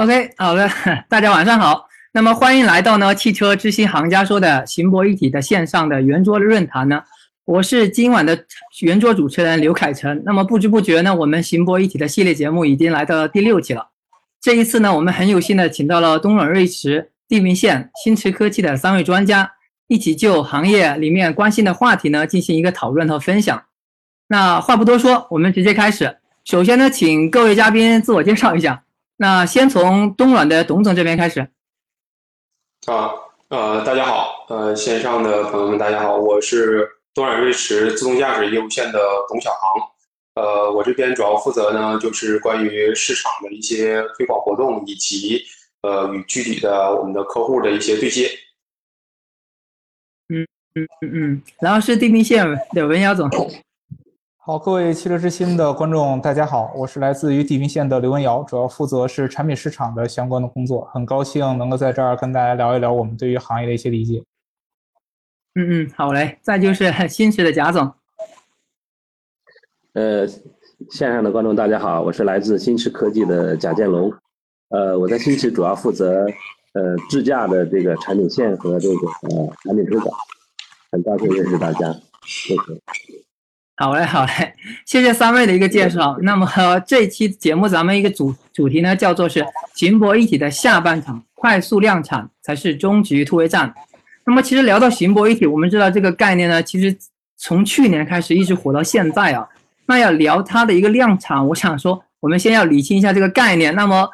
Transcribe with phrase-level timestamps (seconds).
[0.00, 0.66] OK，好的，
[1.10, 1.86] 大家晚上好。
[2.12, 7.02] 那么欢迎来到呢汽车知心行家说的行博一体的线上的圆桌论坛呢。
[7.44, 8.46] 我是今晚的
[8.80, 10.22] 圆桌主持人刘凯成。
[10.24, 13.88] 那么不知不觉呢，我们行博一体的系列节目已经来到了第六期了。
[14.40, 19.52] 这一次呢，我们很有幸的请到了东软瑞驰、地平线、新驰科技的三位专家，
[19.86, 23.64] 一起就行业里面关心的话题呢进行一个讨论和分享。
[24.28, 26.16] 那话不多说，我们直接开始。
[26.46, 28.84] 首先呢，请各位嘉宾自我介绍一下。
[29.20, 31.46] 那先从东软的董总这边开始。
[32.86, 33.12] 啊，
[33.48, 38.98] 呃，大家好，呃，线上的朋友们，大家好，我是东软瑞驰自动驾驶业务线的
[39.28, 40.42] 董小航。
[40.42, 45.44] 呃，我这边主要负责呢，就是关于市场的一些推广活动，以及
[45.82, 48.26] 呃与具体的我们的客户的一些对接。
[50.28, 53.28] 嗯嗯嗯嗯，然后是地平线的文尧总。
[54.50, 64.24] 好，各位汽车之心的观众，大家好，我是来自于地平线的刘文瑶，主要负责是产品市场的相关的工作，很高兴能够在这儿跟大家聊一聊我们对于行业的一些理解。
[65.54, 67.92] 嗯嗯，好嘞，再就是 新驰的贾总。
[69.92, 74.12] 呃，线上的观众大家好，我是来自新驰科技的贾建龙，
[74.70, 76.26] 呃，我在新驰主要负责
[76.72, 78.94] 呃智驾的这个产品线和这个
[79.28, 80.12] 呃产品推广，
[80.90, 81.94] 很高兴认识大家，
[82.26, 83.29] 谢谢。
[83.80, 84.52] 好嘞，好嘞，
[84.84, 86.14] 谢谢三位的一个介绍。
[86.20, 86.46] 那么
[86.86, 89.42] 这期节目咱们一个主主题呢，叫做是
[89.74, 93.72] 行博一体的下半场，快速量产才是终局突围战。
[94.26, 96.94] 那么其实聊到行博一体，我们知道这个概念呢，其实
[97.38, 99.48] 从去年开始一直火到现在啊。
[99.86, 103.74] 那要聊它的一个量产，我想说，我们先要理清一下这个概念。
[103.74, 104.06] 那么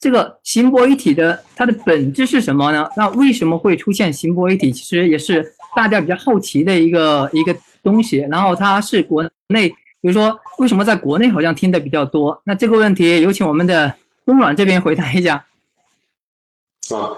[0.00, 2.88] 这个行博一体的它的本质是什么呢？
[2.96, 4.72] 那为什么会出现行博一体？
[4.72, 7.56] 其实也是大家比较好奇的一个一个。
[7.82, 12.40] 东西，然后它是国内，比如说为什么在国内好像听的比较多？
[12.44, 13.94] 那这个问题有请我们的
[14.24, 15.44] 东软这边回答一下。
[16.90, 17.16] 啊，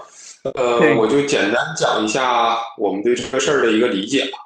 [0.53, 4.37] 呃，我就简单讲一下我们对这个事儿的一个理解吧。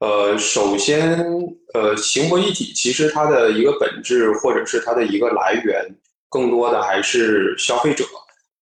[0.00, 1.24] 呃，首先，
[1.72, 5.82] 呃，行博一体其实它的一个本质或者是它的一个来源，
[6.28, 8.04] 更多的还是消费者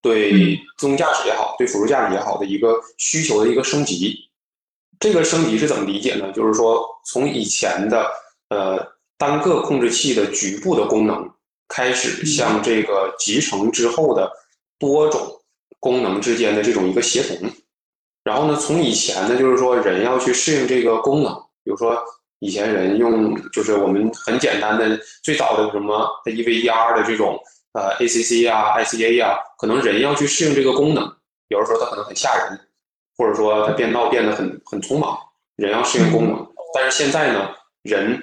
[0.01, 4.28] 对自动驾驶也好，对辅助驾驶也好的一个需求的一个升级。
[5.03, 6.31] 这个升级是怎么理解呢？
[6.31, 8.09] 就是说，从以前的
[8.51, 8.79] 呃
[9.19, 11.29] 单个控制器的局部的功能，
[11.67, 14.31] 开始向这个集成之后的
[14.79, 15.43] 多种
[15.81, 17.51] 功能之间的这种一个协同。
[18.23, 21.34] 然后呢，从以前呢，就是说人要去适应这个功能，
[21.65, 22.01] 比如说
[22.39, 27.37] 以前人用就是我们很简单的最早的什么 EVER 的这种
[27.73, 31.03] 呃 ACC 啊 ICA 啊，可能人要去适应这个功能，
[31.49, 32.61] 有的时候它可能很吓人。
[33.22, 35.16] 或者说它变道变得很很匆忙，
[35.55, 36.44] 人要适应功能。
[36.75, 37.50] 但是现在呢，
[37.83, 38.21] 人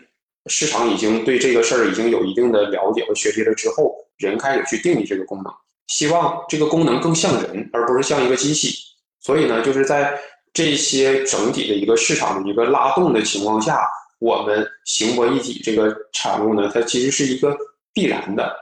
[0.48, 5.54] 市场已经对这个事儿已经有一定的了解和学习了之后，人开始去定义这个功能，
[5.88, 8.76] 希望这个功能更像人，而不是像一个机器。
[9.22, 10.20] 所以呢，就是在
[10.52, 13.80] 这些整体的一个市场的一个拉动的情况下，
[14.20, 17.56] 我们行博一体这个产物呢，它其实是一个
[17.94, 18.54] 必然的。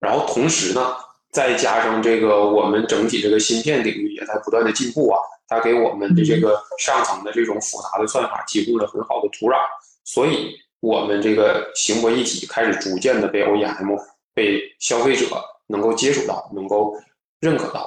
[0.00, 0.96] 然后同时呢，
[1.36, 5.20] 再加上这个我们整体这个芯片领域也在不断的进步啊。
[5.46, 9.58] 它给我们的这个上层的这种复杂的算法提供了很好的土壤，
[10.02, 13.96] 所以我们这个行博一体开始逐渐的被 OEM、
[14.32, 15.26] 被消费者
[15.66, 16.96] 能够接触到，能够
[17.38, 17.86] 认可到。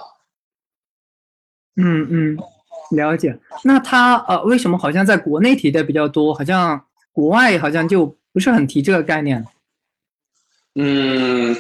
[1.76, 2.38] 嗯嗯，
[2.92, 3.36] 了解。
[3.64, 9.44] 那它呃，为什么好像在国内提的比较多，好像国外好像就不是很提这个概念？
[10.76, 11.58] 嗯。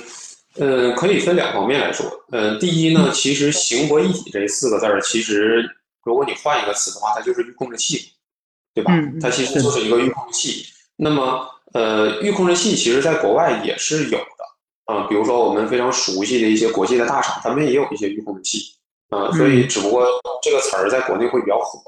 [0.59, 2.05] 呃，可以分两方面来说。
[2.31, 5.65] 嗯，第一呢，其实行博一体这四个字儿，其实
[6.03, 8.11] 如果你换一个词的话，它就是预控制器，
[8.73, 8.91] 对吧？
[9.21, 10.65] 它其实就是一个预控制器。
[10.97, 18.59] 那么，呃，预控制器其实在国外也是有的啊，比如说我们非常熟悉的一些国际的大厂，他们也有一些预控制器
[19.09, 19.31] 啊。
[19.31, 20.05] 所以，只不过
[20.43, 21.79] 这个词儿在国内会比较火。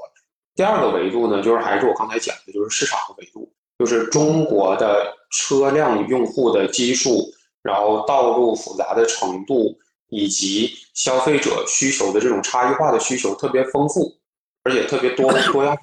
[0.54, 7.30] 第二个维度呢，就是还是我刚才讲的，就是市场的维度，就是中国的车辆用户的基数。
[7.62, 9.78] 然后道路复杂的程度，
[10.08, 14.12] 以及消费者需求的这种差异化的需求特别丰富，
[14.64, 15.82] 而且特别多多样化，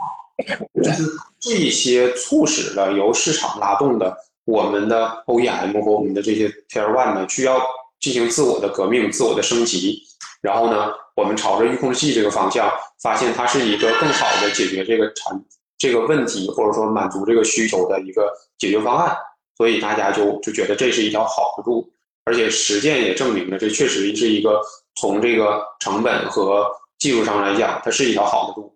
[0.83, 1.03] 就是
[1.39, 4.15] 这些促使了由市场拉动的
[4.45, 7.61] 我们的 OEM 和我们的这些 Tier One 呢，需要
[7.99, 10.03] 进行自我的革命、自我的升级。
[10.41, 12.71] 然后呢，我们朝着预控制器这个方向，
[13.01, 15.37] 发现它是一个更好的解决这个产
[15.77, 19.17] 这个问题，或者说满足这个需求的一个解决方案。
[19.59, 21.91] 所以大家就就觉得这是一条好的路，
[22.23, 24.61] 而且实践也证明了这确实是一个
[24.95, 26.65] 从这个成本和
[26.97, 28.73] 技术上来讲，它是一条好的路。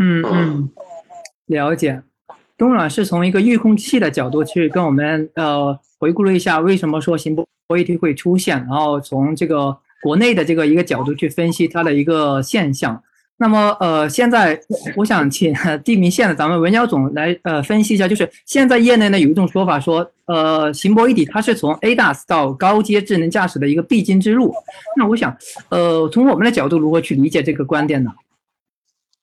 [0.00, 0.70] 嗯嗯，
[1.44, 2.02] 了解。
[2.56, 7.46] 东软是从一个预控器的角度去跟我们呃回顾了一下，为什么说行博
[7.76, 13.02] 一体会出现，然后从这个国内的这个一个角度去分析它的一个现象。
[13.38, 14.58] 那么，呃，现在
[14.96, 15.54] 我想请
[15.84, 24.54] 地名线的咱们文瑶总来呃分析一下，就是现在业内呢有一种说法说，呃，行博一体它是从 ADAS 到高阶智能驾驶的一个必经之路。
[24.96, 25.36] 那我想，
[25.68, 28.10] 呃，从我们的角度如何去理解这个观点呢？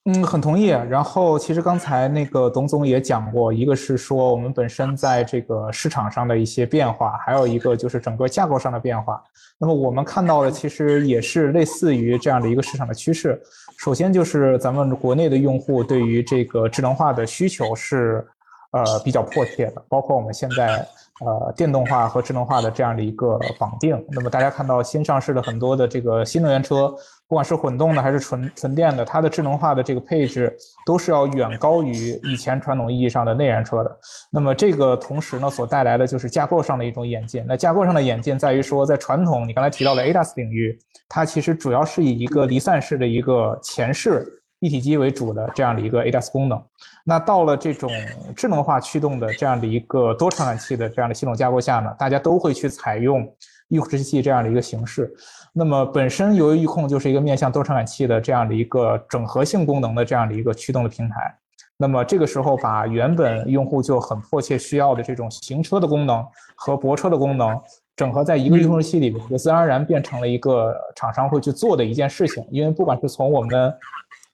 [0.06, 0.66] 嗯，很同意。
[0.66, 9.20] 然后，其实刚才那个董总也讲过，一个是说我们本身在这个市场上的一些变化，还有一个就是整个架构上的变化。
[9.58, 13.40] 那么我们看到的其实也是类似于这样的一个市场的趋势。
[13.78, 18.26] 首先就是咱们国内的用户对于这个智能化的需求是，
[18.72, 20.86] 呃，比较迫切的，包括我们现在。
[21.20, 26.92] 呃，电动化和智能化的这样的一个绑定，那么大家看到新上市的很多的这个新能源车，
[27.28, 30.54] 不管是混动的还是纯纯电的，它的智能化的这个配置
[30.86, 33.98] 都是要远高于以前传统意义上的内燃车的。
[34.30, 37.44] 那么这个同时呢，所带来的就是架构上的一种演进。
[37.48, 40.78] 那架构上的演进在于说，在传统你刚才提到的 ADAS 领域，
[41.08, 44.40] 它其实主要是以一个离散式的一个前视。
[44.60, 46.58] 一体机为主的这样的一个 ADAS 功能，
[47.04, 47.90] 那到了这种
[48.34, 53.30] 智能化驱动的这样的一个多传感器的这样的系统架构下呢，大家都会去采用
[53.74, 55.12] 预控制器这样的一个形式。
[55.52, 61.36] 那么本身由于预控就是一个面向多传感器的这样的一个整合性功能的这样的一个驱动的平台，
[61.76, 66.24] 那么这个时候把原本用户就很迫切需要的这种行车的功能
[66.56, 67.60] 和泊车的功能
[67.96, 72.44] 整合在一个预控制器里面，就自然而然变成了一个厂商会去做的一件事情。
[72.50, 73.72] 因为不管是从我们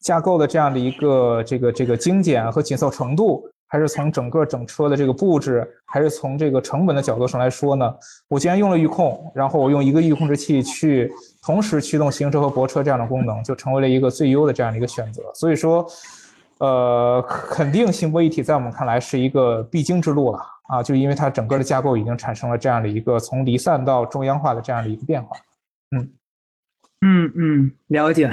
[0.01, 7.94] 架构的这样的一个这个这个精简和紧凑程度，还是从整个整车的这个布置，还是从这个成本的角度上来说呢？
[8.26, 11.08] 我既然用了预控，然后我用一个预控制器去
[11.40, 15.22] 同时驱动行车和泊车这样的功能，就成为了一个最优的这样的一个选择。
[15.34, 15.87] 所以说，
[16.58, 20.82] 呃，肯定行泊一体在我们看来是一个必经之路了啊！
[20.82, 25.37] 就因为它整个的架构已经产生了这样的一个从离散到中央化的这样的一个变化。
[25.96, 26.12] 嗯
[27.02, 28.31] 嗯嗯，了解。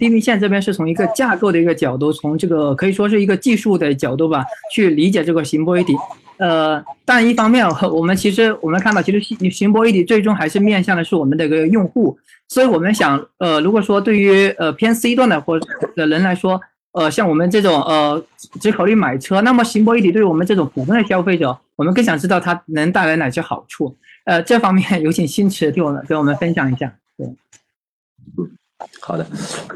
[0.00, 4.42] 地平线这边是从一个架构的一个角度，从这个可以说是一个技术的角度吧，
[4.72, 5.94] 去理解这个行波一体。
[6.38, 12.18] 呃，但一方面，我们其实我们看到，其实行行波一体最终还是面向的是我们的一个用户。
[12.48, 15.60] 所以我们想，呃，如果说对于呃偏 C 端的或
[15.94, 16.58] 的人来说，
[16.92, 18.24] 呃，像我们这种呃
[18.58, 23.94] 只考虑买车，那么行波一体对于我们这种普通的消费者，我们更想知道它能带来哪些好处。
[24.24, 26.90] 呃，这方面有请新驰替我们给我们分享一下。
[27.18, 27.26] 对。
[29.00, 29.26] 好的，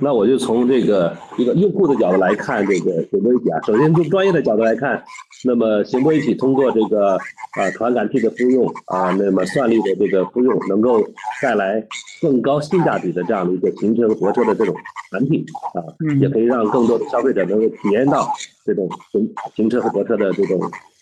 [0.00, 3.60] 那我就从这个一个用户的角度来看这个行波一体啊。
[3.66, 5.02] 首先从专业的角度来看，
[5.44, 7.16] 那么行波一体通过这个
[7.56, 11.02] 啊传感器的复用啊，那么算力的这个复用，能够
[11.42, 11.84] 带来
[12.20, 14.74] 更高性价比的这样的一个行车和泊车的这种
[15.10, 15.82] 产品啊，
[16.20, 18.30] 也可以让更多的消费者能够体验到
[18.64, 20.60] 这种行行车和泊车的这种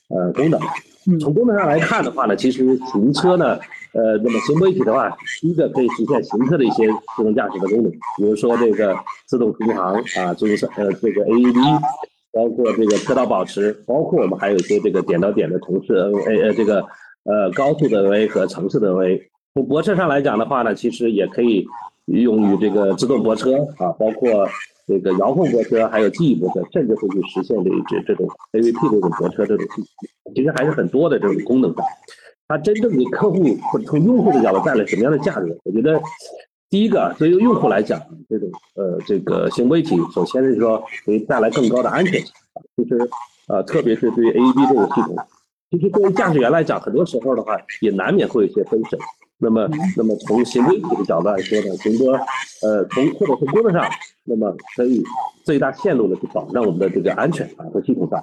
[0.08, 0.60] 呃功能。
[1.20, 3.58] 从功能上来看的话呢，其实行车呢。
[3.94, 8.96] 呃，那么行波一体的话，第一个可以实现行车的一些自动驾驶的功能，比如说这个
[9.26, 11.78] 自动巡航啊，就是呃这个 AEB，
[12.32, 16.80] 包括这个车道保持，包括我们还有一些这个点到点的城市 NA 呃这个
[17.24, 19.20] 呃高速的 NA 和城市的 NA。
[19.52, 21.66] 从泊车上来讲的话呢，其实也可以
[22.06, 24.48] 用于这个自动泊车啊，包括
[24.86, 31.82] 这个遥控泊车，还有记忆泊车，甚至会去实现这这这种 AVP 这种泊车这种系统，其实还是很多的这种功能的。
[32.48, 35.56] 它真正给客户或者从用户的角度带来什么样的价值？
[35.64, 35.98] 我觉得，
[36.68, 37.98] 第一个，对于用户来讲，
[38.28, 42.60] 这种呃这个行为体，首先是说可以带来更高的安全性啊。
[42.76, 42.98] 其实，
[43.48, 45.16] 呃，特别是对于 AEB 这个系统，
[45.72, 48.98] 其实对于驾驶员来讲，很多时候的话也难免会有一些分神。
[49.38, 53.90] 那么，那么从行为体的角度来说呢，行多呃从或者从功能上，
[54.24, 55.02] 那么可以
[55.44, 58.22] 最大限度的去保障我们的这个安全啊和系统上。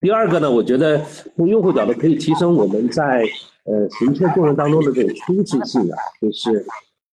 [0.00, 1.04] 第二个呢，我觉得
[1.36, 3.24] 从用户角度可以提升我们在
[3.64, 6.64] 呃行车过程当中的这种舒适性啊，就是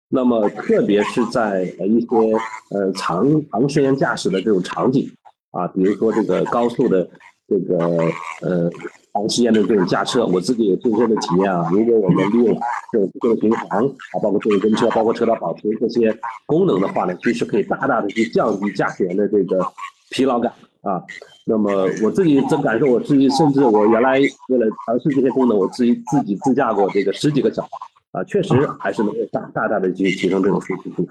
[0.09, 2.07] 那么特别是在呃一些
[2.71, 5.09] 呃长长时间驾驶的这种场景
[5.51, 7.09] 啊，比如说这个高速的
[7.49, 7.77] 这个
[8.41, 8.69] 呃
[9.13, 11.67] 长时间的这种驾车，我自己也亲身的体验啊。
[11.71, 12.55] 如果我们利用
[12.91, 16.15] 这种自动巡航啊，包括自动跟车，包括车道保持这些
[16.45, 19.65] 功能的话呢，其实可以大大的去降低驾驶员的这个
[20.11, 21.01] 疲劳感啊。
[21.45, 21.71] 那么
[22.03, 27.69] 我自己这感受，我自己甚至我原来为了尝试这些功能，我自己自己自驾过这个十几个小时，
[28.11, 31.07] 啊，确实还是能够大大大的去提升这种舒适度。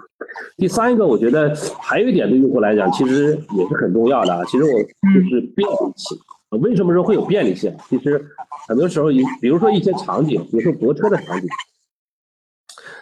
[0.56, 4.44] 第三一个，我觉得还有一点对用户来讲，其实也是很重要的啊。
[4.46, 6.18] 其实我就是便利性。
[6.60, 7.72] 为什么说会有便利性？
[7.88, 8.24] 其实
[8.68, 11.48] 很多时候，一比如说一些场景，比如说泊车的场景，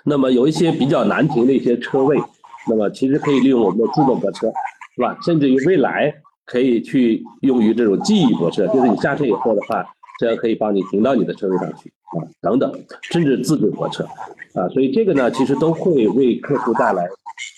[0.04, 2.18] 那么有一些比较难停的一些车位，
[2.68, 4.48] 那么其实可以利用我们的自动泊车，
[4.94, 5.16] 是吧？
[5.22, 6.14] 甚至于未来。
[6.48, 9.84] 可以去用于这种记忆泊车，就是你下车以后的话，
[10.18, 14.04] 这样可以帮你停到你的车位上去啊，等等，甚至自助泊车
[14.54, 17.06] 啊，所以这个呢，其实都会为客户带来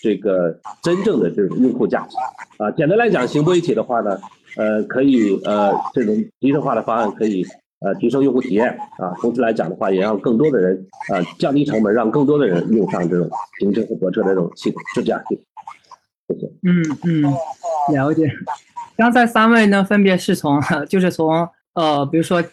[0.01, 2.17] 这个真正的这种用户价值
[2.57, 2.69] 啊。
[2.71, 4.19] 简单来讲，行博一体的话呢，
[4.57, 7.45] 呃，可以呃这种集成化的方案可以
[7.79, 15.43] 呃提升用户体验啊，同时来讲的话，也让更多的人呃降低成本，让更多的人用上这种停车和泊车的这种系统自驾系统。
[16.27, 16.47] 谢谢。
[16.63, 17.23] 嗯嗯，
[17.93, 18.29] 了解。
[18.97, 21.47] 刚才三位呢，分别是从就是从
[21.79, 22.43] 呃，比如说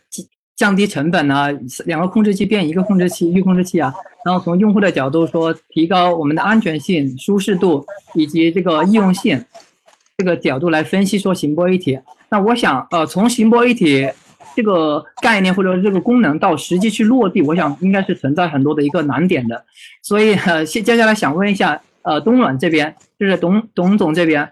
[0.55, 1.49] 降低成本啊，
[1.85, 3.93] 两个控制器变一个控制器，预控制器啊，
[4.25, 9.45] 然后从用户的角度说，提高我们的安全性、舒适度以及这个易用性
[10.17, 11.99] 这个角度来分析说行波一体。
[12.29, 14.09] 那我想呃，从行波一体
[14.55, 19.65] 这个概念或者这个功能到实际去落地，我想应该是存在很多的一个难点的。
[20.03, 24.49] 所以呃，接接下来想问一下呃，东软这边就是董董总这边，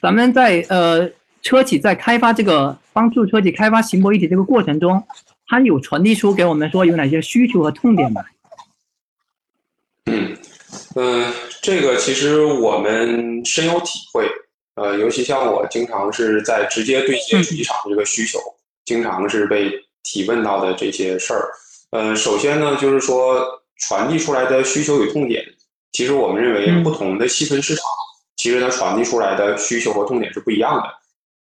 [0.00, 1.10] 咱们在呃。
[1.44, 5.06] 车企在开发这个帮助车企开发行博一体这个过程中，
[5.46, 8.24] 它有传递出给我们说有哪些需求和痛点吗？
[10.06, 10.36] 嗯
[10.96, 11.32] 嗯，
[11.62, 14.26] 这个其实我们深有体会。
[14.76, 18.40] 呃，尤其像我经常是在直接对接主机厂这个需求，
[18.86, 19.70] 经常是被
[20.02, 21.48] 提问到的这些事儿。
[21.90, 23.44] 呃，首先呢，就是说
[23.76, 25.44] 传递出来的需求与痛点，
[25.92, 27.84] 其实我们认为不同的细分市场，
[28.36, 31.03] 其实它传递出来的需求和痛点是不一样的。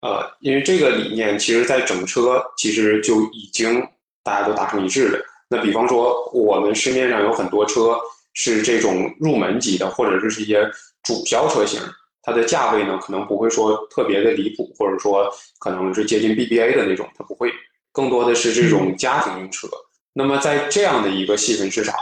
[0.05, 3.81] 呃，因为这个理念，其实在整车其实就已经
[4.24, 5.19] 大家都达成一致了。
[5.50, 7.97] 那比方说，我们市面上有很多车
[8.35, 10.69] 是这种入门级的，或者是一些
[11.01, 11.81] 主销车型，
[12.21, 17.51] 它的价位呢可能不会说特别的离谱，或者说可能是接近 BBA 的那种，它不会，
[17.91, 19.67] 更多的是这种家庭用车。
[20.13, 21.95] 那么在这样的一个细分市场，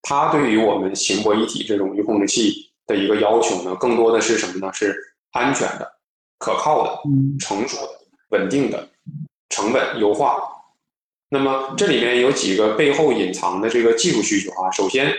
[0.00, 4.72] 它对于我们行博一体这种预控制器的一个要求呢，更多的是什么呢？
[4.72, 4.96] 是
[5.32, 5.92] 安全的。
[6.42, 6.98] 可靠的、
[7.38, 7.88] 成熟的、
[8.30, 8.88] 稳定的，
[9.48, 10.42] 成本优化。
[11.28, 14.68] 那么这里面有几个背后隐藏的这个技术需求啊。
[14.72, 15.14] 首先，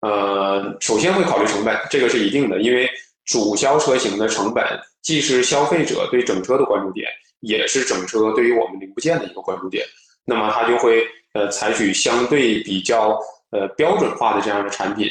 [0.00, 2.90] 呃，首先会考虑成本，这个是一定的，因为
[3.24, 4.64] 主销车型的成本
[5.00, 7.06] 既是消费者对整车的关注点，
[7.38, 9.86] 也是整车对于我们零部件的一个关注点。
[10.24, 13.16] 那么它就会呃采取相对比较
[13.52, 15.08] 呃标准化的这样的产品，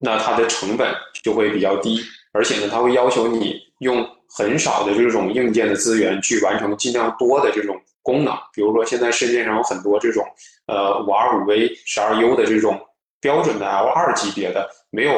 [0.00, 2.00] 那它的成本就会比较低，
[2.32, 4.04] 而且呢，它会要求你用。
[4.36, 10.24] 很少的这种硬件的资源去完成尽量多的这种功能，比如说现在市面上有很多这种
[10.66, 12.80] 呃五二五 V 十二 U 的这种
[13.20, 15.12] 标准的 L 二级别的，没有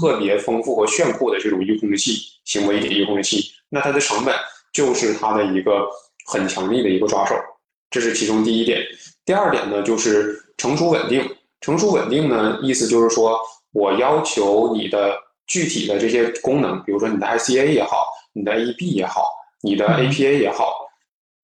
[0.00, 4.32] 特别丰富和炫酷的这种预控制器，行为点预控制器，那它的成本
[4.72, 5.88] 就是它的一个
[6.26, 7.34] 很强力的一个抓手，
[7.90, 8.80] 这是其中第一点。
[9.24, 11.28] 第二点呢，就是成熟稳定。
[11.60, 13.38] 成熟稳定呢，意思就是说
[13.72, 18.06] 我要求你的具体的这些功能，比如说你的 ICA 也好。
[18.32, 19.24] 你的 AEB 也好，
[19.62, 20.88] 你的 APA 也好，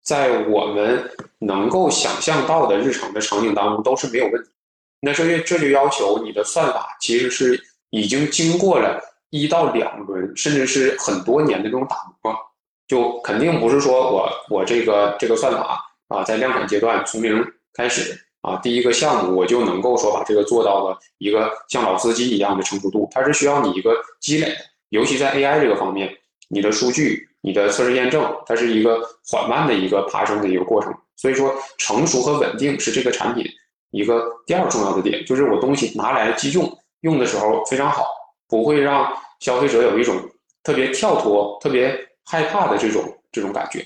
[0.02, 4.50] 在我们能够想象到的日常的场景当中都是没有问题。
[5.00, 9.00] 那这这就要求你的算法其实是已经经过了
[9.30, 12.34] 一到两轮，甚至是很多年的这种打磨，
[12.86, 24.56] 就肯定不是说我我这个这个算法啊，在量产阶段从零开始啊，第一个项目我就能够说把这个做到了一个像老司机一样的成熟度，它是需要你一个积累的，
[24.90, 26.16] 尤其在 AI 这个方面。
[26.48, 30.94] 你的数据、你的测试验证，它是一个缓慢的一个爬升的一个过程。
[31.16, 33.44] 所以说，成熟和稳定是这个产品
[33.90, 38.06] 一个第二重要的点，就是我东西拿来即用，用的时候非常好，
[38.46, 40.14] 不会让消费者有一种
[40.62, 43.84] 特别跳脱、特别害怕的这种这种感觉。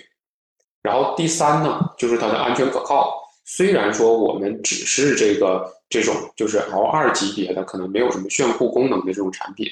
[0.82, 3.22] 然后第三呢，就是它的安全可靠。
[3.44, 9.66] 虽然说我们只是这个这种就是 L 二级别的，可能没有什么炫酷功能的这种产品，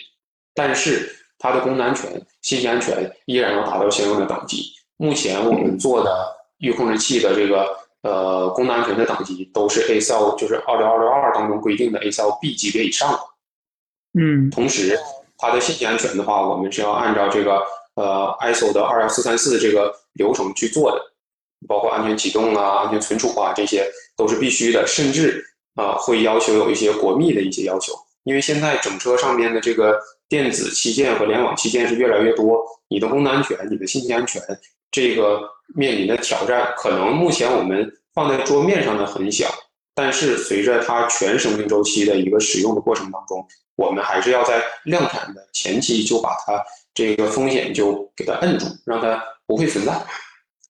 [0.54, 1.14] 但是。
[1.38, 2.11] 它的功能安全、
[2.42, 4.73] 信息安全依然要达到相应的等级。
[4.97, 7.68] 目前我们做的预控制器的这个
[8.02, 13.21] 呃功能安全的等级都是 ASIL，就是二六二六二当中规定的 ASIL B 级别以上的。
[14.18, 14.99] 嗯，同时
[15.37, 17.62] 它的信息安全的话，我们是要按照这个
[17.95, 21.00] 呃 ISO 的二幺四三四这个流程去做的，
[21.68, 25.45] 包括安全启动啊、安全存储啊，这些都是必须的，甚至
[25.76, 27.92] 啊会要求有一些国密的一些要求，
[28.28, 29.99] 因为现在整车上面的这个。
[30.30, 34.42] 电子器件和联网器件是越来越多，你的功能安全、你的信息安全，
[34.90, 35.40] 这个
[35.75, 39.47] 面临的挑战，可能目前我们放在桌面上的很小，
[39.94, 43.42] 但是随着它全生命周期的一个使用的过程当中，
[43.76, 49.99] 我们还是要在量产的前期就把它这个风险就给它摁住，让它不会存在。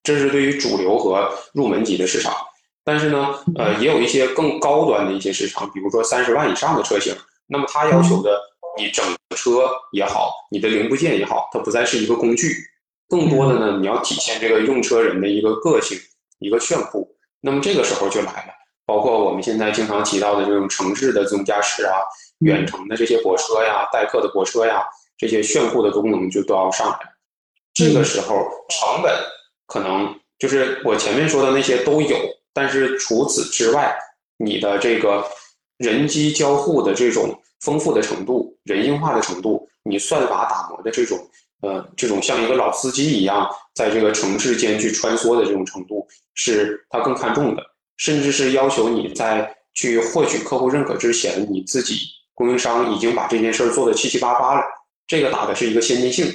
[0.01, 2.33] 这是对于主流和入门级的市场，
[2.85, 7.13] 但是呢，呃，也有一些更高端的一些市场，比如说三十万以上的车型，
[7.49, 8.39] 那么它要求的。
[8.77, 9.03] 你整
[9.35, 12.55] 车也好，你的零部件也好，它不再是一个工具，
[13.09, 15.99] 更多的呢，你要体现这个用车人的一个个性、
[16.37, 17.05] 一个炫酷，
[17.41, 18.53] 那么这个时候就来了，
[18.85, 21.97] 包括我们现在经常提到的这种城市的自动驾驶啊，
[22.39, 24.85] 远程的这些泊车呀、代客的泊车呀，
[25.17, 26.99] 这些炫酷的功能就都要上来。
[27.73, 28.35] 这个时候
[28.69, 29.11] 成本
[29.65, 32.17] 可能就是我前面说的那些都有，
[32.53, 33.93] 但是除此之外，
[34.37, 35.25] 你的这个
[35.79, 41.17] 人机交互的这种丰富的程度、人性化的程度，你算法打磨的这种。
[41.61, 43.45] 呃，这种像一个老司机一样，
[43.75, 47.61] 在这个城市间去穿梭的这种程度，是他更看重的，
[47.97, 51.99] 甚至是要求你在去获取客户认可之前，你自己
[52.33, 54.63] 供应商已经把这件事儿做的七七八八了。
[55.05, 56.27] 这个打的是一个先进性。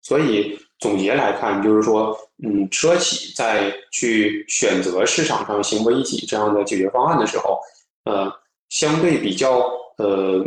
[0.00, 7.60] 所以总结来看，就是说，嗯，车企在去选择市场上行为一体这样的解决方案的时候，
[8.04, 8.32] 呃，
[8.70, 10.42] 相对比较呃。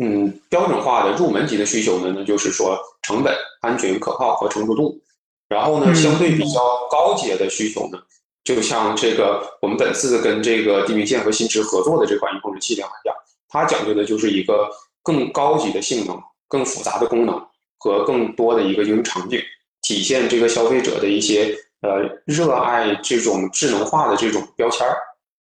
[0.00, 4.96] 嗯，标准化的入门级的需求呢，那就是说成本、安全、可靠和成熟度。
[5.48, 7.98] 然后呢，相对比较高阶的需求呢，
[8.44, 13.16] 就像这个我们本次跟这个地平线和新驰合作的这款音控制器两样，
[13.48, 14.70] 它讲究的就是一个
[15.02, 17.44] 更高级的性能、更复杂的功能
[17.80, 19.42] 和更多的一个应用场景，
[19.82, 24.96] 体现这个消费者的一些呃热爱这种智能化的这种标签儿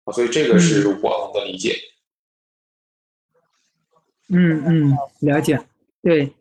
[0.03, 0.11] 啊。
[0.11, 1.77] 所以这个是我们的理解。
[1.77, 1.92] 嗯
[4.29, 5.59] 嗯嗯，了解。
[6.01, 6.31] 对，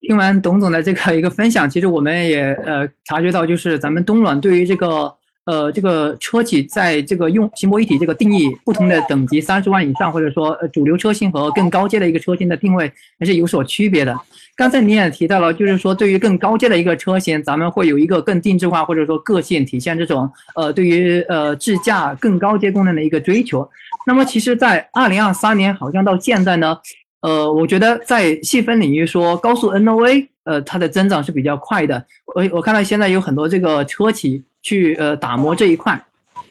[0.00, 5.12] 听完董总的这个一个分享，其实我们也呃察觉到，就是咱们东软对于这个
[5.44, 14.14] 呃这个车企在这个用行博一体这个定义不同的等级三十万以上，或者说呃主流车型和更高阶的一个车型的定位还是有所区别的。
[14.54, 23.68] 刚才你也提到了，就是说对于更高阶的一个车型，咱们会有一个更定制化或者说个性体现这种呃对于呃智驾更高阶功能的一个追求。
[24.06, 26.78] 那么其实，在二零二三年好像到现在呢。
[27.20, 32.06] 呃，我觉得在细分领域说高速 NOA，呃，它的增长是比较快的。
[32.26, 36.00] 我我看到现在有很多这个车企去呃打磨这一块，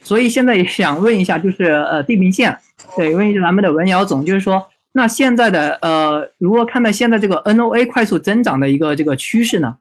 [0.01, 2.57] 所以现在也想问一下，就是呃地平线，
[2.97, 9.77] 对，问一下咱们的文瑶总，就是说，那现在的呃，如何看待现在这个 NOA 快速增长的一个这个趋势呢？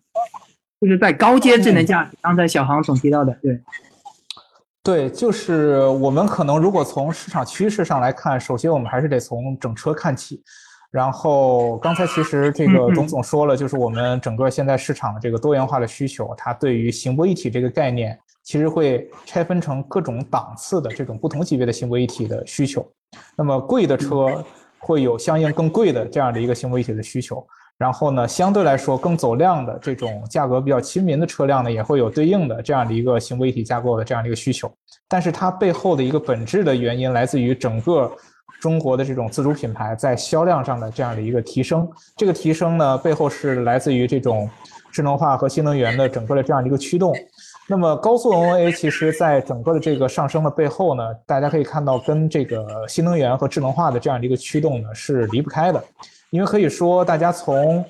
[0.81, 3.61] 就是在高阶智能驾驶，刚才小航总提到的，对，
[4.85, 10.41] 对，就是我们可能如果从市场趋势上来看，首先我们还是得从整车看起。
[10.97, 22.83] 然后刚才其实这个董总说了，就是我们整个现在市场的这个多元化的需求，它对于行博一体这个概念，其实会拆分成各种档次的这种不同级别的行博一体的需求。
[23.37, 24.43] 那么贵的车
[24.79, 34.73] 会有相应更贵的这样的一个行博一体的需求，然后呢，相对来说更走量的这种价格比较亲民的车辆呢，也会有对应的这样的一个行博一体架构的这样的一个需求。
[35.07, 38.11] 但是它背后的一个本质的原因来自于整个。
[38.61, 44.49] 中国的这种自主品牌在销量上的这样的一个提升，这个提升呢，背后是来自于这种
[44.91, 47.15] 智能化和新能源的整个的这样的一个驱动。
[47.69, 55.83] 那么高速 NOA 其实在整个的这个上升的背后呢，大家可以看到跟这个新能源和智能化的这样的一个驱动呢是离不开的。
[56.31, 57.85] 因为可以说，大家从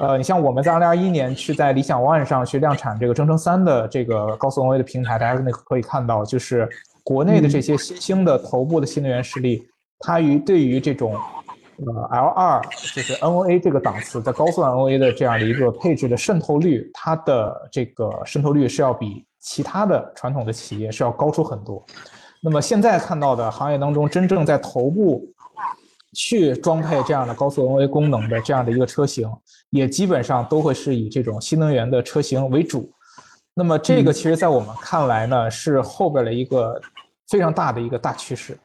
[0.00, 6.68] 呃，你像我们在2021年去在理想 ONE 上去量产这个征程三的这个高速 NOA 的平台，大家那可以看到，就是
[7.04, 9.69] 国内的这些新兴的头部的新能源势力。
[10.00, 12.62] 它于对于这种，呃，L2
[12.94, 21.84] 就是 NOA 这个档次在高速 NOA 的这样的一个配置的渗透率，它的这个渗透率是要比其他的传统的企业是要高出很多。
[22.42, 25.22] 那么现在看到的行业当中，真正在头部
[26.14, 29.30] 去装配这样的高速 NOA 功能的这样的一个车型，
[29.68, 32.90] 也基本上都会是以这种新能源的车型为主。
[33.52, 36.80] 那么这个其实在我们看来呢，是后边的一个
[37.28, 38.58] 非常大的一个大趋势。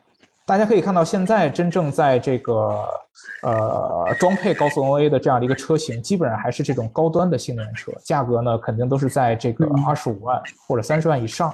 [0.47, 2.87] 大家可以看到，现在真正在这个
[3.41, 11.51] 呃装配高速 NOA 的这样的一个车型，基本上还是这种高端的新能源车，价格呢肯定都是在这个二十五万或者三十万以上。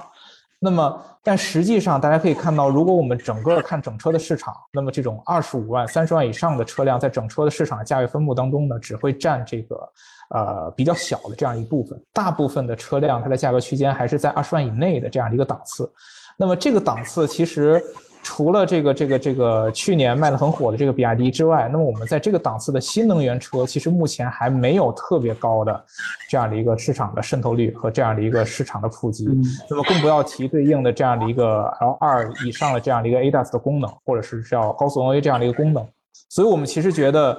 [0.58, 9.92] 那么，但实际上大家可以看到，如果我们整个看整车的市场，那么这种二十五万、三十万以上的车辆，在整车的市场价位分布当中呢，只会占这个
[10.34, 15.90] 呃比较小的这样一部分，大部分的车辆它的价格区间还是在二十万以内的这样的一个档次。
[16.36, 17.82] 那么这个档次其实。
[18.22, 25.84] 除了这个这个这个去年卖的很火的这个比亚迪之外，那么我们在这个档次的新能源车，其实目前还没有特别高的
[26.30, 29.26] 这样的一个市场的渗透率和这样的一个市场的普及。
[29.68, 35.86] 那么更不要提对应的这样的一个 L 二以上的这样的一个 ADAS 的功能，或者是叫高速 NA 这样的一个功能。
[36.28, 37.36] 所以我们其实觉得，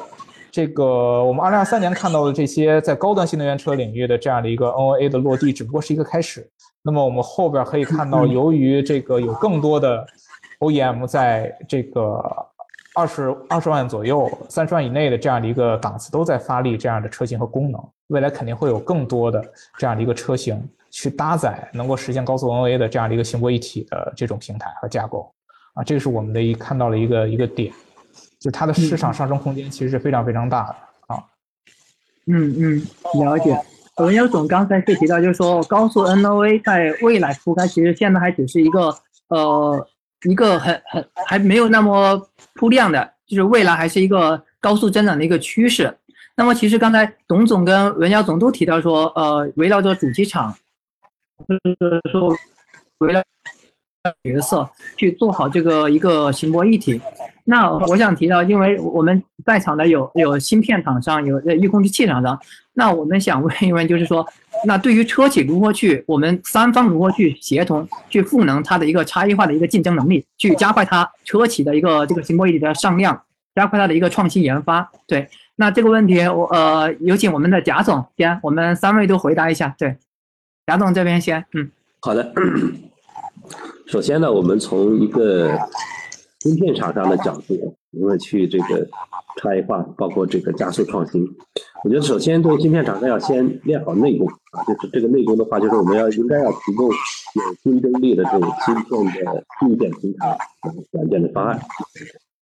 [0.51, 6.47] 这个我们二零二三年看到的这些在高端新能源车领域的这样的一个 NOA 的落地，只不过是一个开始。
[6.85, 10.05] 那么我们后边可以看到，由于这个有更多的
[10.63, 12.23] OEM 在这个
[12.95, 19.43] 二十二十万左右、三十万以内的这样的一个档次都在发力这样的车型和功能，未来肯定会有更多的
[19.77, 25.29] 这样的一个车型去搭载能够实现高速 NOA 的这样的一个行博一体的这种平台和架构
[25.73, 27.73] 啊，这个是我们的一看到了一个一个点，
[28.39, 30.75] 就它的市场上升空间其实是非常非常大的
[31.13, 31.23] 啊。
[32.27, 32.81] 嗯嗯，
[33.25, 33.59] 了解。
[33.97, 38.95] 文耀总刚才是提到，就是说高速 NOA 在未来覆盖，其实现在还只是一个
[39.27, 39.87] 呃
[40.25, 45.97] 一个很很还没有那么铺量的，就是未来还是一个高速增长的一个趋势。
[46.35, 50.55] 那么其实刚才董总跟文耀总都提到说，呃，围绕着主机厂，
[51.47, 52.35] 就是说
[52.99, 53.21] 围绕
[54.23, 56.99] 角色去做好这个一个行博一体。
[57.45, 62.39] 那我想提到，因为我们在场的有有芯片厂商，有预控制器厂商，
[62.73, 64.25] 那我们想问一问，就是说，
[64.65, 73.23] 那对于车企如何去，我们三方如何去协同，去赋能它的一个差异化的一个竞争能力，去加快它车企的一个这个行博一体的上量，
[73.55, 75.29] 加快它的一个创新研发，对。
[75.55, 79.75] 那这个问题，我呃有请我们的贾总先，我们三位都回答一下。
[79.77, 79.97] 对，
[80.65, 82.33] 贾总这边先，嗯，好的。
[83.85, 85.55] 首先呢，我们从一个
[86.39, 88.87] 芯片厂商的角度，如何去这个
[89.37, 91.25] 差异化，包括这个加速创新。
[91.83, 96.93] 我觉得首先，这个芯片厂商要先练好内功啊，就是这个内功的话，就是我们要应该要提供有
[97.63, 98.73] 竞争力的这种芯
[99.11, 100.37] 片的硬件平台、
[100.91, 101.59] 软件的方案。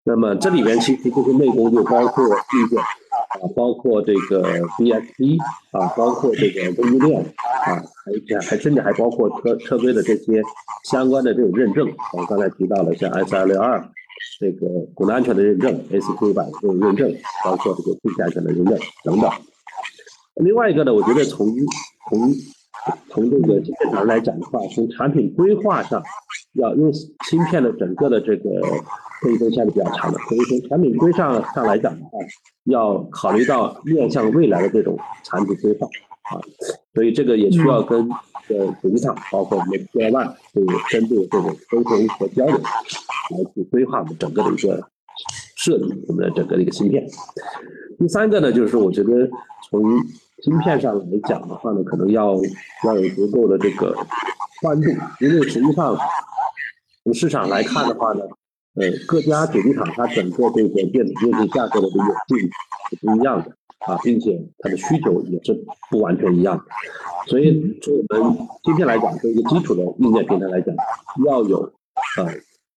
[0.03, 4.43] 那么这里边其实这些内功就包括硬件啊，包括这个
[4.79, 5.39] DSP
[5.73, 10.43] 啊，包括这个供应链啊，还还甚至还包括车车规的这些
[10.85, 11.87] 相关的这种认证。
[12.15, 13.79] 我刚才提到了像 S L 六二
[14.41, 19.31] 这个功能安全的认证，S Q 版这种认证，包括这个配件安全的认证等等。
[20.37, 21.47] 另外一个呢，我觉得从
[22.09, 22.33] 从
[23.11, 26.03] 从这个芯片厂来讲的话，从产品规划上，
[26.55, 26.93] 要因为
[27.29, 28.63] 芯片的整个的这个。
[29.23, 32.19] 可以说相对比较长的，所以从产品规上上来讲的话，
[32.65, 35.87] 要考虑到面向未来的这种产品规划
[36.23, 36.39] 啊，
[36.95, 38.09] 所以这个也需要跟
[38.49, 44.89] 呃主机厂，包括我们的 Tier One，去深度这种沟通和交流，来去规划我们整个的一个
[45.57, 47.07] 设计我们的整个的一个芯片。
[47.99, 49.29] 第三个呢，就是说我觉得
[49.71, 49.83] 从
[50.43, 52.35] 芯片上来讲的话呢，可能要
[52.85, 53.97] 要有足够的这个
[54.61, 55.97] 宽度，因为实际上
[57.05, 58.23] 从市场来看的话呢。
[58.77, 62.39] 呃，各家主机厂它整个这个电子电器架构的这个定
[62.89, 63.51] 是不一样的
[63.87, 65.59] 啊，并且它的需求也是
[65.91, 66.65] 不完全一样的。
[67.27, 70.75] 所以从我们今天来讲，作为一个基础的硬件平台来讲，
[71.27, 71.59] 要有
[72.19, 72.27] 呃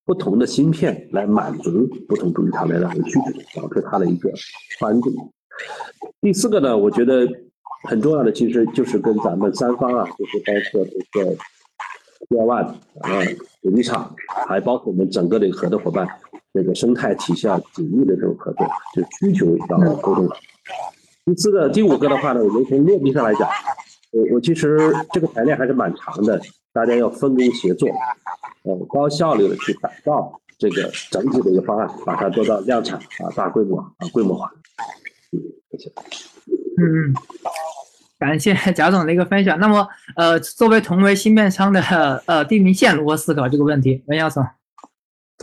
[0.05, 4.31] 不同的芯片来满足不同主机厂的这个需求，导致它的一个
[4.79, 5.11] 宽度。
[6.21, 7.27] 第四个呢，我觉得
[7.89, 11.35] 很重要的其实就是跟咱们三方啊，就是包括这个。
[12.29, 12.67] Tier One
[13.01, 13.09] 啊，
[13.61, 14.15] 主机厂，
[14.47, 16.07] 还包括我们整个的合作伙伴，
[16.53, 20.25] 这个生态体系要紧密的这种合作，就需求要沟通。
[21.25, 23.49] 第四个、第五个的话呢，我们从落地上来讲，
[24.11, 24.77] 我我其实
[25.11, 26.41] 这个排练还是蛮长的，
[26.73, 27.87] 大家要分工协作，
[28.63, 34.51] 呃，高效率的去打造这个整体的一个方案，把它做到量产啊，大规模啊，规模化。
[35.31, 35.39] 嗯，
[35.71, 35.91] 谢谢。
[36.77, 37.13] 嗯。
[38.19, 39.59] 感谢贾总的一个分享。
[39.59, 41.81] 那么，呃，作为同为芯片商的
[42.25, 44.01] 呃地平线如何思考这个问题？
[44.07, 44.41] 文耀总，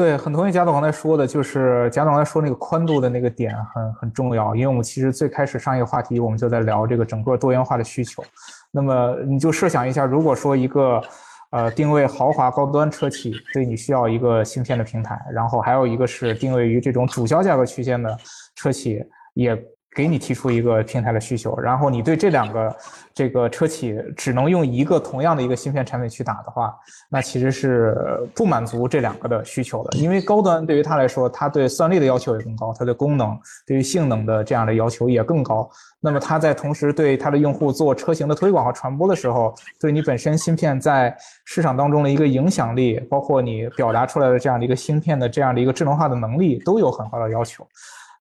[0.00, 4.54] 对，很同意贾总刚才说的，就是贾总刚才说那个宽度的那个点很很重要。
[4.56, 8.24] 因为我们其实最开始上一个话题，我们就在聊这个整个多元化的需求。
[8.70, 11.02] 那么你就设想一下，如果说一个
[11.50, 18.16] 呃定位豪华高端车企，对你需要一个芯片的平台，然后还有一个是定位于这种主销价格区间的
[18.54, 19.62] 车企，也。
[19.96, 22.76] 给你提出一个平台的需求，然后你对这两个
[23.12, 26.72] 这个车企只能用一个同样的一个芯片产品去打的话，
[27.09, 27.96] 那其实是
[28.35, 29.98] 不满足这两个的需求的。
[29.98, 35.68] 因为高端对于它来说，它对算力的要求也更高，它的功能对于性能的这样的要求也更高。
[36.03, 47.66] 那么它在同时对它的用户做车型的推广和传播的时候，对你本身芯片在市场当中的一个影响力，包括你表达出来的这样的一个芯片的这样的一个智能化的能力，都有很高的要求。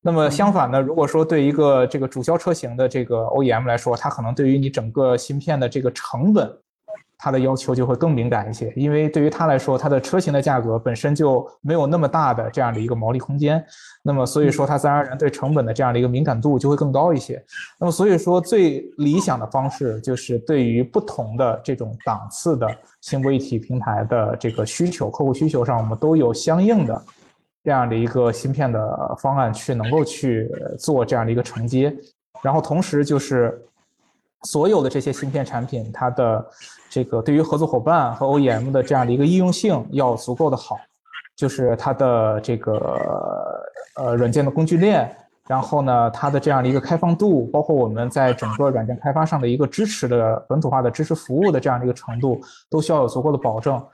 [0.02, 6.50] 那么相反呢，如果说对一个这个主销车型的这个 OEM 来说，它可能对于你整个芯片的这个成本，
[7.18, 13.62] 它的要求就会更敏感一些，因为对于它来说，它的车型的价格本身就没有那么大的这样的一个毛利空间，
[14.02, 17.44] 那么所以说它自然而然对成本的这样的一个敏感度就会更高一些。
[17.78, 22.66] 那么所以说最理想的方式就是对于不同的这种档次的
[23.02, 27.04] 新博一体平台的这个需求，客户需求上我们都有相应的。
[27.64, 31.94] 这样的一个芯片的方案去能够去做这样的一个承接，
[32.42, 33.62] 然后同时就是
[34.44, 36.46] 所有的这些芯片产品，它的
[36.90, 40.78] 这个对于合作伙伴和 OEM 的这样的一个应用性要足够的好，
[41.36, 42.74] 就是它的这个
[43.98, 45.14] 呃软件的工具链，
[45.46, 53.86] 然后呢，它的这样的一个开放度，包括我们在整个软件开发上的一个支持的本土化的支持服务的这样的一个程度，都需要有足够的保证。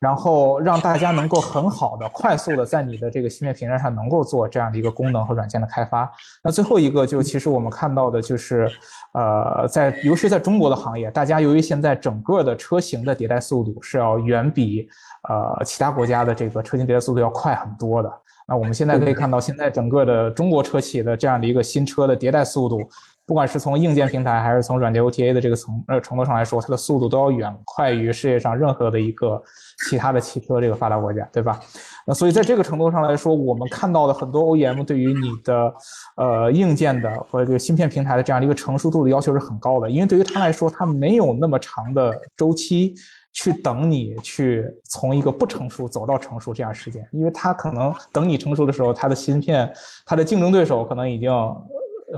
[0.00, 6.10] 然后让大家能够很好的、快速的在你的这个芯片平台上能够做这样的一个功能和软件的开发。
[6.42, 8.66] 那最后一个就其实我们看到的就是，
[9.12, 14.88] 呃，在尤其在中国的行业，大家由于现在整个的车型的迭代速度是要远比
[15.28, 18.10] 呃其他国家的这个车型迭代速度要快很多的。
[18.48, 22.80] 那我们现在可以看到，现在整个的中国车企的这样的一个新车的迭代速度。
[23.26, 29.40] 不管是从硬件平台还是从软件 OTA 的这个层呃程度上来说，它的速度都要远快于世界上任何的一个
[29.88, 31.58] 其他的汽车这个发达国家，对吧？
[32.06, 35.72] 那所以在这个程度上来说，我们看到的很多 OEM 对于你的
[36.16, 42.94] 呃硬件的或者这个芯片平台的这样的一个成熟度的要求是很高的，因为对于他来说，他没有那么长的周期
[43.32, 49.72] 去等你去从一个不成熟走到成熟这样时间，因为他可能等你成熟的时候，他的芯片
[50.04, 51.32] 他的竞争对手可能已经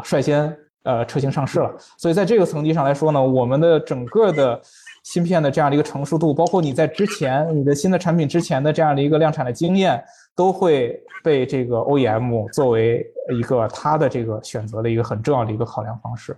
[0.02, 0.56] 率先。
[0.84, 4.60] 呃，车型上市了，所以在这个层级上来说呢，我们的整个的
[5.02, 10.02] 芯片的这样的一个成熟度，包括你在之前你的新的产品之前的这样的一个量产的经验，
[10.36, 13.04] 都会被这个 OEM 作为
[13.36, 16.36] 一个它的这个选择的一个很重要的一个考量方式。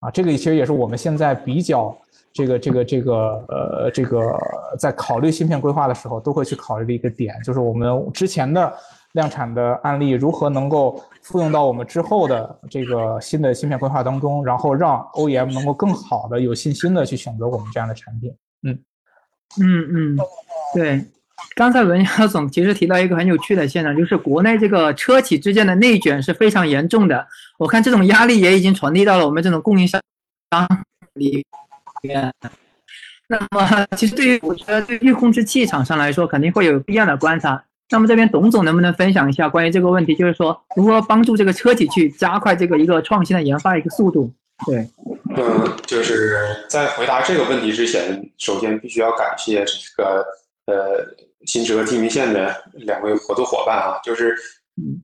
[0.00, 1.96] 啊，这个其实也是我们现在比较
[2.32, 3.14] 这个这个这个
[3.48, 4.36] 呃这个
[4.78, 8.72] 在考虑芯片规划的时候都会去考虑的一个点，就是我们之前的。
[9.16, 18.32] 量产的案例如何能够复用到我们之后的这个新的芯片规划当中，然后让 OEM 能够更好的、有信心的去选择我们这样的产品？
[18.62, 18.78] 嗯
[19.58, 20.18] 嗯嗯，
[20.74, 21.04] 对。
[21.54, 27.26] 刚才文耀总其实提到一个很有趣的现象，就是国内这个车企之间的内卷是非常严重的。
[27.58, 30.00] 我看这种压力也已经传递到了我们这种供应商
[31.14, 31.44] 里
[32.02, 32.32] 面。
[33.28, 37.64] 那么，其实对于我觉得对于控制器厂商来说，肯定会有不一样的观察。
[37.90, 44.32] 那么这边董总能不能分享一下关于这个问题，就是说如何帮助这个车企去加快这个一个创新的研发一个速度？
[44.66, 44.78] 对，
[45.36, 50.24] 嗯，就是在回答这个问题之前，首先必须要感谢这个
[50.66, 51.06] 呃
[51.44, 54.34] 新车和地平线的两位合作伙伴啊，就是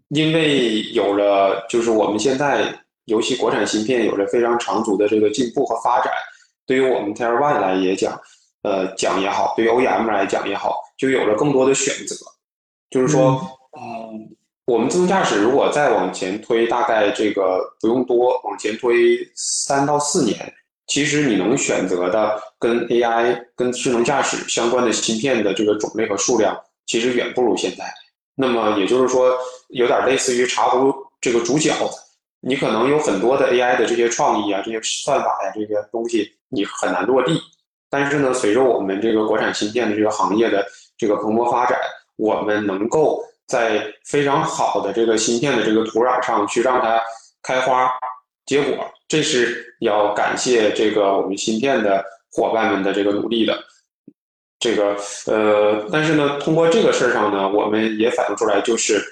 [0.09, 6.11] 因为有了就是我们现在尤其国产芯片有着非常长足的这个进步和发展，
[6.67, 8.19] 对于我们 Tier One 来也讲，
[8.63, 12.17] 呃讲也好，对于 OEM 来讲也好，就有了更多的选择。
[12.93, 13.41] 就是说，
[13.77, 14.29] 嗯，
[14.67, 20.53] 我们自动驾驶如果再往前推，大概这个不用多，往前推三到四年，
[20.87, 27.85] 其实你能选择的跟 AI、跟智能驾驶相关的芯片的这个种类和数量，其实远不如现在。
[28.35, 29.35] 那么也就是说，
[29.69, 31.99] 有点类似于茶壶这个煮饺子，
[32.41, 37.41] 你可能有很多的 AI 的这些创意啊，这些算法呀，这些东西你很难落地。
[37.89, 41.79] 但是呢，随着我们这个国产芯片的这个行业的这个蓬勃发展，
[42.23, 47.03] 我们能够在非常好的这个芯片的这个土壤上去让它
[47.43, 47.91] 开花
[48.47, 53.59] 结果，这是要感谢这个我们芯片的伙伴们的这个努力的。
[54.61, 59.03] 这个呃，但是呢，通过这个事儿上呢，我们也反映出来，就是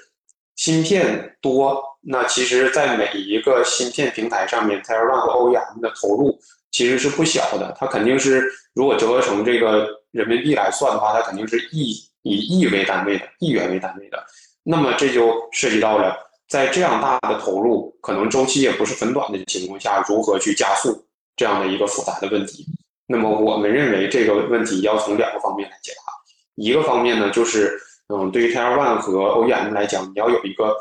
[0.55, 6.39] 芯片多，那其实在每一个芯片平台上面，Tier One 和 OEM 的投入
[6.71, 7.75] 其实是不小的。
[7.77, 12.09] 它肯定是如果折合成这个人民币来算的话，它肯定是亿。
[12.23, 14.23] 以亿为单位的，亿元为单位的，
[14.63, 16.15] 那么这就涉及到了，
[16.47, 21.05] 在这样大的投入，可能周期也不是很短的情况下，如何去加速
[21.35, 22.65] 这样的一个复杂的问题。
[23.07, 26.13] 那么我们认为这个问题要从两个方面来解答。
[26.55, 30.75] 一个方面呢，就是嗯，对于 Tier One 和 OEM 来讲，你要有一个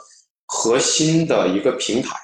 [0.47, 2.19] 核心的一个平台，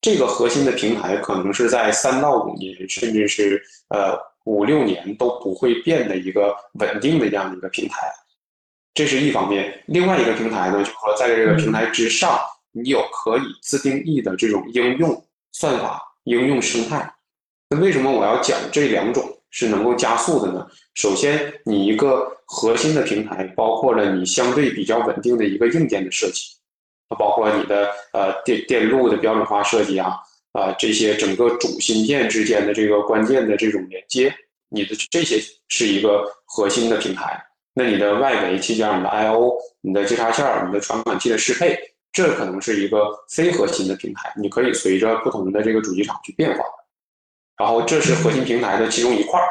[0.00, 8.10] 这个核心的平台可能是在三到五年，甚至是呃五六年都不会变的一个稳定的这样的一个平台。
[8.94, 12.38] 这是一方面，另外一个平台呢，就是说在这个平台之上，
[12.70, 17.12] 你有可以自定义的这种应用算法、应用生态。
[17.70, 20.64] 那为什么我要讲这两种是能够加速的呢？
[20.94, 26.44] 首先，你一个核心的平台，包括了你相对比较稳定的一个硬件的设计，
[27.18, 30.14] 包括你的呃电电路的标准化设计啊，
[30.52, 34.32] 啊这些整个主芯片之间的这个关键的这种连接，
[34.68, 37.44] 你的这些是一个核心的平台。
[37.74, 41.76] 那你的外围器件、你的 I/O、你的接插线、你的传感器的适配，
[42.12, 46.64] 这可能是一个非核心的平台，你可以随着不同的这个主机厂去变化。
[47.56, 49.46] 然后这是核心平台的其中一块儿。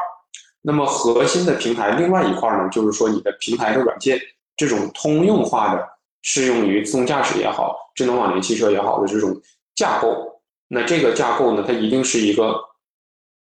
[0.61, 4.17] 那么核心的平台另外一块儿呢，就是说你的平台的软件
[4.55, 5.89] 这种通用化的，
[6.21, 9.37] 适用于自动驾驶也好、智能网联汽车也好的这种
[9.75, 10.41] 架构。
[10.69, 12.57] 那这个架构呢，它一定是一个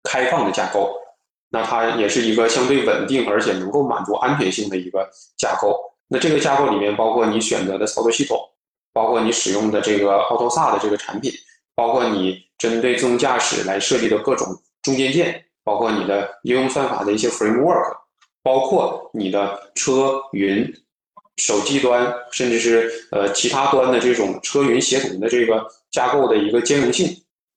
[0.03, 0.97] 开放的架构。
[1.51, 5.77] 那它也是一个相对稳定，而且能够满足安全性的一个架构。
[6.07, 8.37] 那这个架构里面包括你选择的操作系统，
[8.93, 11.31] 包括你使用的这个 AutoSA 的这个产品，
[11.75, 14.47] 包括你针对自动驾驶来设计的各种
[14.81, 17.95] 中间件，包括你的应用算法的一些 framework，
[18.43, 20.73] 包括你的车云、
[21.37, 27.07] 手机端，甚至是呃其他端的这种车云协同的这个架构的一个兼容性，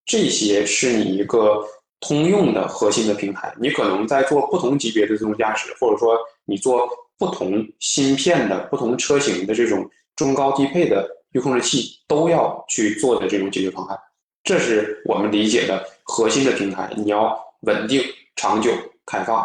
[0.07, 1.65] 这些是你一个
[2.07, 3.53] 通用的核心的平台。
[3.59, 6.89] 你可能在做不同级别的自动驾驶，或者说你做
[7.19, 11.09] 不同芯片的不同车型的这种中高低配的。
[11.35, 13.99] 预控制器都要去做的这种解决方案，
[14.45, 16.89] 这是我们理解的核心的平台。
[16.97, 18.01] 你要稳定、
[18.37, 18.71] 长久、
[19.05, 19.45] 开放，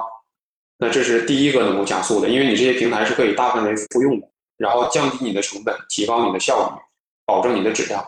[0.78, 6.80] 那这是第一个能够加速的，因为你这些平台是可以大范围复用的，然后降低你的成本，提高你的效率，
[7.26, 8.06] 保证你的质量。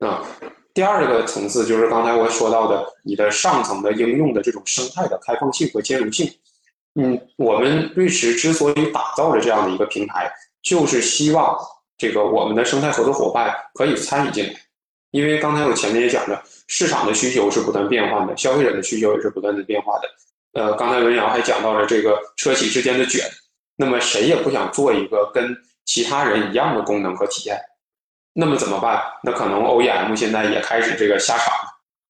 [0.00, 0.26] 啊，
[0.72, 6.30] 第二个层次就是刚才我说到的，你的上层的应用的这种生态的开放性和兼容性。
[6.94, 11.56] 嗯，我们瑞驰之所以打造了这样的一个平台，就是希望。
[12.00, 14.54] 这个我们的生态合作伙伴可以参与进来，
[15.10, 20.08] 因为刚才我前面也讲了，市场的需求是不断变换的，消费者的需求也是不断的变化的。
[20.54, 23.22] 呃，刚才文瑶还讲到了这个车企之间的卷，
[23.76, 25.54] 那么谁也不想做一个跟
[25.84, 27.60] 其他人一样的功能和体验，
[28.32, 29.02] 那么怎么办？
[29.22, 31.52] 那可能 OEM 现在也开始这个下场，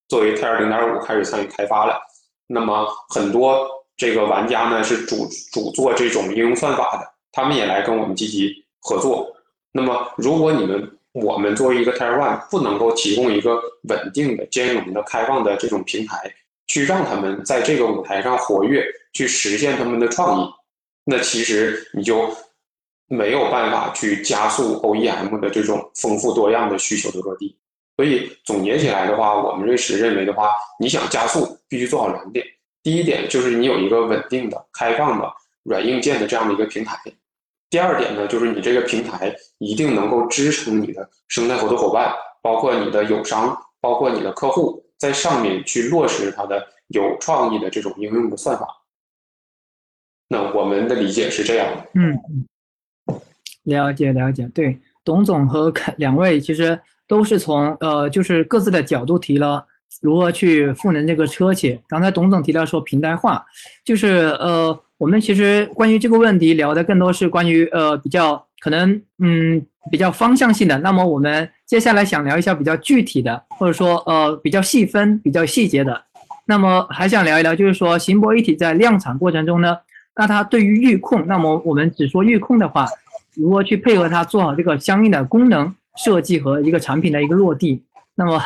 [0.09, 2.01] 作为 Tier 零点五开始参与开发了。
[2.47, 9.35] 那么很多这个玩家呢是主主做这种应用算法的，他们也来跟我们积极合作。
[9.73, 16.33] 那么，如果你们我们作为一个 Tier One 不能够提供一个稳定的、兼容的、开放的这种平台，
[16.67, 20.51] 去让他们在这个舞台上活跃，去实现他们的创意，
[21.05, 22.29] 那其实你就
[23.11, 27.59] 没有办法去加速 OEM 的这种丰富多样的需求的落地。
[27.97, 32.47] 所以总结起来的话，我们瑞驰认为的话，你想加速，必须做好两点。
[32.85, 35.29] 第一点就是你有一个稳定的、开放的
[35.65, 36.97] 软硬件的这样的一个平台。
[37.69, 48.67] 第二点呢，就是你这个平台一定能够支撑你的生态合作伙伴，包括你的友商，包括你的客户，在上面去落实它的有创意的这种应用的算法。
[50.29, 51.87] 那我们的理解是这样的。
[51.95, 52.19] 嗯，
[53.71, 54.47] 了解了解。
[54.53, 56.79] 对，董总和两位其实
[57.09, 59.65] 都是从呃，就是各自的角度提了
[60.03, 61.81] 如何去赋能这个车企。
[61.89, 63.43] 刚才董总提到说平台化，
[63.83, 64.79] 就是呃。
[65.01, 70.77] 我们其实关于这个问题聊的更多是关于呃比较可能嗯比较方向性的。
[70.81, 76.05] 那么我们接下来想聊一下比较具体的，或者说呃比较细分、比较细节的。
[76.45, 79.75] 那么还想聊一聊，就是说行博一体在量产过程中呢，
[80.15, 82.87] 那它对于预控，那么我们只说预控的话，
[83.41, 87.83] 如何去配合它做好这个相应的功能设计和一个产品的一个落地？
[88.15, 88.39] 那么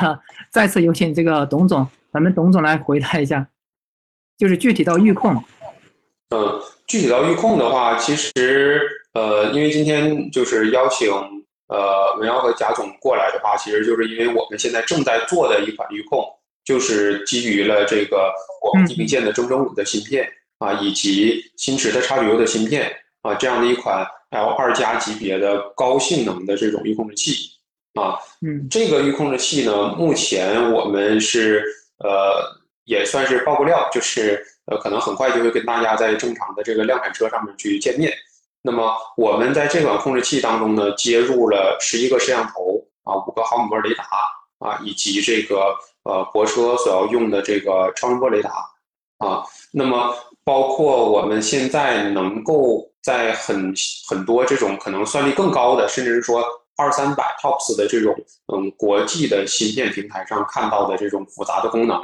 [0.50, 3.48] 再次有请这个董总，咱们董总来回答一下，
[4.38, 5.42] 就是具体到预控。
[6.30, 8.80] 嗯，具体到预控的话，其实
[9.14, 11.10] 呃，因为今天就是邀请
[11.68, 16.24] 呃文瑶和贾总过来的话，其实就是因为我们现在正在做的一款预控，
[16.64, 20.28] 就是基于了这个我们地平线的铮整五的芯片
[20.58, 27.34] 啊，以及新驰的叉 U 的芯片啊，这样的一款 L 二加级别的高性能的这种预控制器
[27.94, 28.18] 啊。
[28.42, 31.64] 嗯，这个预控制器呢，目前我们是
[31.98, 32.44] 呃
[32.84, 34.44] 也算是爆个料，就是。
[34.66, 38.10] 呃，可能很快就会跟大家在正常的这个量产车上面去见面。
[38.62, 44.06] 那么我们在这款控制器当中呢，接入了十一个摄像头啊，五个毫米波雷达
[44.60, 48.50] 啊，以及这个呃泊车所要用的这个超声波雷达
[49.18, 49.44] 啊。
[49.70, 53.72] 那么包括我们现在能够在很
[54.08, 56.42] 很多这种可能算力更高的，甚至是说
[56.76, 58.16] 二三百 TOPS 的这种
[58.52, 62.02] 嗯国际的芯片平台上看到的这种复杂的功能。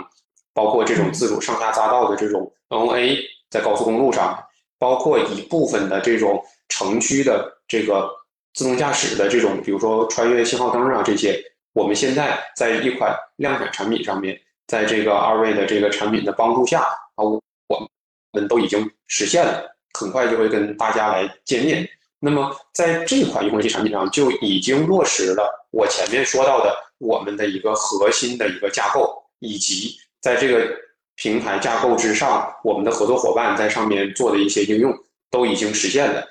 [0.52, 4.36] 包括这种自主上下匝道的这种 NOA，在高速公路上，
[4.80, 8.10] 包括一部分的这种城区的这个
[8.52, 11.40] 自动驾驶的这种，比如说穿越信号灯啊这些，
[11.72, 16.80] 我们现在在一款量产产品上面，在这个二位的这个产品的帮助下
[17.14, 17.24] 啊，
[17.68, 17.88] 我
[18.32, 19.64] 们都已经实现了，
[19.98, 21.88] 很快就会跟大家来见面。
[22.18, 29.96] 那么在这款用户器产品上，就已经落实了我前面说到的我们的一个核心的一个架构以及。
[30.22, 30.68] 在这个
[31.14, 34.94] 平台架构之上，我们的合作伙伴在上面做的一些应用
[35.31, 36.22] 都已经实现了。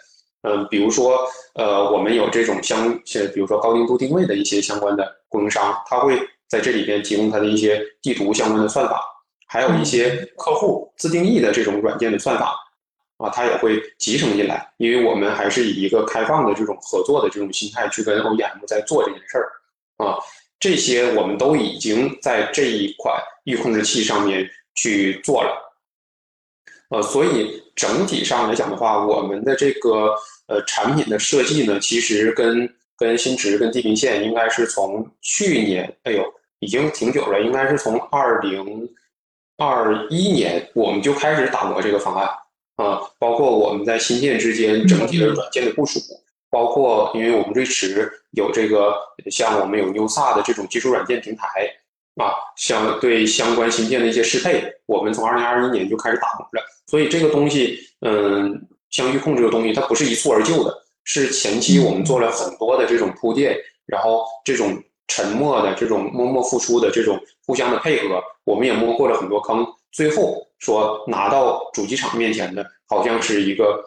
[0.43, 2.93] 嗯，比如说，呃，我们有这种相，
[3.33, 9.03] 比如说高精度定位的一些相关的供应商，他会在这里边提供他的一些地图相关的算法，
[9.47, 12.55] 还有一些客户自定义的这种软件的算法，
[13.19, 14.67] 啊，他也会集成进来。
[14.77, 19.45] 因为我们还是以一个开放的这种合作的这种心态去跟 OEM 在做这件事儿，
[20.03, 20.17] 啊。
[20.61, 24.45] 这些我们都已经在这一款预控制器上面
[24.75, 25.55] 去做了，
[26.89, 30.13] 呃，所以整体上来讲的话，我们的这个
[30.47, 36.25] 呃产品的设计呢，其实跟跟新驰、跟地平线，应该是从去年，哎呦，
[36.59, 38.89] 已经挺久了，应该是从二零
[39.55, 42.29] 二一年我们就开始打磨这个方案
[42.81, 45.99] 啊，包括我们在芯片之间整体的软件的部署，
[46.49, 48.95] 包括因为我们瑞驰有这个
[49.29, 51.45] 像我们有 Newsa 的这种基础软件平台
[52.15, 58.67] 啊，相对相关芯片的一些适配，我们从二零二一年就开始打磨了，所以这个东西，嗯。
[58.91, 63.55] 像预控这个东西，它不是一蹴而就的，是前期我们做了很多的这种铺垫，
[63.85, 73.83] 然后这种沉默的、这种默默付出的、这种互相的配合，我们也摸过了很多坑，最后说拿到主机厂面前的，好像是一个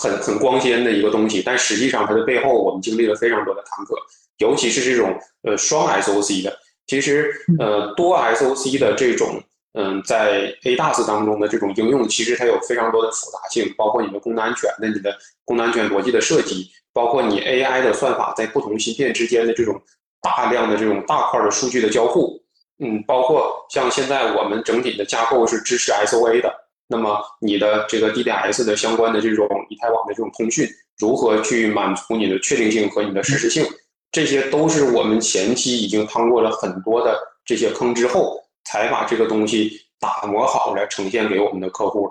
[0.00, 3.94] 很很光鲜的一个东西，但实际上它的背后，我们经历了非常多的坎坷，
[4.38, 9.42] 尤其是这种呃双 SOC 的，其实呃多 SOC 的这种。
[9.74, 19.80] 嗯，在 ADAS 当中的这种应用，其实它有非常多的复杂性，包括你的功能安全的、你的功能安全逻辑的设计，包括你 AI 的算法在不同芯片之间的这种
[20.20, 22.42] 大量的这种大块的数据的交互。
[22.80, 26.52] 嗯，包括像现在我们整体的架构是支持 SOA 的，
[26.88, 30.68] 那么你的这个 DDS 的相关的这种以太网的这种通讯，
[30.98, 33.64] 如何去满足你的确定性和你的实时性，
[34.10, 38.38] 这些都是我们前期已经趟过了很多的这些坑之后。
[38.62, 42.08] 才把这个东西打磨好了，呈现给我们的客户。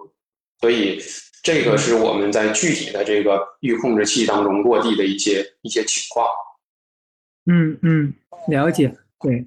[0.59, 0.99] 所以，
[1.41, 6.27] 这个是我们在具体的这个预控制器当中落地的一些一些情况。
[7.45, 8.13] 嗯嗯，
[8.49, 8.93] 了解。
[9.21, 9.45] 对，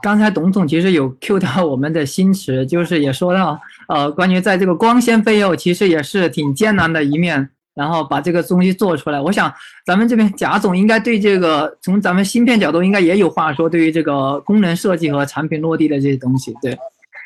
[0.00, 7.50] 刚才董总其实有 Q 到我们的新驰，就是也说到，呃，关于在这个光纤费用，其实也是挺艰难的一面。
[7.74, 9.50] 然后把这个东西做出来，我想
[9.86, 16.76] 咱们这边贾总应该对这个从咱们芯片角度应该也有话说，对于这个功能设计和产品落地的这些东西，对，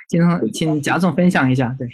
[0.08, 1.74] 请请贾总分享一下。
[1.76, 1.90] 对，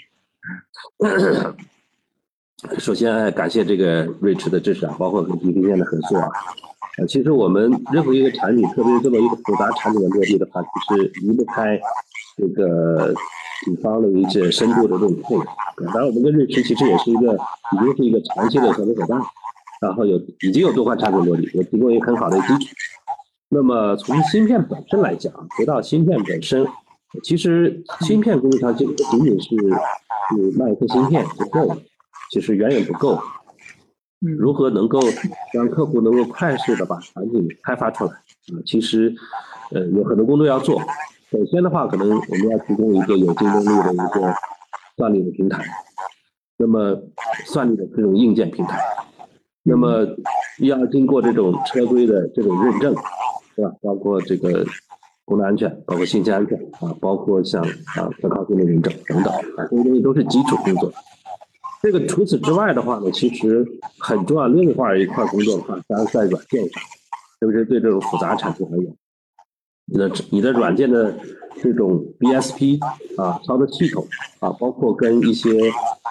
[2.79, 6.29] 首先感谢这个瑞驰的支持啊，包括跟地平线的合作啊。
[6.99, 11.81] 呃，其实我们任何一个产品，特别是这么一个复杂产品的落地的话，其实离不开
[12.37, 13.15] 这个。
[13.65, 15.47] 比方的一些深度的这种配合，
[15.95, 19.23] 当然我们跟瑞驰其实也是一个已经是一个长期的合作伙伴，
[19.81, 22.75] 然后有已经有多款产品落地，也提供一个很好的基础。
[23.51, 26.67] 那么从芯片本身来讲，回到芯片本身，
[27.23, 31.79] 其实芯片供应商就不仅仅是有卖一颗芯片不够了，
[32.33, 33.17] 其实远远不够。
[34.39, 35.01] 如何能够
[35.53, 38.13] 让客户能够快速的把产品开发出来？
[38.13, 39.13] 啊，其实
[39.73, 40.81] 呃有很多工作要做。
[41.31, 44.35] 首先的话，可能我们要提供一个有竞争力的一个
[44.97, 45.65] 算力的平台，
[46.59, 47.03] 那么
[47.47, 48.79] 算力的这种硬件平台，
[49.63, 50.07] 那么
[50.59, 52.95] 要经过这种车规的这种认证，
[53.57, 53.73] 是吧？
[53.81, 54.65] 包括这个
[55.25, 60.93] 功能安全，包括信息安全啊，包括像啊可靠性的认证等等啊，这些东西都是基础工作。
[61.83, 63.67] 这个除此之外的话呢，其实
[63.99, 66.83] 很重要另外一块工作的话，当然在软件上，
[67.41, 68.97] 特别是对这种复杂产品而言。
[69.87, 71.13] 你的你的软件的
[71.61, 72.79] 这种 BSP
[73.21, 74.07] 啊，操作系统
[74.39, 75.51] 啊，包括跟一些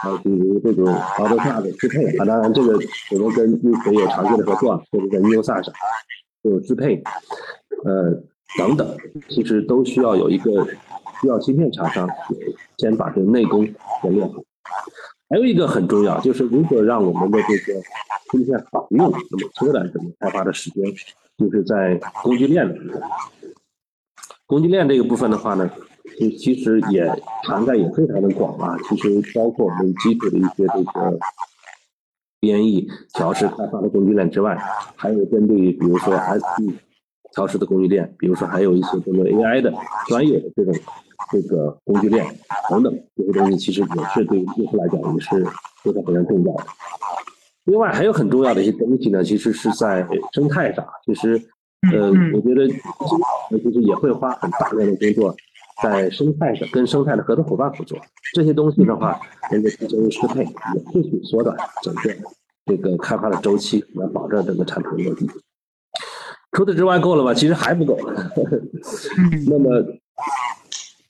[0.04, 2.78] 啊，比如这种操作下的支配啊，当然这个
[3.14, 5.74] 我们跟瑞驰有长期的合作，或者在 Newsa 上
[6.42, 7.02] 有支配，
[7.86, 8.12] 呃
[8.58, 8.98] 等等，
[9.30, 10.66] 其实都需要有一个
[11.22, 12.10] 需要芯片厂商
[12.78, 13.66] 先把这个内功
[14.04, 14.44] 给练好。
[15.32, 17.82] 还有一个很重要，就是如何让我们的这个
[18.32, 20.84] 芯片好用，那么缩短整个开发的时间，
[21.38, 23.02] 就是在工具链的部分。
[24.46, 25.72] 供应链这个部分的话呢，
[26.18, 27.10] 其其实也
[27.44, 28.76] 涵盖也非常的广啊。
[28.90, 31.18] 其实包括我们基础的一些这个
[32.42, 34.58] 编译、调试、开发的工具链之外，
[34.98, 36.76] 还有针对于比如说 SP
[37.34, 39.74] 调试的供应链，比如说还有一些针对 AI 的
[40.08, 40.74] 专业的这种
[41.32, 42.26] 这个工具链
[42.70, 45.44] 等等这些东西，其实也是对于用户来讲也是
[45.84, 46.66] 非常非常重要的。
[47.66, 51.42] 另外还有很重要的一些东西呢，其实是在生态上，其实。
[51.92, 55.36] 呃，我觉得其实也会花很大量的工作
[55.82, 57.98] 在生态上，跟生态的合作伙伴合作。
[58.36, 59.20] 这些东西的话，
[59.52, 62.14] 能够提升适配，也会去缩短整个
[62.68, 65.28] 这个开发的周期，来保证整个产品落地。
[66.52, 67.34] 除此之外，够了吧？
[67.34, 67.98] 其实还不够。
[69.48, 69.80] 那么，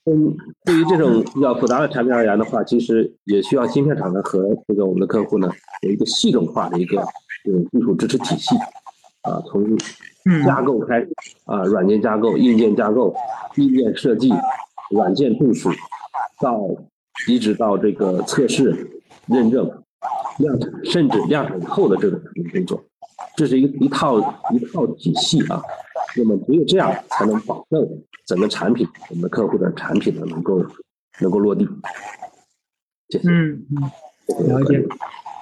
[0.06, 0.36] 嗯，
[0.66, 5.50] 对于这种比较复杂的产品而言的话，其实也需要芯片厂呢和这个我们的客户呢
[5.82, 7.04] 有一个系统化的一个
[7.44, 8.56] 这种技术支持体系
[9.24, 9.78] 啊，从。
[10.46, 11.10] 架构开始
[11.46, 13.12] 啊，软件架构、硬件架构、
[13.56, 14.32] 硬件设计、
[14.92, 15.72] 软件部署，
[16.40, 16.62] 到
[17.28, 19.66] 一直到这个测试、认证、
[20.38, 22.22] 量产，甚至量产后的这种
[22.54, 22.84] 工作，
[23.36, 24.20] 这是一个一套
[24.52, 25.62] 一套体系啊。
[26.16, 27.88] 那么只有这样才能保证
[28.26, 30.64] 整个产品，我们的客户的产品呢能够
[31.20, 31.68] 能够落地。
[33.10, 33.30] 谢谢。
[33.30, 34.78] 嗯嗯，了解。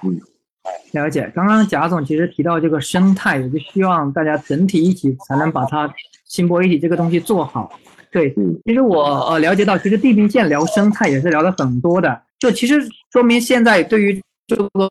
[0.04, 0.22] 嗯。
[0.92, 1.32] 了解。
[1.36, 5.92] 刚刚贾总其实提到这个生态，也就希望大家整体一起才能把它
[6.26, 7.72] 新博一体这个东西做好。
[8.12, 8.34] 对，
[8.66, 14.90] 其实我呃了解到，其实地平线聊生态也是聊的很多的，就其实说明现在对于这个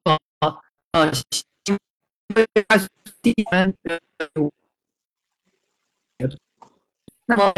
[0.93, 1.11] 呃
[3.23, 3.73] 地呃
[7.27, 7.53] 那么。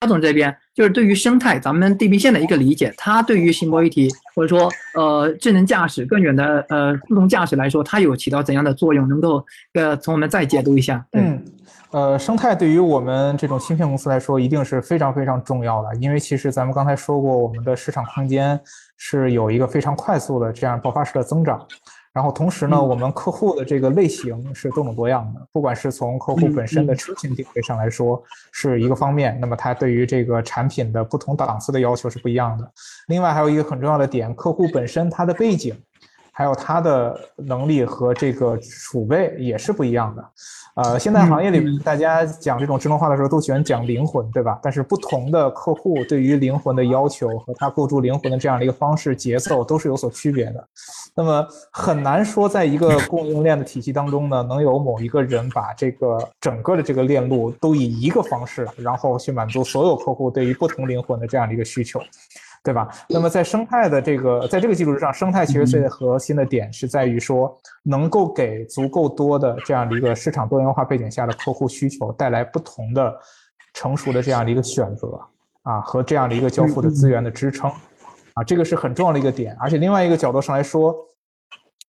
[0.00, 9.08] 张总这边就是对于生态，咱们地平线的一个理解，它对于新博一体或者说呃智能驾驶更远的呃自动驾驶来说，它有起到怎样的作用？
[9.08, 9.42] 能够
[9.72, 11.06] 呃从我们再解读一下？
[11.12, 11.42] 嗯，
[11.90, 18.60] 呃，生态对于我们这种芯片公司来说，一定是非常非常重要的，因为其实咱们刚才说过，我们的市场空间
[18.98, 21.66] 是有一个非常快速的这样爆发式的增长。
[22.14, 32.70] 然后同时呢，我们客户的这个类型是多种多样的，不管是从客户本身的车型定位上来说是一个方面，那么它对于这个产品的不同档次的要求是不一样的。
[33.08, 35.76] 另外还有一个很重要的点，客户本身他的背景，
[36.34, 40.24] 还有它的能力和这个储备也是不一样的。
[40.74, 44.58] 呃，现在行业里面大家讲这种智能化的时候，都喜欢讲灵魂，对吧？
[44.60, 50.68] 但是不同的客户对于灵魂的要求和他构筑灵魂的这样的一个方式、节奏都是有所区别的。
[51.14, 62.00] 那么很难说，在一个供应链的体系当中呢，能有某一个人把这个整个的这个链路都以一个方式，然后去满足所有客户对于不同灵魂的这样的一个需求。
[62.64, 62.88] 对吧？
[63.08, 73.14] 那么在生态的这个，在这个基础之上，生态其实最核心的点是在于说，能够给足够多的这样的一个市场多元化背景下的客户需求带来不同的
[73.74, 75.20] 成熟的这样的一个选择
[75.62, 77.70] 啊，和这样的一个交付的资源的支撑
[78.32, 79.54] 啊，这个是很重要的一个点。
[79.60, 80.94] 而且另外一个角度上来说。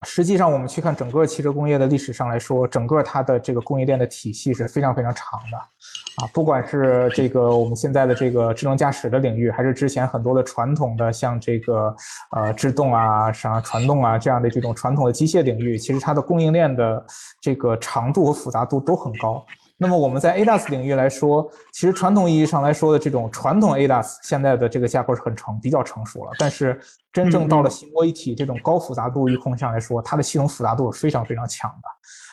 [0.06, 11.93] 实际上，我们去看整个汽车工业的历史上来说，整个它的这个供应链的体系是非常非常长的，啊，不管是这个我们现在的这个智能驾驶的领域，还是之前很多的传统的像这个
[12.32, 17.03] 呃制动啊、啥传动啊这样的这种传统的机械领域，其实它的供应链的
[17.41, 19.43] 这个长度和复杂度都很高。
[19.78, 26.80] 那么我们在 ADAS 领域来说，其实传统意义上来说的这种传统 ADAS 现在的这个架构是很成比较成熟了，但是
[27.12, 31.88] 真正到了新波一体这种高复杂度域控上来说，它的系统复杂度是非常非常强的。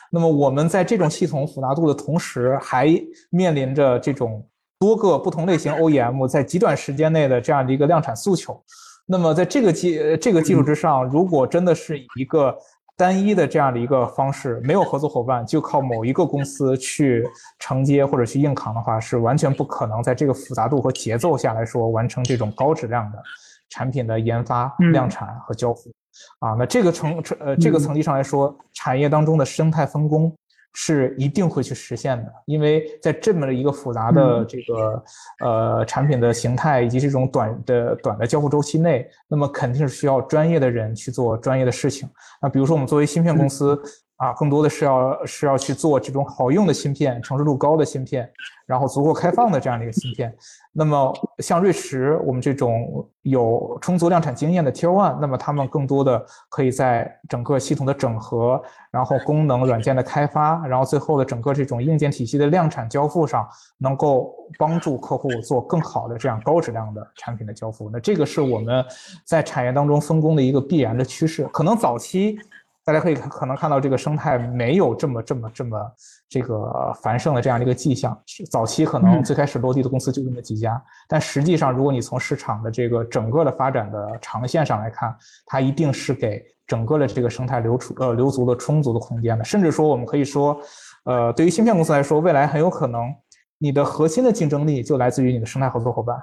[0.09, 2.87] 那么我们在这种系统复杂度的同时，还
[3.29, 4.47] 面临着这种
[4.79, 8.63] 多个不同类型 OEM 在极短时间内的这样的一个量产诉求。
[9.05, 12.57] 那么在这个技这个基础之上，如果真的是一个
[12.95, 17.27] 单一的这样的一个方式，没有合作伙伴，就靠某一个公司去
[17.59, 23.21] 承接或者去硬扛的话，是完全不可能在这个复杂度和节奏下来说完成这种高质量的
[23.69, 25.91] 产品的研发、量产和交付。
[26.39, 30.33] 啊，那这个层呃这个层级上来说，产业当中的生态分工。
[30.73, 35.03] 是一定会去实现的，因为在这么的一个复杂的这个
[35.39, 42.09] 呃产品的形态以及这种短的短的交付周期内，那么肯定是需要专业的人去做专业的事情。
[42.41, 43.81] 那比如说我们作为芯片公司。
[44.23, 48.31] 啊，更多的是要是要去做这种好用的芯片，成熟度高的芯片，
[48.65, 50.33] 然后足够开放的这样的一个芯片。
[50.71, 63.45] 那么像瑞驰，我们这种有充足量产经验的 Tier One，那么他们更多的可以在整个系统的整合，然后功能软件的开发，然后最后的整个这种硬件体系的量产交付上，
[63.77, 67.89] 能够帮助客户做更好的这样高质量的产品的交付。
[67.91, 68.85] 那这个是我们
[69.25, 71.43] 在产业当中分工的一个必然的趋势。
[71.51, 72.39] 可能早期。
[72.85, 75.91] 大家可以可能看到这个生态没有这么这么这么
[76.27, 78.17] 这个繁盛的这样的一个迹象。
[78.51, 85.15] 早期可能最开始落地的公司就这么几家，但实际上，如果你从市场的这个整个的发展的长线上来看，
[85.45, 89.45] 它一定是给整个的这个生态留出呃留足了充足的空间的。
[89.45, 90.59] 甚至说，我们可以说，
[91.05, 93.13] 呃，对于芯片公司来说，未来很有可能
[93.59, 96.17] 你的核心的竞争力就来自于你的生态合作伙伴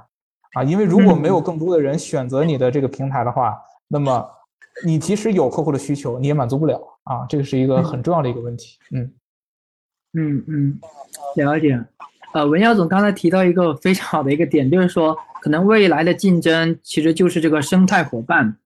[0.53, 3.59] 啊，因为如果没有更多的人选择你的这个平台的话，
[3.89, 4.29] 那么。
[4.85, 8.79] 你即使有客户的需求，你也满足不了啊，这个是一个很重要的一个问题。
[8.91, 9.13] 嗯
[10.13, 10.81] 嗯嗯，
[11.37, 11.79] 了解。
[12.33, 18.57] 呃，文耀总刚才提到一个非常好的一个点，就是说，可能未来的竞争其实就是这个生态伙伴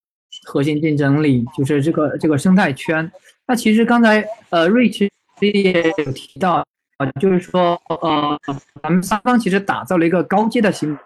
[0.45, 3.11] 核心竞争力，就是这个这个生态圈。
[3.47, 5.11] 那其实刚才呃瑞奇
[5.41, 6.65] 也有提到
[6.99, 8.39] 啊，就是说呃，
[8.83, 10.97] 咱们三方其实打造了一个高阶的新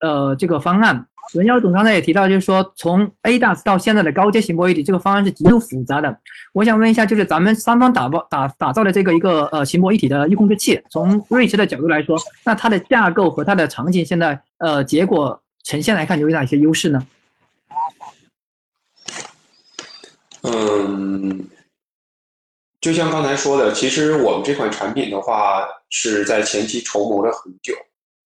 [0.00, 1.06] 呃这个方案。
[1.34, 6.18] 文耀总刚才也提到，就是说从 ADAS 到现在的高阶型博一体，这个方案是极度复杂的。
[6.52, 17.06] 我想问一下，就是咱们三方打包打打造的这个一个呃型博一体的预控制器，从瑞驰的角度来说，那它的架构和它的场景现在呃结果呈现来看，有哪些优势呢？
[20.42, 21.46] 嗯，
[22.80, 27.72] 就像刚才说的，其实我们这款产品的话是在前期筹谋了很久，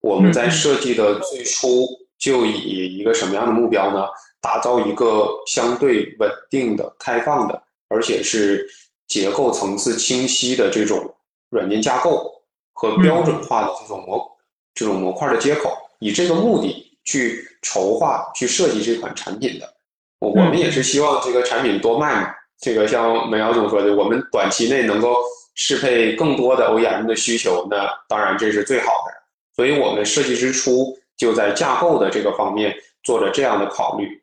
[0.01, 1.87] 我们在设计的最初。
[2.25, 4.07] 就以一个什么样的目标呢？
[4.41, 8.67] 打造一个相对稳定的、开放的、而且是
[9.07, 11.15] 结构层次清晰的这种
[11.51, 12.33] 软件架构
[12.73, 14.27] 和标准化的这种模
[14.75, 19.75] 这种模块的接口，以这个目的去筹划、去设计这款产品的。
[20.21, 22.31] 我我们也是希望这个产品多卖嘛。
[22.59, 25.19] 这个像梅瑶总说的，我们短期内能够
[25.55, 29.13] 适配更多的 OEM 的需求，那当然这是最好的。
[29.55, 34.23] 所以我们设计之初就在架构的这个方面做了这样的考虑，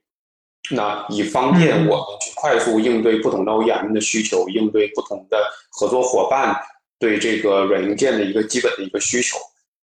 [0.72, 5.38] 那以方便我们去快速应对不同的 OEM 的需求，应对不同的
[5.72, 6.56] 合作伙伴
[7.00, 9.38] 对这个软硬件的一个基本的一个需求。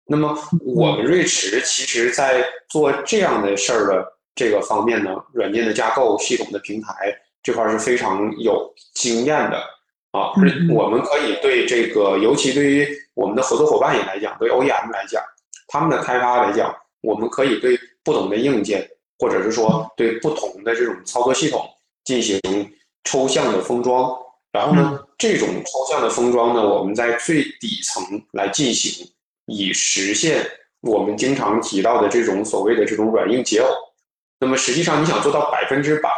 [0.08, 9.56] 那么我们瑞驰其实在做这样的事儿的这个方面呢，软件的架构、系统的平台这块是非常有经验的
[10.12, 10.30] 啊。
[10.72, 15.22] 我们可以对这个，尤其对于我们的合作伙伴也来讲，对 OEM 来讲。
[15.68, 16.72] 他们的开发来讲，
[17.06, 18.84] 我们可以对不同的硬件，
[19.16, 21.64] 或者是说对不同的这种操作系统
[22.04, 22.40] 进行
[23.04, 24.12] 抽象的封装。
[24.50, 28.02] 然后呢，这种抽象的封装呢，我们在最底层
[28.32, 29.06] 来进行，
[29.46, 30.44] 以实现
[30.80, 33.68] 我们经常提到的这种所谓的这种软硬结偶。
[34.40, 36.10] 那么实际上，你想做到百分之百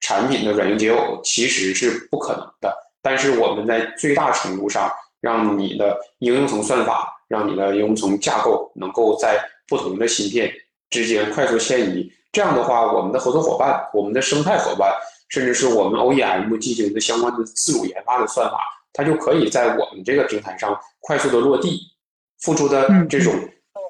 [0.00, 2.72] 产品的软硬结偶，其实是不可能的。
[3.02, 4.88] 但是我们在最大程度上
[5.20, 7.14] 让你的应用层算法。
[7.28, 10.50] 让你的应用层架构能够在不同的芯片
[10.88, 14.90] 之间快速迁移，这样的话，我们的合作伙伴、我们的生态伙伴，
[15.28, 18.58] 甚至是我们 OEM 进行的相关的自主研发的算法，
[18.94, 21.78] 它就可以在我们这个平台上快速的落地，
[22.40, 23.34] 付出的这种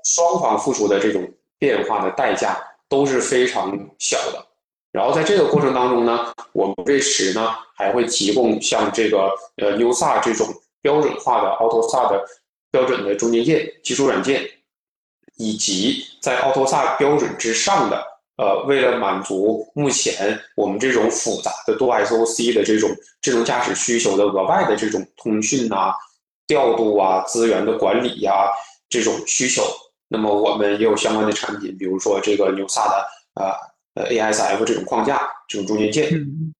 [0.04, 2.58] 双方付出的这种变化的代价
[2.88, 4.44] 都是非常小的。
[4.90, 10.46] 然后在这个过程当中呢，我们瑞驰呢还会提供像这个呃 USA 这种
[10.82, 12.24] 标准化的 AutoSAR 的。
[12.70, 14.46] 标准的中间件、基础软件，
[15.38, 18.04] 以及在 AutoSAR 标准之上的，
[18.36, 22.90] 呃，为了满足目前我们这种复杂的多 SOC 的这种
[23.22, 25.94] 智能驾驶需求的额外的这种通讯啊、
[26.46, 28.50] 调度啊、资源的管理呀
[28.90, 29.62] 这种需求，
[30.08, 33.54] 那么我们也有相关的产品，比如说这个 NUSA 的呃
[33.94, 36.12] 呃 ASF 这种框架、这种中间件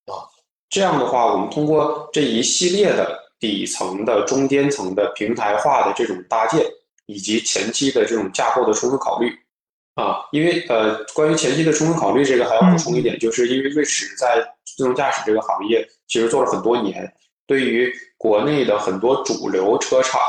[0.05, 0.25] 啊，
[0.69, 3.19] 这样的话，我们通过这一系列的。
[3.41, 6.61] 底层的、中间层的平台化的这种搭建，
[7.09, 9.35] 以及前期的这种架构的充分考虑，
[9.95, 17.11] 啊，因为呃，关于前期的充分考虑这个还要补充一点，就是因为瑞驰在自动驾驶这个行业其实做了很多年，
[17.47, 20.21] 对于国内的很多主流车厂，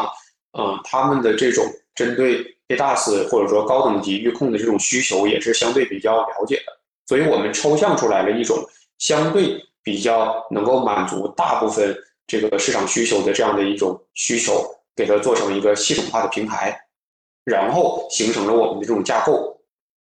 [0.59, 1.63] 嗯，他们的这种
[1.95, 6.73] 针对 ADAS 或者说高等级预控的这种需求也是相对比较了解的，
[7.07, 8.57] 所以我们抽象出来了一种
[8.97, 11.95] 相对比较能够满足大部分。
[12.27, 14.65] 这个市场需求的这样的一种需求，
[15.01, 16.79] 给它做成一个系统化的平台，
[17.45, 19.59] 然后形成了我们的这种架构，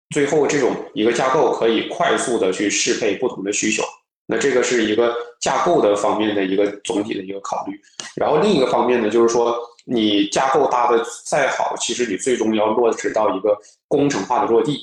[0.09, 3.83] 最后这种一个架构可以快速的去适配不同的需求。
[4.25, 7.79] 那这个是一个架构的方面的一个总体的一个考虑。
[8.15, 13.55] 然后另一个方面呢，就是说你架构搭的再好，其实你最终要落实到一个
[13.87, 14.79] 工程化的落地。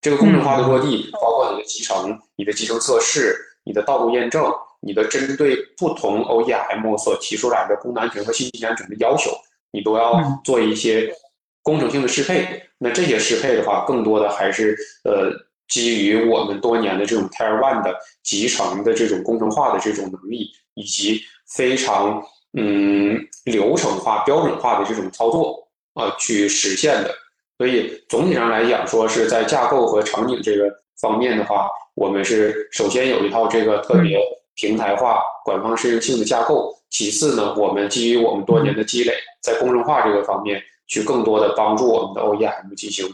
[0.00, 4.44] 这个工程化的落地，包括你的集成、你的集成测试、你的道路验证。
[4.80, 9.30] 你的针对不同 OEM 所提出来的功能安全和信息安全的要求，
[9.70, 11.14] 你都要做一些
[11.62, 12.62] 工程性的适配。
[12.78, 14.74] 那这些适配的话，更多的还是
[15.04, 15.30] 呃
[15.68, 21.20] 基于我们多年的这种 Tier One 的集成的这种工程化的这种能力，以及
[21.54, 22.22] 非常
[22.54, 27.14] 嗯流程化、标准化的这种操作啊去实现的。
[27.58, 34.18] 所以总体上来讲，说是在架构和场景这个方面的话，我们是首先有一套这个特别。
[34.60, 36.76] 平台化、管方适应性的架构。
[36.90, 43.06] 其次呢，我们基于我们多年的积累，在工程化这个方面，去更多的帮助我们的 OEM 进行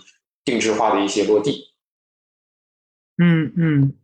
[0.44, 1.68] 定制化的一些落地。
[3.18, 3.94] 嗯嗯，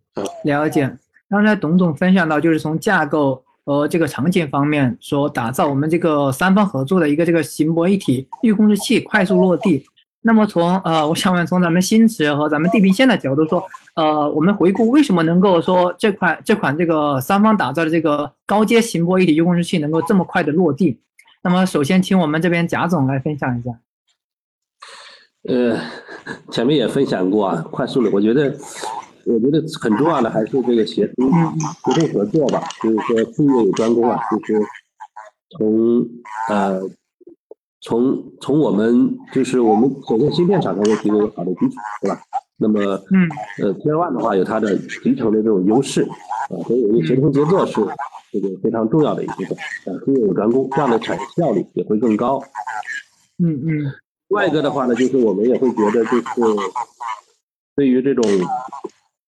[0.45, 0.97] 了解。
[1.29, 9.85] 刚才董总分享到，就是从架构和这个场景方面，说打造我们这个三方合作的一个这个行博一体预控制器快速落地。
[10.25, 13.65] 那么从呃，我想问，从咱们新驰和咱们地平线的角度说，
[13.97, 21.01] 呃，我们回顾为什么能够说这款这款这个三方打造的这个高阶行波一体预控制器能够这么快的落地？
[21.43, 23.71] 那么首先请我们这边贾总来分享一下。
[25.49, 25.77] 呃，
[26.53, 28.57] 前面也分享过啊，快速的，我觉得，
[29.27, 34.63] 我觉得很重要的还是这个协同协同合作吧，就是说术业有专攻啊，就是
[35.59, 36.07] 从
[36.49, 36.81] 呃。
[37.83, 42.21] 从从我们就是我们首先芯片厂商会提供好的基础，对吧？
[42.57, 42.81] 那么，
[43.11, 43.29] 嗯，
[43.61, 47.81] 呃，Tier One 的话有它的集成的这种优势，啊，所以我们协同协作是
[48.31, 52.41] 这个非常重要的一部分，啊，术业有专攻，这样的产业效率也会更高。
[53.43, 53.69] 嗯嗯。
[54.29, 56.25] 另外一个的话呢，就是我们也会觉得，就是
[57.75, 58.25] 对于这种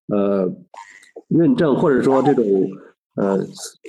[0.09, 0.49] 呃
[1.27, 2.45] 认证或者说这种
[3.17, 3.39] 呃，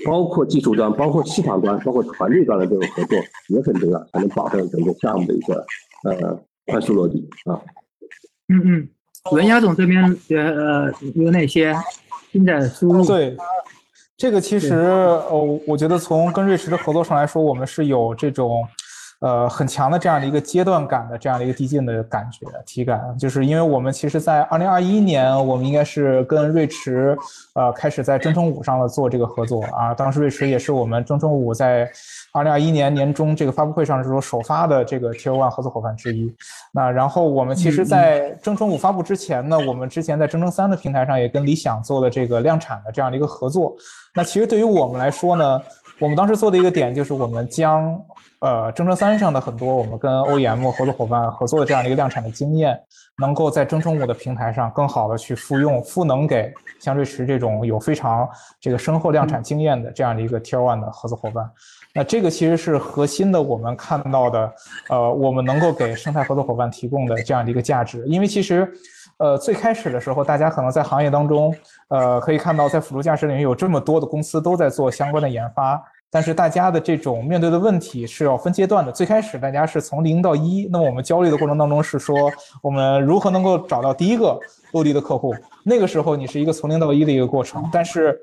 [0.05, 3.17] 包括技术端、包括市场端、包括团队端的这种合作
[3.49, 5.65] 也很重要，才能保证整个项目的一个
[6.03, 7.59] 呃快速落地啊。
[8.49, 8.89] 嗯嗯，
[9.31, 11.75] 文雅总这边呃有哪些
[12.31, 13.05] 新的输入？
[13.05, 13.35] 对，
[14.15, 18.63] 这个其实呃，我觉得从跟瑞驰的合作上来说，我们是有这种。
[19.21, 27.17] 呃，很强的这样的一个阶段感的这样的一个递进的感觉体感，就是因为我们其实，在二零二一年，我们应该是跟瑞驰，
[27.53, 29.93] 呃，开始在征程五上了做这个合作啊。
[29.93, 31.89] 当时瑞驰也是我们征程五在
[32.33, 36.31] 二零二一年年中这个发布会上是说首发的这个 Tier One 合作伙伴之一。
[36.73, 43.73] 那然后我们其实，在征程五发布之前呢，我们之前在征程三的平台上也跟理想做了这个量产的这样的一个合作。
[44.13, 45.61] 那其实对于我们来说呢，
[45.99, 47.97] 我们当时做的一个点就是我们将。
[48.45, 52.79] 呃，征程三上的很多我们跟 OEM 合作伙伴合作的这样的一个量产的经验，
[53.17, 58.29] 能够在征程五的平台上更好的去复用赋能给像瑞驰这种有非常
[58.61, 61.49] 这个深厚量产经验的这样的一个 Tier One 的合作伙伴。
[61.91, 64.53] 那这个其实是核心的，我们看到的，
[64.89, 68.05] 呃，我们能够给生态合作伙伴提供的这样的一个价值。
[68.05, 68.71] 因为其实，
[69.17, 71.51] 呃，最开始的时候，大家可能在行业当中，
[71.87, 75.83] 呃，可以看到在辅助驾驶领域有这么多的公司都在做相关的研发。
[76.11, 78.91] 但是大家的这种面对的问题是要分阶段的。
[78.91, 82.31] 最开始大家是从零到一，那么我们焦虑的过程当中是说，
[82.61, 84.39] 我们如何能够找到第一个
[84.71, 85.35] 落地的客户？
[85.65, 87.67] 那个时候你是一个从零到一的一个过程。
[87.69, 88.17] 但是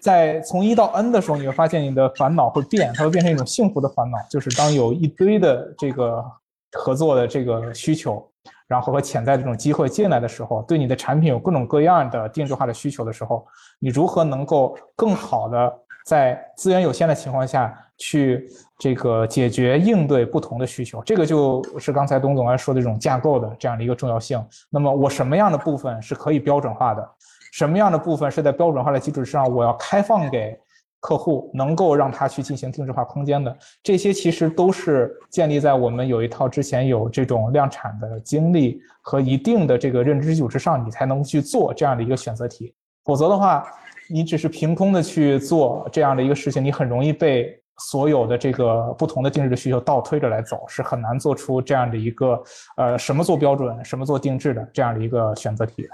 [0.00, 6.24] 在从一到 n 的时候，你会发现你的烦恼会变，它会变成一种幸福的烦恼，就是当有一堆的这个
[6.72, 8.26] 合作的这个需求，
[8.66, 13.46] 然后和潜在的这种机会进来的时候，对你的产品有各种各样的定制化的需求的时候，
[13.78, 15.72] 你如何能够更好的？
[16.04, 18.46] 在资源有限的情况下去
[18.78, 24.44] 这个解决应对不同的需求，这个就是刚才董总来说的这种架构的这样的一个重要性。
[24.68, 27.08] 那么我什么样的部分是可以标准化的？
[27.52, 30.54] 什么样的部分是在标准化的基础之上，我要开放给
[31.00, 33.56] 客户，能够让他去进行定制化空间的？
[33.82, 42.74] 这些其实都是建立在我们有一套之前有这种量产的经历和一定的这个认知基础之上，你才能去做这样的一个选择题。
[43.04, 43.64] 否则的话。
[44.08, 52.42] 你只是凭空的去做这样的一个事情，你很容易被所有的这个不同的定制的需求倒推着来走，是很难做出这样的一个
[52.76, 55.88] 呃什么做标准，什么做定制的这样的一个选择题的。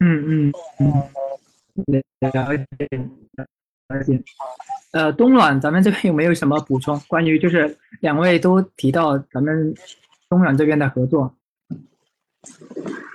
[0.00, 2.66] 嗯嗯嗯，了解
[3.88, 4.22] 了解。
[4.92, 7.00] 呃，东软，咱们这边有没有什么补充？
[7.08, 9.74] 关于就是两位都提到咱们
[10.28, 11.34] 东软这边的合作。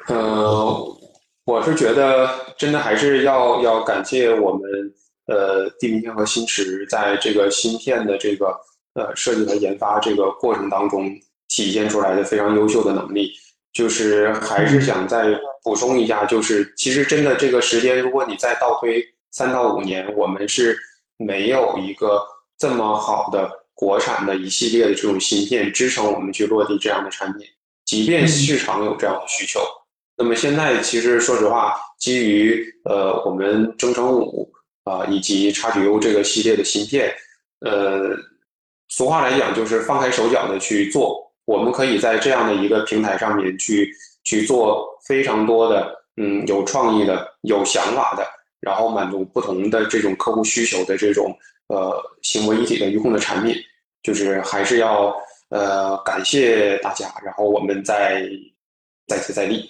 [0.08, 1.01] 呃。
[1.45, 4.69] 我是觉得，真的还是要要感谢我们
[5.27, 8.55] 呃地平线和新驰在这个芯片的这个
[8.93, 11.09] 呃设计和研发这个过程当中
[11.47, 13.31] 体现出来的非常优秀的能力。
[13.73, 15.29] 就是还是想再
[15.63, 20.77] 补充一下，就是其实真的这个时间，如果你再倒推三到五年，我们是
[21.15, 22.21] 没有一个
[22.57, 27.47] 这么好的国产的一系列的这种芯片支撑我们去落地这样的产品，
[27.85, 29.61] 即便市场有这样的需求。
[30.22, 34.47] 那么现在其实说实话，基于呃我们征程五
[34.84, 37.11] 啊以及叉 G U 这个系列的芯片，
[37.61, 38.15] 呃，
[38.88, 43.91] 俗话来讲就是放开手脚的去做，我们可以在这样的一个平台上面去
[44.24, 48.24] 去做非常多的嗯有创意的、有想法的，
[48.59, 51.36] 然后满足不同的这种客户需求的这种
[51.67, 53.55] 呃行为一体的预控的产品，
[54.03, 55.15] 就是还是要
[55.49, 58.30] 呃感谢大家，然后我们再
[59.07, 59.67] 再接再厉。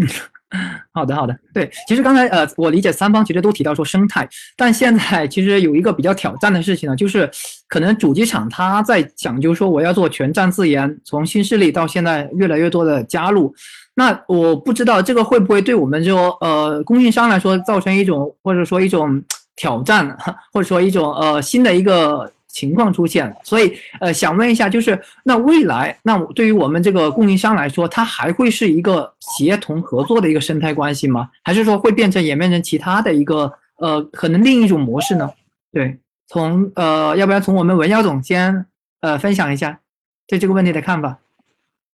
[0.00, 0.06] 嗯，
[0.94, 4.26] 好的好的，对，其实刚才呃，我理解三方其实都提到说生态，
[4.56, 7.28] 但现在其实有一个比较挑战的事情呢，就是
[7.68, 13.54] 可能主机厂它在讲究说我要做全站自研，从新势力到现在越来越多的加入，
[13.94, 19.22] 那我不知道这个会不会对我们说呃供应商来说造成一种或者说一种
[19.56, 20.16] 挑战，
[20.52, 22.32] 或者说一种呃新的一个。
[22.48, 31.28] 情况出现了，所以呃，想问一下，就是那未来，那对于我们这个供应商来说，它还会是一个协同合作的一个生态关系吗？
[31.44, 35.30] 还是说会变成演变成其他的一个呃，可能另一种模式呢？
[35.72, 38.66] 对，从呃，要不然从我们文耀总监
[39.02, 39.78] 呃分享一下
[40.26, 41.18] 对这个问题的看法？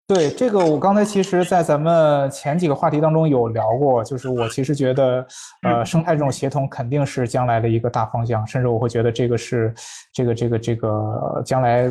[0.05, 5.25] 对这个，我刚才其实，在咱们前几个话题当中有聊过，就是我其实觉得，
[5.61, 9.73] 呃，生态这种协同肯定是将来的一个大方向，甚至我会觉得这个是
[10.11, 11.89] 这个这个这个将来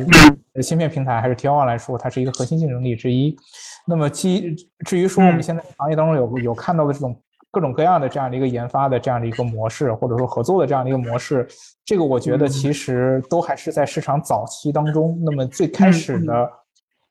[0.61, 3.35] 芯片平台还是 T One 来说，它是一个核心竞争力之一。
[3.87, 4.55] 那么，基
[4.85, 11.47] 至于说我们现在行业当中有有看到的这种各种各样的这样的一个研发的这样的一个模式，或者说合作的这样的一个模式，
[11.83, 15.19] 这个我觉得其实都还是在市场早期当中。
[15.25, 16.47] 那么最开始的。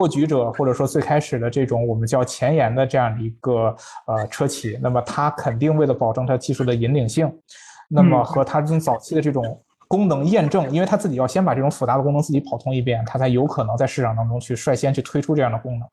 [0.03, 3.73] 破局者，或者说最开始的这种我们叫前沿的这样的一个
[4.09, 7.33] 呃车企，那么它肯定为了保证它技术的引领性，
[7.89, 15.89] 那么和它这种早期的这种功能验证，因为它自己要先把这种复杂的功能自己跑通一遍，它才有可能在市场当中去率先去推出这样的功能。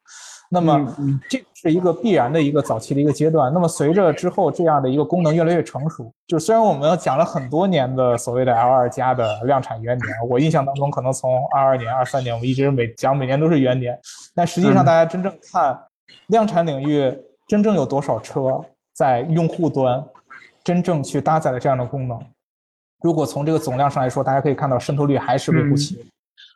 [0.51, 0.95] 那么，
[1.29, 3.53] 这是一个必然的一个早期的一个阶段。
[3.53, 13.95] 那么，随着之后这样的一个功能越来越成熟，就虽然我们讲了很多年的所谓的 L 二加的量产元年，我印象当中可能从二二年、二三年，我们一直每讲每年都是元年，
[14.33, 15.79] 但实际上大家真正看
[16.27, 17.15] 量产领域
[17.47, 18.59] 真正有多少车
[18.95, 20.03] 在用户端
[20.63, 22.19] 真正去搭载了这样的功能，
[23.03, 26.05] 如果从这个总量上来说，大家可以看到渗透率还是微乎其微。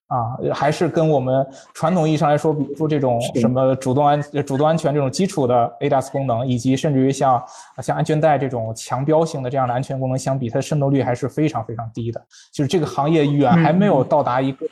[0.07, 7.43] 啊，还是跟我们传统意义上来说，比如说这种什么主动安、主动安全这种基础的 ADAS 功能，以及甚至于像
[7.81, 12.21] 像安全带这种强标性的这样的安全功能相比，它的渗透率还是非常非常低的。
[12.51, 14.67] 就是这个行业远还没有到达一个。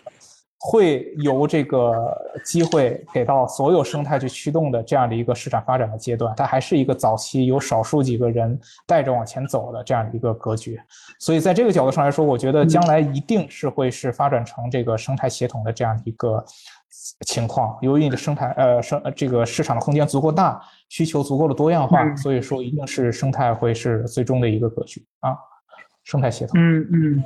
[0.64, 10.80] 会由这个机会给到所有生态去驱动的这样的一个市场发展的阶段，它还是一个早期有少数几个人带着往前走的这样的一个格局。
[11.20, 16.46] 所以在这个角度上来说，我觉得将来一定是会是发展成这个生态协同的这样的一个
[17.26, 17.76] 情况。
[17.82, 25.36] 由于你的生态呃生这个市场的空间足够大，需求足够的多样化，所以说一定是生态会是最终的一个格局啊，
[26.04, 26.60] 生态协同。
[26.62, 27.24] 嗯嗯。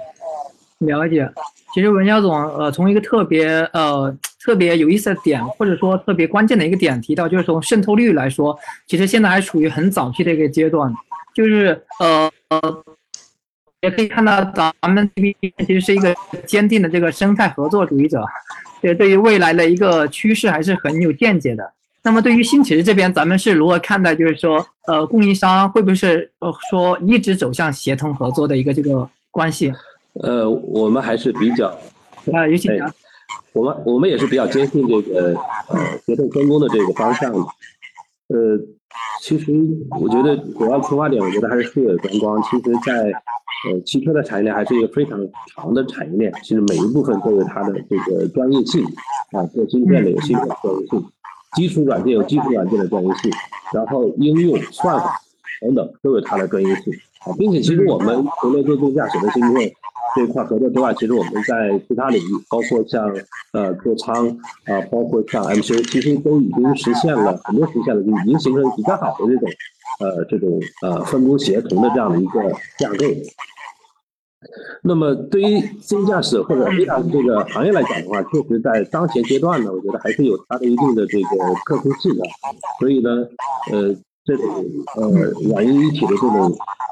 [0.79, 1.31] 了解，
[1.73, 10.93] 其实文肖总，呃，从一个特别呃特别有意思的点，或者说特别关键的一个点提到，就是从渗透率来说，其实现在还处于很早期的一个阶段，
[11.33, 12.83] 就是呃呃，
[13.81, 16.13] 也可以看到咱们这边其实是一个
[16.45, 18.25] 坚定的这个生态合作主义者，
[18.81, 21.71] 对，对于未来的一个趋势还是很有见解的。
[22.03, 29.73] 那么对于新奇这边，咱们是如何看待，就是说，呃，供应商会不会是呃说一直走向协同合作的一个这个关系？
[30.23, 31.67] 呃，我们还是比较
[32.33, 32.71] 啊，有请
[33.53, 35.39] 我们我们也是比较坚信这个
[35.69, 37.39] 呃协同分工的这个方向的。
[38.27, 38.57] 呃，
[39.21, 39.51] 其实
[40.01, 42.41] 我觉得主要出发点，我觉得还是数位观光。
[42.43, 43.11] 其实，在
[43.69, 45.19] 呃汽车的产业链还是一个非常
[45.53, 48.83] 长的产业链，其实每一部分都有它的这个专业性
[49.31, 51.05] 啊，做芯片的有芯片的专业性，
[51.55, 53.31] 基础软件有基础软件的专业性，
[53.73, 55.21] 然后应用算法
[55.61, 59.71] 等等都有它的专业性啊，并且其实我们除了做自动驾驶的芯片。
[60.15, 63.13] 这一块合作之外，其实我们在其他领域，包括像
[63.51, 64.25] 呃座舱
[64.63, 69.49] 啊，包括像 MCU，其实都已经实现了很多实现了，就已经形成比较好的这种
[69.99, 72.41] 呃这种呃分工协同的这样的一个
[72.79, 73.05] 架构。
[74.83, 81.27] 那么对于自动驾驶或者 ADAS 这个行业来讲的话，确实在当前阶段呢，我觉得还是有它的一定的这个
[81.65, 82.23] 特殊性的。
[82.79, 83.09] 所以呢，
[83.73, 83.93] 呃，
[84.25, 84.65] 这种
[84.97, 85.09] 呃
[85.47, 86.51] 软硬一体的这种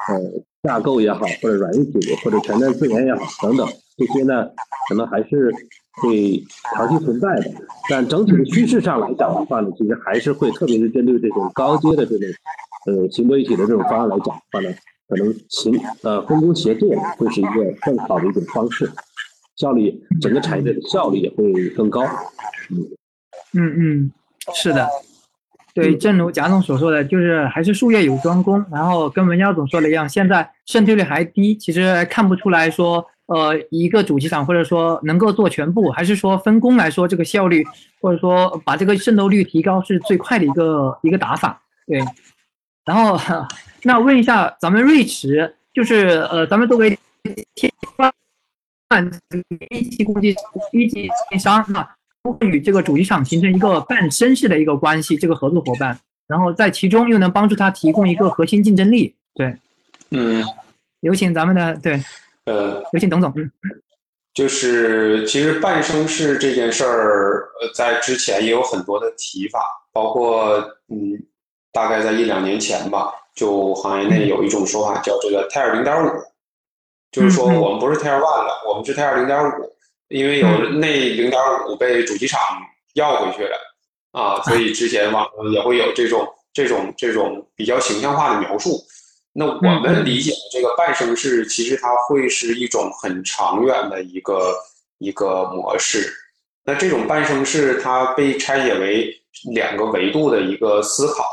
[0.10, 0.44] 呃。
[0.64, 3.68] 架构也好，或者软硬体，或者全站自研也好，等等，
[3.98, 4.48] 这些呢，
[4.88, 5.54] 可能还是
[6.02, 6.42] 会
[6.74, 7.52] 长期存在的。
[7.90, 12.30] 但整体的趋势上来讲的话呢，其实还是会，特别是针对这种高阶的这种，
[12.86, 14.74] 呃，行为一体的这种方案来讲的话呢，
[15.10, 18.90] 可能行呃分工协作会是一个更好的一种方式，
[19.58, 22.06] 效率整个产业的效率也会更高。
[22.70, 22.88] 嗯
[23.52, 24.12] 嗯嗯，
[24.56, 24.88] 是的。
[25.74, 28.64] 对，正如贾总所说的，就是还是术业有专攻。
[28.72, 37.66] 然后跟文耀总说的一样，现在渗透率还低，其实看不出来说，呃，一个主机厂或者说能够做全部，还是说分工来说，这个效率
[38.00, 41.60] 或者说把这个渗透率提高是最快的一个一个打法。
[41.88, 42.00] 对，
[42.86, 43.20] 然后
[43.82, 46.96] 那问一下咱们瑞驰，就是呃，咱们作为
[47.56, 47.72] 天
[49.72, 50.36] 一级工具
[50.72, 51.10] 一级
[51.40, 51.96] 商啊。
[52.24, 59.14] 会与这个主机厂形成一个半绅士的一个关系，这个合作伙伴，然后在其中又能帮助他提供一个核心竞争力。
[59.34, 59.54] 对，
[60.12, 60.42] 嗯，
[61.02, 62.02] 有请咱们的对，
[62.46, 63.30] 呃，有请董总。
[63.36, 63.52] 嗯，
[64.34, 69.60] 就是其实半绅士这件事儿，呃，在之前也有很多的提法，
[69.92, 71.22] 包括嗯，
[71.74, 76.10] 大概在一两年前吧，就行业内有一种说法叫这个 Tier 零点五，
[77.12, 79.73] 就是说我们不是 Tier One 了，我们是 Tier 零点五。
[80.14, 82.40] 因为有那零点五被主机厂
[82.94, 83.58] 要回去了
[84.12, 88.80] 啊，所以之前网上也会有这种这种这种比较形象化的描述。
[89.34, 94.54] 那我们理解的这个半生式，其实它会是一种很长远的一个
[95.00, 96.14] 一个模式。
[96.64, 99.12] 那这种半生式，它被拆解为
[99.52, 101.26] 两个维度的一个思考。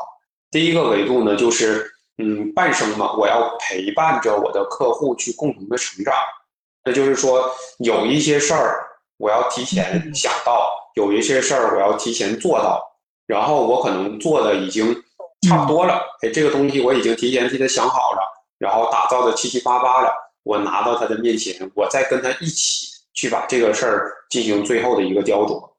[0.51, 1.85] 第一个维度呢，就是
[2.17, 6.15] 嗯，半生嘛，我要陪伴着我的客户去共同的成长。
[6.85, 8.87] 那就是说，有一些事儿
[9.19, 12.81] 我要提前想到，有一些事儿我要提前做到，
[13.27, 14.95] 然后我可能做的已经
[15.49, 16.01] 差不多了。
[16.23, 18.21] 哎，这个东西我已经提前替他想好了，
[18.59, 20.13] 然后打造的七七八八了，
[20.43, 25.71] 我拿到他的面前，我再跟他一起去把这个事儿进行最后的一个雕琢。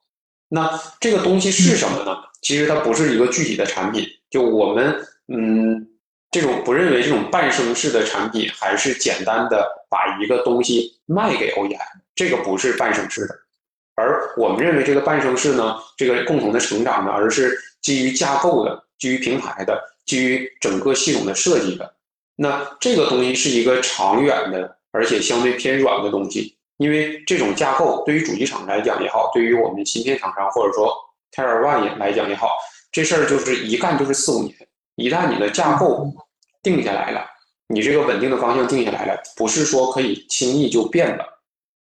[0.49, 2.18] 那这个东西是什么呢？
[2.41, 5.88] 其实它不是一个具体的产品，就我们嗯，
[6.30, 11.78] 这种不认为这种半生式的产品还是简单的把一个东西卖给 OEM，
[12.16, 13.36] 这个不是半生式的。
[13.96, 21.94] 而我们认为这个半生式呢，这个共同的成长呢，而是基于架构的、基于平台的、基于整个系统的设计的。
[22.38, 26.58] 那这个东西是一个长远的，而且相对偏软的东西。
[26.78, 30.96] 因为这种架构对于主机厂来讲也好，对于我们芯片厂商或者说
[31.32, 32.48] Tier One 也来讲也好，
[32.92, 34.56] 这事儿就是一干就是四五年。
[34.96, 36.12] 一旦你的架构
[36.64, 37.24] 定下来了，
[37.72, 41.24] 你这个稳定的方向定下来了，不是说可以轻易就变的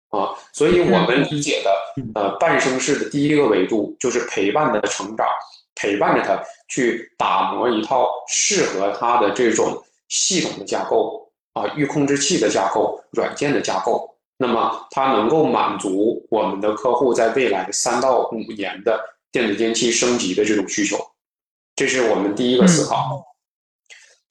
[0.10, 0.36] 啊。
[0.52, 1.72] 所以我们理解的
[2.16, 5.28] 呃半生式的第一个维度就是陪伴的成长，
[5.76, 14.12] 陪伴着他去打磨一套适合他的这种系统的架构啊，预控制器的架构、软件的架构。
[14.38, 19.00] 那么它能够满足我们的客户在未来三到五年的
[19.32, 20.98] 电子电器升级的这种需求，
[21.74, 23.24] 这是我们第一个思考。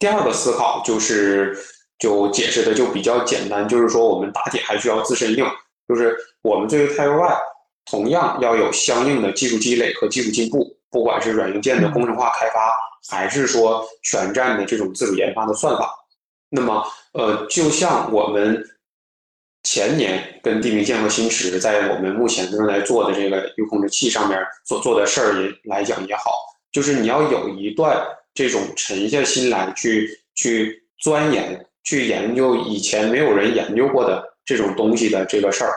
[0.05, 1.57] 第二个思考就是
[1.99, 5.47] 就解释的就比较简单，就是说我们打铁还需要自身硬，
[5.89, 7.39] 就是我们作为 Tier One，
[7.87, 12.77] 同样要有相应的技术积累和技术进步，不管是软硬件的工程化开发，
[13.09, 15.91] 还是说全站的这种自主研发的算法。
[16.51, 18.63] 那么呃，就像我们。
[19.67, 26.31] 前年跟地平线和星驰在我们目前正在做的这个预控制器上面所做的事儿也来讲也好，
[26.71, 35.73] 就是你要有一段这种沉下心来去去钻研、去研究以前没有人研究过的这种东西的这个事儿，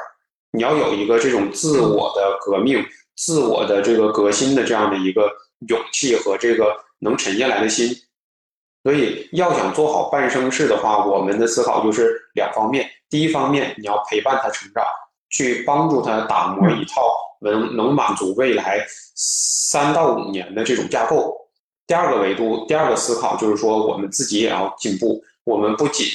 [0.52, 2.84] 你要有一个这种自我的革命、
[3.16, 5.32] 自我的这个革新的这样的一个
[5.68, 7.96] 勇气和这个能沉下来的心。
[8.84, 12.90] 所以要想做好半生事的话，我们的思考就是两方面。
[13.10, 14.84] 第一方面，你要陪伴他成长，
[15.30, 17.02] 去帮助他打磨一套
[17.42, 18.86] 能能满足未来
[19.16, 21.36] 三到五年的这种架构。
[21.88, 25.24] 第二个维度，第二个思考就是说，我们自己也要进步。
[25.46, 26.06] 我们不仅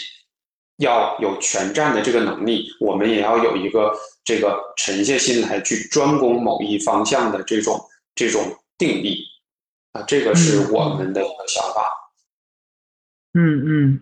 [0.77, 3.91] 要有全站的这个能力，我们也要有一个
[4.23, 7.81] 这个沉下心来去专攻某一方向的这种
[8.15, 8.43] 这种
[8.77, 9.25] 定力
[9.93, 11.83] 啊，这个是我们的一个想法。
[13.33, 14.01] 嗯嗯，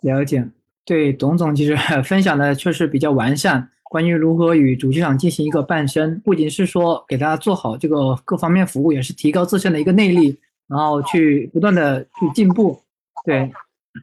[0.00, 0.48] 了解。
[0.86, 3.68] 对，董总其实 分享的确实比较完善。
[3.84, 10.38] 关于如何与主机厂进行一个伴生，不仅是说给大家做好这个各方面服务，也是提高自身的一个内力，
[10.68, 12.82] 然后去不断的去进步。
[13.24, 13.52] 对，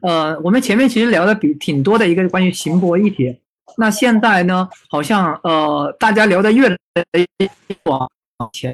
[0.02, 3.38] 呃，我们前面其实聊的比挺多的一个关于行博一体，
[3.76, 6.76] 那现在呢，好像呃大家聊的越来
[7.12, 7.50] 越
[7.84, 8.08] 往
[8.52, 8.72] 前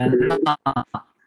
[0.63, 0.77] 啊，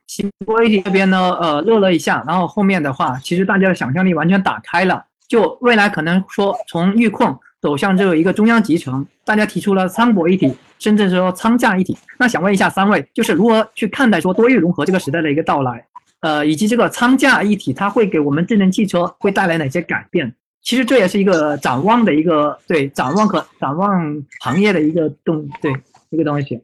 [0.07, 5.05] 行博一体这边呢，呃热了一下，然后后面的话，其实大家的想象力完全打开了。
[5.28, 11.95] 就未来可能说从预控走向这个一个中央集成，大家提出了仓博一体，甚至说仓架一体。
[12.18, 15.86] 那想问一下三位，就是如何去看待说多域融合这个时代的一个到来？
[16.22, 20.34] 呃，以及这个仓架一体，它会给我们智能汽车会带来哪些改变？
[20.62, 25.74] 其实这也是一个展望的一个对展望和展望行业的一个东对
[26.10, 26.62] 一个东西。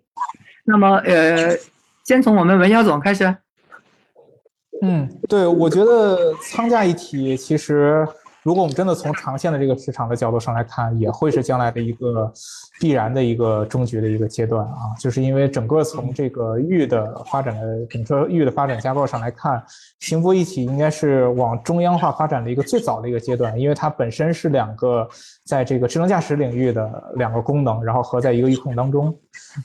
[0.64, 1.58] 那么呃，
[2.04, 3.36] 先从我们文耀总开始。
[4.82, 8.08] 嗯，对，我觉得仓架一体其实。
[8.46, 12.32] 如果我们真的从长线的这个市场的角度上来看，也会是将来的一个
[12.80, 19.64] 必然的一个终局的一个阶段啊，就是因为整个从这个域的发展的整个域的发展架构上来看，
[20.00, 25.10] 行波一体应该是往中央化发展的一个最早的一个阶段，因为它本身是两个
[25.46, 29.16] 在这个智能驾驶领域的两个功能，然后合在一个域控当中。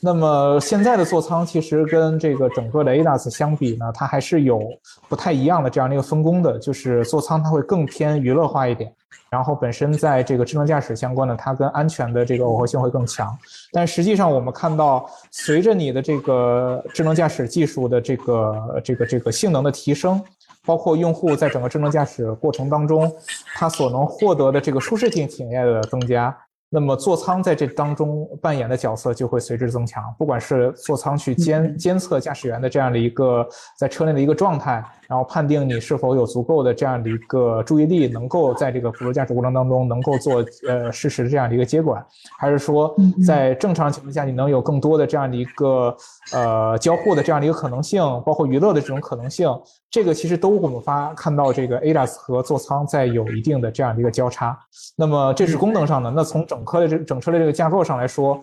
[0.00, 4.62] 那么现在的座舱其实跟这个整个的 ADAS 相比呢，它还是有
[5.08, 8.60] 不太一样的这样的一个分工的，就是座舱它会更偏娱乐化。
[8.60, 8.92] 一点，
[9.30, 13.34] 然后本身在这个智能驾驶相关的，它跟安全的这个耦合性会更强。
[13.72, 20.22] 但实际上，我们看到，随着你的这个智能驾驶技术的这个这个这个性能的提升，
[20.70, 23.12] 包括用户在整个智能驾驶过程当中，
[23.56, 26.32] 他所能获得的这个舒适性体验的增加。
[26.68, 33.44] 那么座舱在这当中扮演的角色就会随之增强，不管是座舱去监监测驾驶员的这样的一个
[33.76, 34.80] 在车内的一个状态，
[35.11, 42.00] 然后判定你是否有足够的这样的一个注意力，能够在这个辅助驾驶过程当中能够做呃适时的这样的一个接管，
[42.38, 42.94] 还是说
[43.26, 45.92] 在正常情况下你能有更多的这样的一个
[46.32, 49.52] 呃交互的这样的一个可能性，包括娱乐的这种可能性，
[49.90, 54.56] 这个其实都我们发看到这个 ADAS 和座舱在有一定的这样的一个交叉。
[54.96, 58.40] 那么这是功能上的，那从整整车的这整车的这个架构上来说，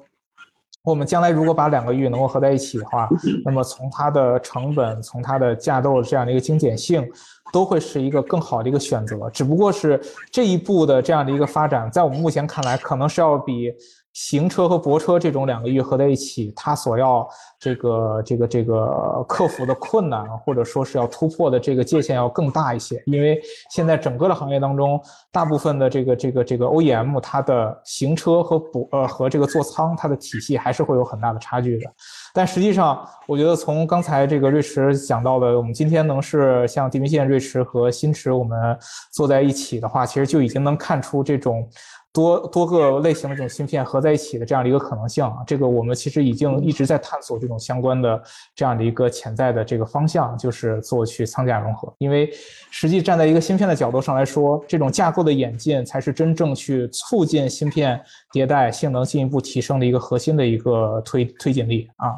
[0.91, 3.09] 我们将来如果把两个域能够合在一起的话，
[3.43, 7.05] 那么从它的成本，从它的架构这样的一个精简性，
[7.51, 9.29] 都会是一个更好的一个选择。
[9.31, 9.99] 只不过是
[10.31, 13.69] 这一步的这样的一个发展，在我们目前看来，可能是要比
[14.17, 22.99] 行车和泊车这种两个域合在一起，它所要这个这个这个克服的困难，或者说是要突破的这个界限要更大一些。
[23.05, 23.39] 因为
[23.69, 24.99] 现在整个的行业当中，
[25.31, 31.87] 大部分的这个这个这个 OEM 它的行车和泊呃和这个座舱它的体系还是会有很大的差距的。
[32.33, 38.75] 但实际上，我觉得从刚才这个瑞驰讲到的，我们今天能是像地平线、瑞驰和新驰我们
[39.11, 41.69] 坐在一起的话，其实就已经能看出这种。
[42.17, 48.19] 多多个类型的这种芯片合在一起的这样的一个可能性啊，这个我们其实已经一直在探索这种相关的
[48.55, 51.93] 这样的一个潜在的这个方向，就是做去仓架融合。
[51.99, 52.33] 因为
[52.71, 58.03] 实际站在一个芯片的角度上来说，这种架构的演进才是真正去促进芯片
[58.33, 62.15] 迭代、性能进一步提升的一个核心的一个推推进力啊。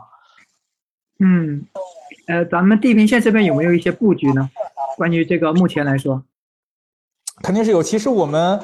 [1.20, 1.62] 嗯，
[2.28, 4.50] 呃，咱们地平线这边有没有一些布局呢？
[4.96, 6.24] 关于这个目前来说，
[7.44, 7.84] 肯定是有。
[7.84, 8.58] 其实我们。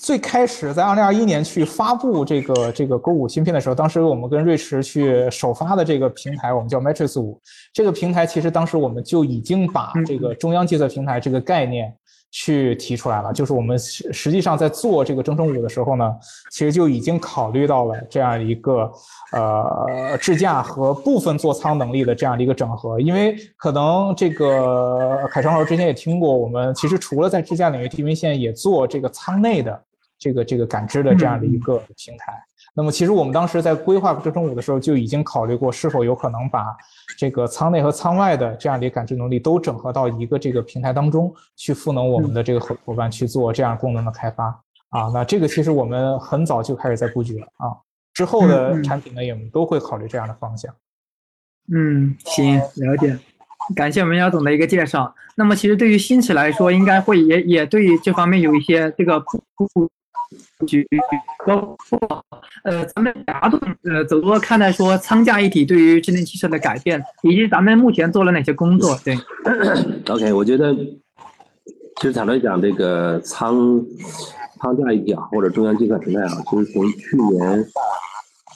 [0.00, 7.38] 最开始在二零二一年去发布这个这个 Go 五芯片的时候，当时我们跟瑞驰去首发的这个平台，我们叫 Matrix 五。
[7.74, 11.94] 这个平台其实当时我们就已经把这个中央计算平台这个概念
[12.30, 13.30] 去提出来了。
[13.30, 16.16] 就是我们实实际上在做这个征程五的时候呢，
[16.50, 18.90] 其实就已经考虑到了这样一个
[19.32, 22.98] 呃支架和部分座舱能力的这样的一个整合。
[22.98, 29.78] 因为可能这个凯成老师之前也听过，我们其实除了在支架领域地平线也做这个舱内的。
[30.20, 32.34] 这个这个感知的这样的一个平台，
[32.74, 36.66] 那么其实我们当时在规划折成五的时候就已经考虑过，是否有可能把
[37.16, 44.48] 这个舱内和舱外的这样的感知能力都整合到一个这个平台当中去赋能我们的这个合伙伴去做这样功能的开发
[44.90, 45.10] 啊。
[45.14, 47.72] 那这个其实我们很早就开始在布局了啊，
[48.12, 50.70] 之后的产品呢也都会考虑这样的方向。
[51.72, 53.18] 嗯，行，了解，
[53.74, 55.14] 感谢文姚总的一个介绍。
[55.34, 59.88] 那么其实对于新驰来说，应该会也也对于这方面有一些这个布布。
[60.66, 60.86] 局
[61.46, 62.24] 包括
[62.64, 68.98] 呃，咱们贾总呃，怎么看待说仓架一体对于智能汽车的改变，以及咱们目前做了哪些工作？
[69.04, 69.16] 对，
[70.08, 73.84] OK，我觉得其实坦白讲，这个仓
[74.60, 77.66] 仓架一体啊，或者中央计算平台啊，其实从去年。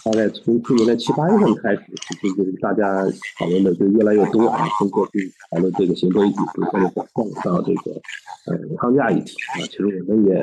[0.04, 1.82] 大概从去年的七八月份开始，
[2.20, 3.02] 其实就是大家
[3.38, 7.92] 讨论的就越来越多啊，通过去讨论这个行动一体逐渐的转换到这个
[8.46, 10.34] 呃框架一体啊，其实我们也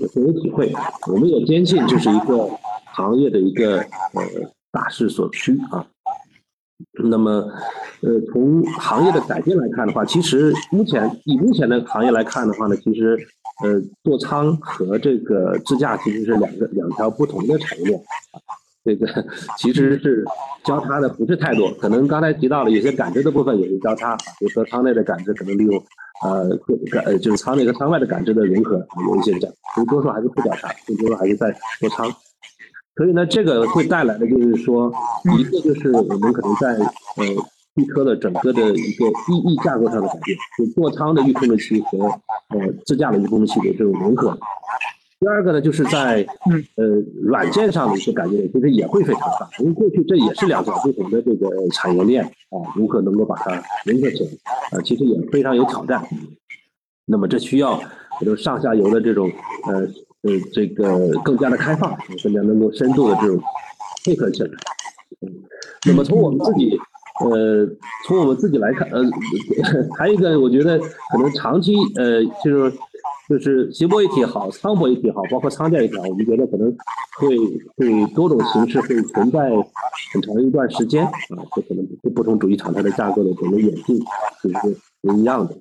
[0.00, 0.74] 也深有体会，
[1.06, 2.50] 我们也坚信这是一个
[2.92, 4.22] 行业的一个呃
[4.72, 5.86] 大势所趋啊。
[7.04, 7.30] 那么
[8.00, 13.16] 呃从行业的改变来看的话，其实目前以目前的行业来看的话呢，其实
[13.62, 18.58] 呃座舱和这个支架其实是两个两条不同的产业链啊。
[18.90, 19.24] 这个
[19.56, 20.24] 其实是
[20.64, 25.76] 交叉的不是太多，可能刚才提到了有些感知的部分也是交叉，比如说舱内的感知可能利用
[26.24, 26.48] 呃
[26.90, 32.10] 感呃就是舱内和舱外的感知的融合有一些这样，所以多数还是不交叉，更多数还是在座舱。
[32.96, 34.92] 所以呢，这个会带来的就是说，
[35.38, 37.24] 一个就是我们可能在呃
[37.76, 41.98] 预科的整个的一个翼翼架构上的改变，就座舱的预控制器和
[42.48, 44.36] 呃支架的预控制器的这种融合。
[45.20, 46.26] 第二个呢，就是在
[46.76, 46.86] 呃
[47.22, 49.46] 软件上的一些改变，其实也会非常大。
[49.58, 53.50] 因为过去这也是两条不同的这个产业链啊，如何能够把它
[53.84, 54.30] 融合起来
[54.72, 56.02] 啊，其实也非常有挑战。
[57.04, 57.78] 那么这需要
[58.22, 59.30] 就上下游的这种
[59.66, 59.80] 呃
[60.22, 61.94] 呃这个更加的开放，
[62.24, 63.38] 更加能够深度的这种
[64.06, 64.50] 配合起来。
[65.84, 66.78] 那么从我们自己
[67.26, 67.68] 呃
[68.06, 69.02] 从我们自己来看，呃
[69.98, 72.72] 还有一个我觉得可能长期呃就是。
[73.30, 76.68] 就是行波一体好，舱泊一体好，包括舱架一体好，我们觉得可能
[77.20, 77.38] 会
[77.76, 79.48] 会多种形式会存在
[80.12, 83.96] 很长一段时间啊，这可能不同主机厂它的架构的整个演进
[84.42, 84.48] 是
[85.00, 85.56] 不一样的。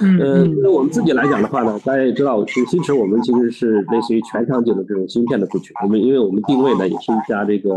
[0.00, 5.72] 嗯，呃，对我们自己来讲的话呢，大家也知道，其实新驰我们其实是类似于全场景的这种芯片的布局。
[5.84, 7.76] 我们因为我们定位呢也是一家这个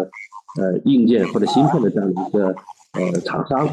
[0.60, 2.48] 呃硬件或者芯片的这样的一个
[2.94, 3.70] 呃厂商，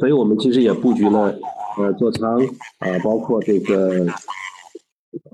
[0.00, 1.34] 所以我们其实也布局了。
[1.78, 2.38] 呃，座舱
[2.80, 4.06] 啊，包括这个，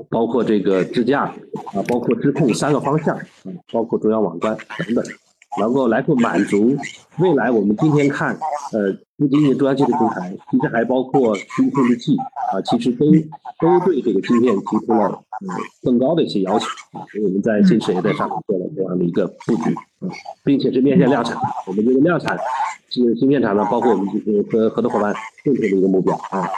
[0.09, 3.24] 包括这个支架啊，包括支控三个方向啊，
[3.72, 5.05] 包括中央网关等等，
[5.59, 6.76] 能够来够满足
[7.18, 8.39] 未来我们今天看，
[8.72, 12.16] 呃，不仅仅中央基础平台，其实还包括区域控制器
[12.52, 13.06] 啊，其实都
[13.59, 15.20] 都对这个芯片提出了
[15.82, 20.09] 更高的一些要求啊，所以我们在新驰也在上面做了这样的一个布局啊，
[20.44, 21.36] 并且是面向量产，
[21.66, 22.39] 我们这个量产。
[22.90, 26.48] 是芯片厂呢，包括我们就是和合作伙伴共同的一个目标啊。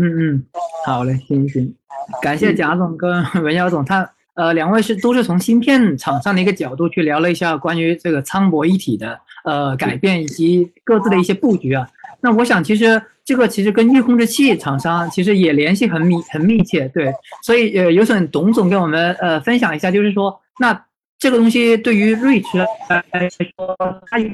[0.00, 0.44] 嗯嗯，
[0.86, 1.74] 好嘞，行行，
[2.22, 11.88] 感谢贾总跟文耀总，他呃两位是都是从芯片厂商的一个角度去聊了一下关于这个仓博一体的呃改变以及各自的一些布局啊。
[12.22, 17.12] 那我想其实这个其实跟预控制器厂商其实也联系很密很密切，对，
[17.42, 20.86] 所以呃有请董总跟我们呃分享一下，就是说那。
[21.18, 22.58] 这个东西对于瑞驰
[22.88, 23.76] 来说，
[24.10, 24.28] 它有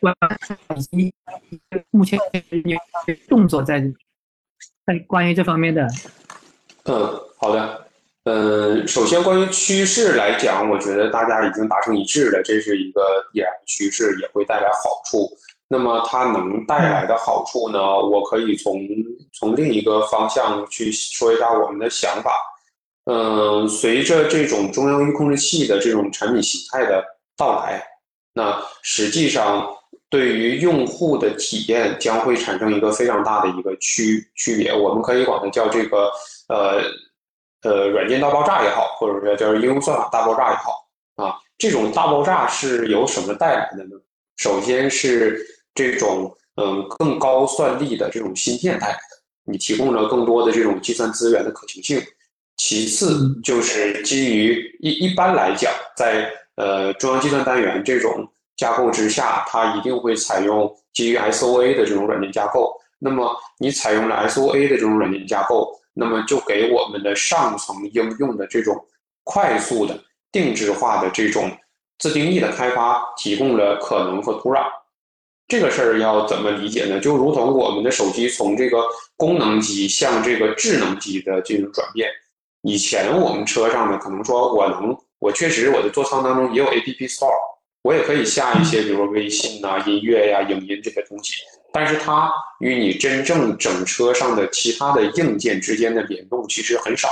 [0.00, 0.16] 关
[0.72, 1.12] 以及
[1.90, 2.18] 目前
[2.64, 2.78] 有
[3.28, 3.78] 动作在
[4.86, 5.86] 在关于这方面的。
[6.84, 7.86] 嗯，好的。
[8.24, 15.28] 呃，首先关于趋势来讲，我觉得大家已经达成一致了，这是一个必然趋势，也会带来好处。
[15.68, 17.78] 那么它能带来的好处呢？
[17.80, 18.80] 我可以从
[19.32, 22.32] 从另一个方向去说一下我们的想法。
[23.04, 27.04] 嗯，随着这种中央预控制器的这种产品形态的
[27.36, 27.82] 到来，
[28.34, 29.68] 那实际上
[30.10, 34.74] 对于用户的体验将会产生一个非常大的一个区区别。
[34.74, 36.10] 我们可以管它叫这个
[36.48, 36.82] 呃。
[37.62, 40.86] 呃，软件大爆炸也好，或者说叫应用算法大爆炸也好，
[41.16, 43.96] 啊，这种大爆炸是由什么带来的呢？
[44.36, 45.44] 首先是
[45.78, 49.00] 这种嗯更高算力的这种芯片带来的，
[49.44, 52.02] 你提供了更多的这种计算资源的可行性。
[52.56, 58.26] 其次就是基于一一般来讲，在呃中央计算单元这种
[58.56, 62.74] 架构之下，它一定会采用基于 SOA 的这种软件架构。
[62.98, 65.72] 那么你采用了 SOA 的这种软件架构。
[66.00, 68.76] 那么就给我们的上层应用的这种
[69.24, 69.98] 快速的
[70.30, 71.50] 定制化的这种
[71.98, 74.62] 自定义的开发提供了可能和土壤。
[75.48, 77.00] 这个事儿要怎么理解呢？
[77.00, 78.84] 就如同我们的手机从这个
[79.16, 82.10] 功能机向这个智能机的这种转变。
[82.62, 87.32] 以前我们车上呢，可能说我能，我确实我的座舱当中也有 App Store，
[87.80, 91.36] 我也可以下一些，比如说微信呐、音乐呀、影音这些东西。
[91.72, 92.30] 但是它
[92.60, 97.08] 与你真正整车上的其他的硬件之间的联动其实很少，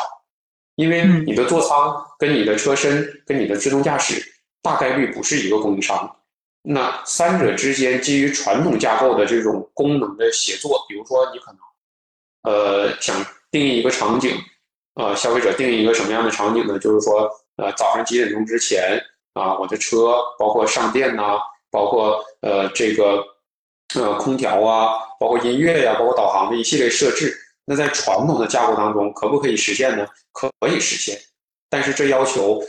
[0.74, 4.22] 因为你的座舱跟你的车身跟你的自动驾驶
[4.60, 6.16] 大概率不是一个供应商。
[6.68, 14.36] 那三者之间基于传统架构的这种功能的协作，比如说你可能，呃，想定义一个场景，
[14.94, 16.78] 呃，消费者定义一个什么样的场景呢？
[16.78, 19.00] 就是说，呃，早上几点钟之前
[19.34, 21.38] 啊，我的车包括上电呐，
[21.70, 23.22] 包括呃这个。
[23.94, 27.32] 呃，空调啊，包括音乐呀，包括导航的一系列设置，
[27.64, 30.04] 那在传统的架构当中，可不可以实现呢？
[30.32, 31.16] 可以实现，
[31.70, 32.60] 但是这要求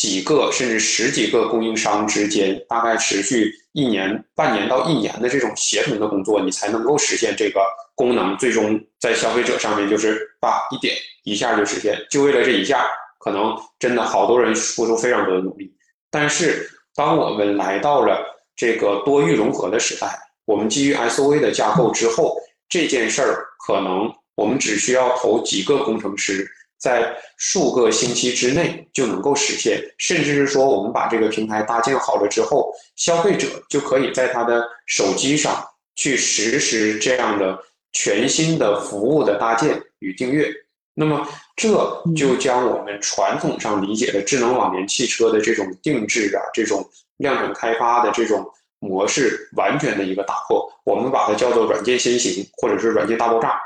[0.00, 7.60] 几个甚至十几个供应商之间，大概持续一年、半年到一年的这种协同的工作，你才能够实现这个
[7.94, 11.98] 功能，最终在消费者上面就是把一点一下就实现。
[12.10, 12.86] 就为了这一下，
[13.18, 15.70] 可能真的好多人付出非常多的努力。
[16.10, 18.24] 但是，当我们来到了
[18.56, 22.38] 这个多域融合的时代，我们基于 SOA 的架构之后，
[22.70, 35.62] 这件事儿可能我们只需要投几个工程师，在数个星期之内就能够实现，甚至是说我们把这个平台搭建好了之后，消费者就可以在他的手机上
[35.94, 37.58] 去实施这样的
[37.92, 40.50] 全新的服务的搭建与订阅。
[40.94, 46.88] 那么这就将我们传统上理解的智能网联汽车的这种定制啊，这种
[47.18, 48.44] 量产开发的这种。
[48.82, 53.60] 模式完全的一个打破，我们把它叫做软件先行，或者是软件大爆炸。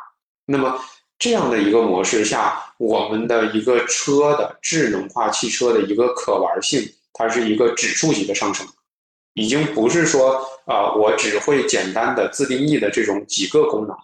[0.44, 0.76] 那么
[1.18, 8.66] 这样的一个模式下，我们的一个车的智能化汽车的一个可玩性，它是一个指数级的上升，
[9.34, 13.96] 已经不是说啊，我只会简单的自定义的这种几个功能，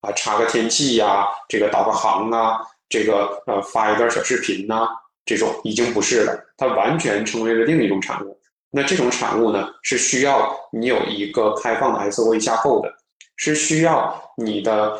[0.00, 4.88] 啊，查个天气呀，这个导个航啊，这个呃发一段小视频呐，
[5.26, 8.38] 这种已经不是了，它完全成为了另一种产物。
[8.70, 12.92] 那这种产物呢，是需要你有一个开放的 SOA 架构的，
[13.36, 14.98] 是需要你的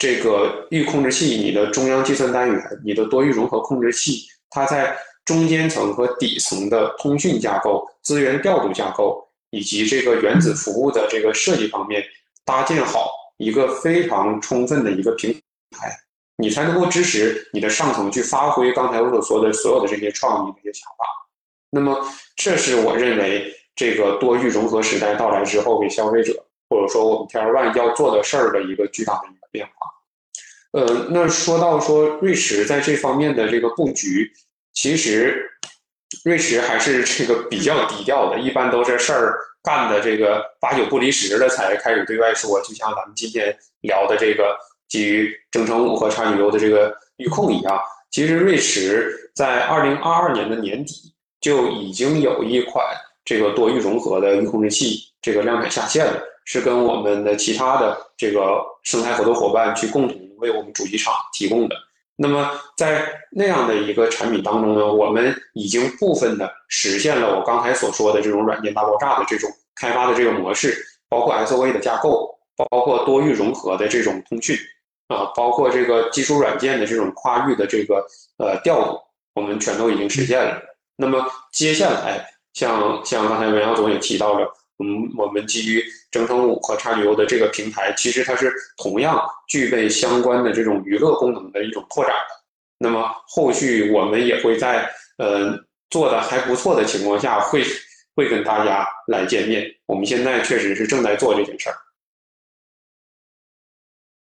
[0.00, 4.96] 这个域控制器、你的中央计算单元、你的多域融合控制器，它在
[5.26, 12.02] 中间层和底层的通讯架构、资源调度架构以及这个原子服务的这个设计方面，
[12.46, 15.30] 搭建好一个非常充分的一个平
[15.70, 15.94] 台，
[16.38, 21.04] 你才能够支持你的上层去发挥刚才我所说的所有的这些创意、这些想法。
[21.68, 22.02] 那么，
[22.36, 29.72] 这是我认为这个多域融合时代到来之后，给消费者或者说我们 T R One 要做的事儿的一个巨大的变化。
[30.72, 34.30] 呃，那说到说瑞驰在这方面的这个布局，
[34.72, 35.50] 其实
[36.24, 42.60] 瑞驰还是这个比较低调的，一般都是事儿干的这个八九不离十的才开始对外说。
[42.62, 44.56] 就像咱们今天聊的这个
[44.88, 51.14] 基于征程五和叉 U 的这个预控一样，其实瑞驰在二零二二年的年底。
[51.40, 52.84] 就已经有一款
[53.24, 56.22] 这个多域融合的域控制器，这个量产下线了，
[56.52, 61.76] 是跟我们的其他的这个生态合作伙伴去共同为我们主机厂提供的。
[62.16, 70.76] 那么在那样的一个产品当中呢，我们已经部分的实现了我刚才所说的这种软件大爆炸的这种开发的这个模式，
[71.08, 74.58] 包括 SOA 的架构，包括多域融合的这种通讯，
[75.06, 78.04] 啊，包括这个基础软件的这种跨域的这个
[78.38, 78.98] 呃调度，
[79.34, 80.60] 我们全都已经实现了。
[80.96, 84.52] 那么接下来，像像刚才文耀总也提到了，
[84.82, 92.44] 嗯，我们基于征程五和 XGO 的这个平台，其实它是同样具备相关的这种娱乐功能的一种拓展的。
[92.78, 95.56] 那么后续我们也会在呃
[95.90, 97.62] 做的还不错的情况下，会
[98.16, 99.66] 会跟大家来见面。
[99.86, 101.76] 我们现在确实是正在做这件事儿。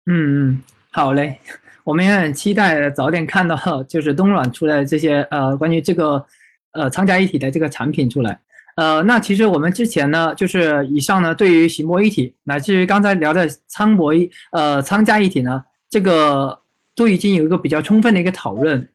[0.07, 0.63] 嗯嗯，
[0.93, 1.41] 好嘞，
[1.83, 6.25] 我们也很期待早点看到就是东软出来这些呃关于这个
[6.73, 8.41] 呃仓家一体的这个产品出来。
[8.77, 16.59] 呃，那其实我们之前呢，就是以上呢对于行模一体乃至于刚才聊的仓博一呃仓加一体呢，这个
[16.95, 18.89] 都已经有一个比较充分的一个讨论。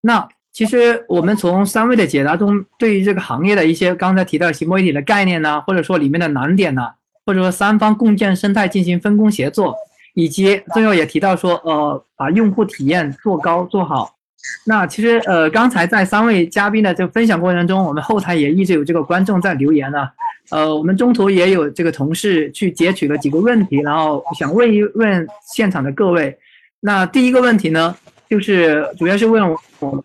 [0.00, 6.88] 那其实我们从三位的解答中，对于这个行业的一些刚才提到行模一体的概念呢，或者说里面的难点呢，
[7.24, 9.76] 或者说三方共建生态进行分工协作。
[10.14, 14.16] 以及最后也提到说，呃，把用户体验做高做好。
[14.64, 20.08] 那其实，呃，刚才在三位嘉宾的这个分享过程中，我们后台也一直有这个观众在留言呢。
[20.50, 26.38] 呃，我们中途也有这个同事去截取了几个问题，然后想问一问现场的各位。
[26.80, 27.94] 那第一个问题呢，
[28.30, 29.50] 就是主要是问
[29.80, 30.04] 我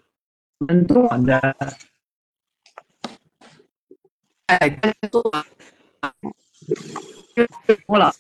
[0.60, 1.40] 们东莞的，
[4.48, 4.80] 哎，
[5.10, 5.22] 做
[7.88, 8.14] 多了。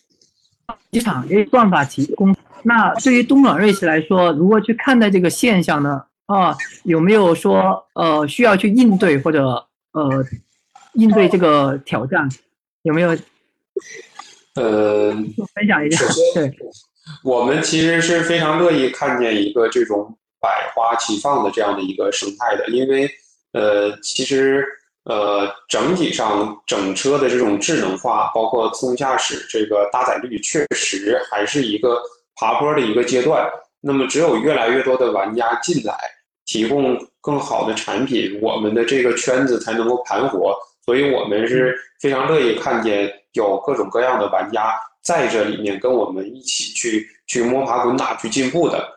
[0.92, 2.34] 机场也有算法提供。
[2.64, 6.04] 那对于东软瑞驰来说，如何去看待这个现象呢？
[6.26, 10.26] 啊，有没有说呃需要去应对或者呃
[10.94, 12.28] 应对这个挑战？
[12.84, 13.10] 有没有？
[14.56, 15.12] 呃，
[15.54, 16.06] 分享一下。
[16.34, 16.52] 对，
[17.24, 23.10] 我们其实是非常乐意看见一个这种百花齐放的这样的一个生态的，因为
[23.54, 24.66] 呃，其实。
[25.06, 32.02] 呃，整体上整车的这种智能化，包括自动驾驶，这个搭载率确实还是一个
[32.36, 33.50] 爬坡的一个阶段。
[33.82, 35.96] 那么，只有越来越多的玩家进来，
[36.46, 40.56] 提供更好的产品，我们的这个圈子才能够盘活。
[40.86, 44.74] 所以我们是非常乐意看见有各种各样的玩家
[45.04, 48.88] 在这里面跟我们一起去去摸爬滚打去进步的。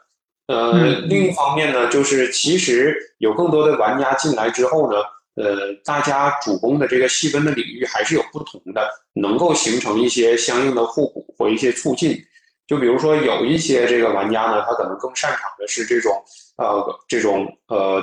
[0.46, 4.98] 呃，另一方面呢，就是其实有更多的玩家进来之后呢。
[5.38, 12.18] 呃，大家主攻的这个细分的领域还是有不同的，能够形成一些相应的互补或一些促进。
[12.66, 16.12] 就比如说，有一些这个玩家呢，他可能更擅长的是这种
[16.56, 18.02] 呃这种呃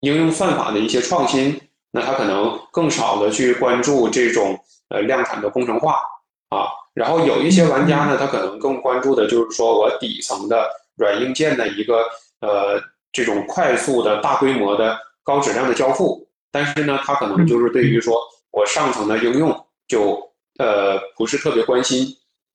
[0.00, 1.60] 应用算法的一些创新，
[1.90, 4.58] 那他可能更少的去关注这种
[4.88, 6.00] 呃量产的工程化
[6.48, 6.68] 啊。
[6.94, 11.98] 然后有一些玩家呢，他可能更关注的就是说我底层的软硬件的一个
[12.40, 12.80] 呃
[13.12, 16.26] 这种快速的大规模的高质量的交付。
[16.50, 18.18] 但是呢，他可能就是对于说
[18.52, 19.54] 我上层的应用
[19.86, 20.18] 就
[20.58, 22.06] 呃不是特别关心。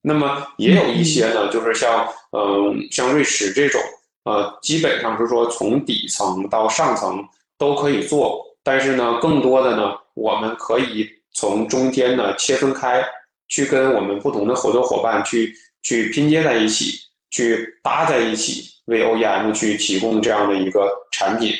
[0.05, 3.81] 那么也有一些呢，就是像嗯像瑞驰这种
[4.25, 7.25] 呃，基本上是说从底层到上层
[7.57, 8.45] 都可以做。
[8.65, 13.03] 但是呢，更多的呢，我们可以从中间呢切分开，
[13.49, 16.97] 去跟我们不同的合作伙伴去去拼接在一起，
[17.29, 21.53] 去搭在一起，为 OEM 去提供这样的一个产品。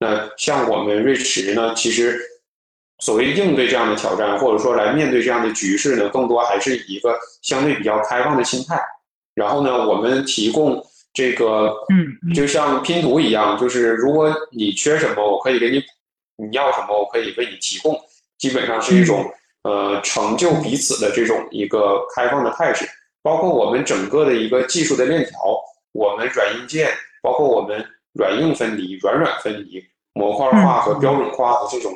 [0.00, 2.20] 那像我们瑞驰呢，其实
[3.00, 8.80] 所谓应对这样的挑战，或者说来面对这样的局势呢，更多还是以一个相对比较开放的心态。
[9.34, 10.84] 然后呢，我们提供
[11.14, 15.80] 这个，嗯，就像拼图一样，就是如果你缺什么，我可以给你；
[16.36, 17.98] 你要什么，我可以为你提供。
[18.38, 19.24] 基本上是一种
[19.62, 22.84] 呃成就彼此的这种一个开放的态势。
[23.22, 25.30] 包括我们整个的一个技术的链条，
[25.92, 26.90] 我们软硬件，
[27.22, 27.84] 包括我们。
[28.14, 29.80] 软硬分离、软软分离、
[30.14, 31.92] 模块化和标准化的这种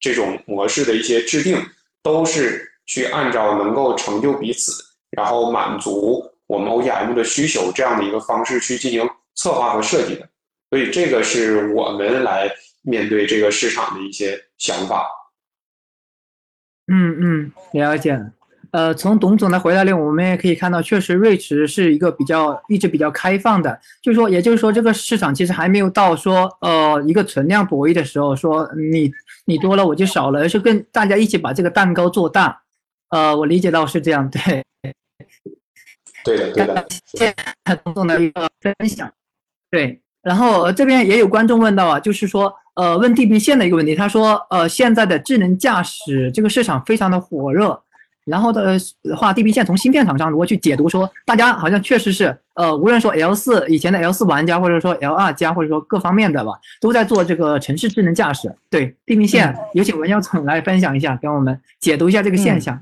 [0.00, 1.60] 这种模式的一些制定，
[2.02, 4.72] 都是去按照能够成就彼此，
[5.10, 10.28] 然后满足我们 OEM 的需求这样的一个方式去进行策划和设计的。
[10.70, 12.50] 所以，这个是我们来
[12.82, 15.06] 面对这个市场的一些想法。
[16.92, 18.18] 嗯嗯，了解。
[18.70, 29.10] 呃，从董总的回答里，我们也可以看到，确实瑞驰是一个比较一直比较开放的，就是说，也就是说，这个市场其实还没有到说，呃，一个存量博弈的时候，说你
[29.48, 32.60] 你多了我就少了，而是跟大家一起把这个蛋糕做大。
[33.08, 34.62] 呃，我理解到是这样，对，
[36.22, 36.86] 对的，对的。
[37.06, 37.34] 谢谢
[37.82, 39.10] 董总的一个分享。
[39.70, 47.82] 对，然后这边也有观众问到啊，就是说，呃，问地平线的一个问题，他说，呃，现在的智能驾驶这个市场非常的火热。
[48.26, 48.78] 然后的
[49.16, 58.52] 话，地平线从芯片厂商如何去解读说，大家好像确实是，呃，无论说 L 四以前的 L 四玩家，或者说 L 二加，或者说各方面的吧，都在做这个城市智能驾驶。
[58.68, 62.76] 对地平线，有请文耀总来分享一下，跟我们解读一下这个现象。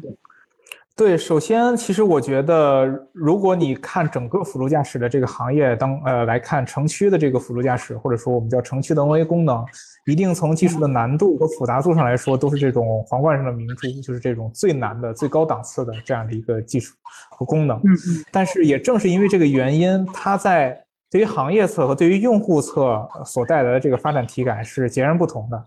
[0.97, 9.63] 对，首先，其实我觉得，如果你看整个辅助驾驶的这个行业当呃来看，城区的这个辅助驾驶，或者说我们叫城区的 NOA 功能，
[10.07, 16.95] 一定从技术的难度和复杂度上来说，都是这种皇冠上的明珠，就是这种最难的、最高档次的这样的一个技术
[17.31, 17.77] 和功能。
[17.85, 18.25] 嗯嗯。
[18.33, 25.63] 但是也正是因为这个原因，它在对于行业侧和对于用户侧所带来的这个发展体感是截然不同的。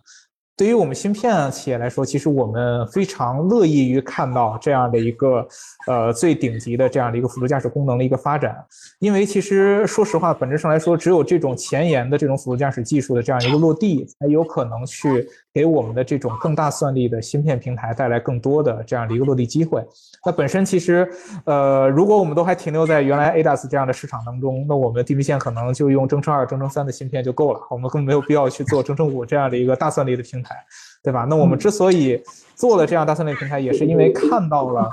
[0.60, 5.48] 对于我们芯片企业来说，其实我们非常乐意于看到这样的一个，
[5.88, 8.54] 呃，最顶级的这样的一个辅助驾驶功能的一个发展。
[9.00, 19.84] 因为其实说实话，本质上来说，只有这种前沿的这种辅助驾驶技术的这样一个落地，才有可能去给我们的这种更大算力的芯片平台带来更多的这样的一个落地机会。
[20.26, 21.10] 那本身其实，
[21.46, 30.56] 呃，如果我们都还停留在原来 ADAS 这样的市场当中，那我们地平线可能就用征程二、征程三的芯片就够了，我们根本没有必要去做征程五这样的一个大算力的平台。
[31.02, 31.26] 对吧？
[31.30, 32.22] 那我们之所以
[32.56, 34.90] 做了这样大算力平台，也是因为看到了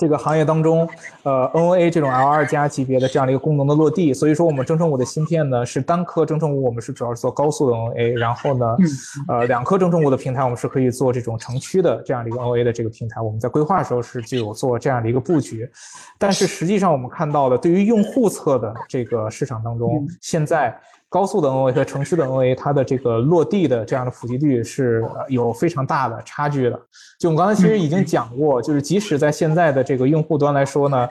[0.00, 0.88] 这个行业当中，
[1.24, 4.14] 呃，NOA 这种 L2 加级别的这样的一个功能的落地。
[4.14, 8.76] 所以说，我们征程五的芯片呢是单颗征程五，我们是主要是做高速的 NOA，然后呢，
[9.28, 13.20] 呃，两颗征程五的平台，我们是可以做这种城区的这样的一个 NOA 的这个平台。
[13.20, 15.70] 我们在规划的时候是就有做这样的一个布局，
[16.18, 20.74] 但是实际上我们看到的，对于用户侧的这个市场当中，现在。
[21.10, 26.80] 高速的 NOA 和城市的 NOA，它的这个落地的这样的普及率是有非常大的差距的。
[27.18, 31.08] 就我们刚才其实已经讲过，就是即使在现在的这个用户端来说呢，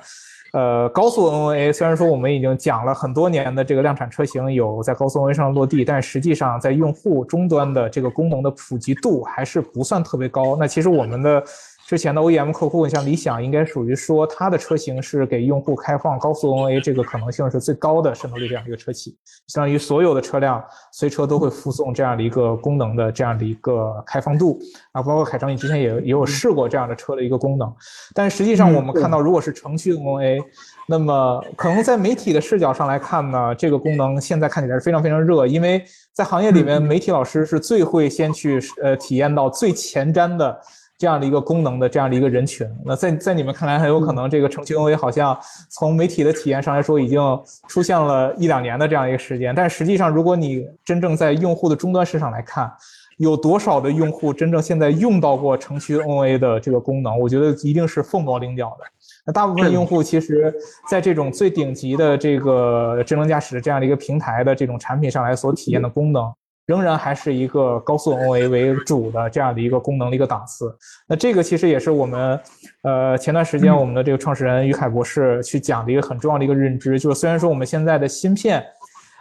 [0.53, 10.55] 呃，高速 NOA 虽然说我们已经讲了很多年的这个量产车型有在高速 NOA 上落地，但实际上在用户终端的这个功能的普及度还是不算特别高。
[10.55, 11.43] 那其实我们的。
[11.89, 19.17] 之前的 OEM 客户，像理想，应该属于说它的车型是给用户开放高速 NOA 这个可能性是最高的渗透率这样一个车企，
[19.47, 24.59] 相当于所有的车辆随车都会附送这样的一个功能的这样的一个开放度。
[24.91, 27.73] 啊，包括凯程，你之前也也有试过这样的车的一个功能，
[28.13, 30.43] 但实际上我们看到，如果是城区 NOA，
[30.87, 35.83] 那么可能在媒体的视角上来看呢，这个功能现在看起来是非常非常热，因为
[36.13, 40.55] 在行业里面，媒体老师是最会先去呃体验到最前瞻的。
[40.99, 45.39] 这样的一个功能的这样的一个人群，那在在你们看来，很有可能这个城区 NOA 好像
[45.69, 47.21] 从媒体的体验上来说，已经
[47.69, 49.55] 出现了一两年的这样一个时间。
[49.55, 52.69] 但实际上，如果你真正在用户的终端市场来看，
[53.15, 57.17] 有多少的用户真正现在用到过城区 NOA 的这个功能？
[57.17, 58.85] 我觉得一定是凤毛麟角的。
[59.25, 60.53] 那大部分用户其实，
[60.89, 66.29] 在这种最顶级的这个智能驾驶的这样的一个平台的这种产品上来所体验的功能。
[66.69, 70.71] 仍然还是一个高速 NOA 为主的这样的一个功能的一个档次。
[71.07, 72.39] 那这个其实也是我们，
[72.83, 78.63] 呃，前段时间我们的这个创始人于凯博士去讲的一个很重要的一个认知，就是虽然说我们现在的芯片，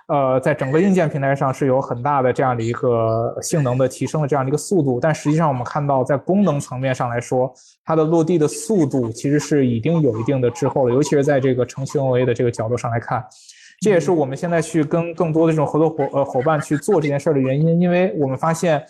[0.09, 7.51] 呃，在整个硬件平台上是有很大的这样的一个性能的提升的这样的一个速度，但实际上我们看到在功能层面上来说，
[7.83, 13.25] 它的落地的速度其实是已经有一定的滞后了，尤其是在这个程序 NOA 的这个角度上来看。
[13.81, 18.85] 这也是我们现在去跟更多的这种合作伙呃伙伴去做这件事儿的原因，因为我们发现，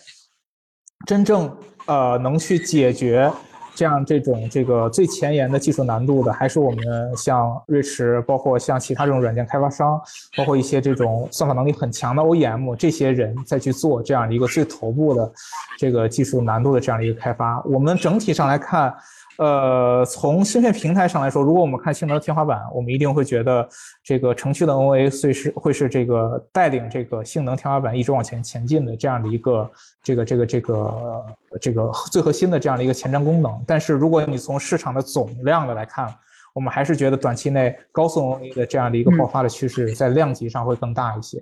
[1.05, 1.55] 真正
[1.85, 3.31] 呃能去解决
[3.75, 10.01] 这样这种这个最前沿的技术难度的，还是我们像瑞驰，包括像其他这种软件开发商，
[10.35, 15.31] 包括一些这种算法能力很强的 OEM 这些人再去做这样的一个最头部的
[15.77, 17.61] 这个技术难度的这样的一个开发。
[17.63, 18.91] 我们整体上来看。
[19.39, 23.65] 呃，从芯片平台上来说，如果我们看性能的天花板，我们一定会觉得
[24.03, 29.71] 这个城区的 NOA 会是会是这个带领这个性能天花板一直往前前进的这样的一个
[30.03, 31.25] 这个这个这个
[31.61, 33.63] 这个最核心的这样的一个前瞻功能。
[33.65, 36.13] 但是如果你从市场的总量的来看，
[36.53, 41.41] 我们还是觉得短期内高速 NOA 的这样的一个爆发的趋势在量级上会更大一些。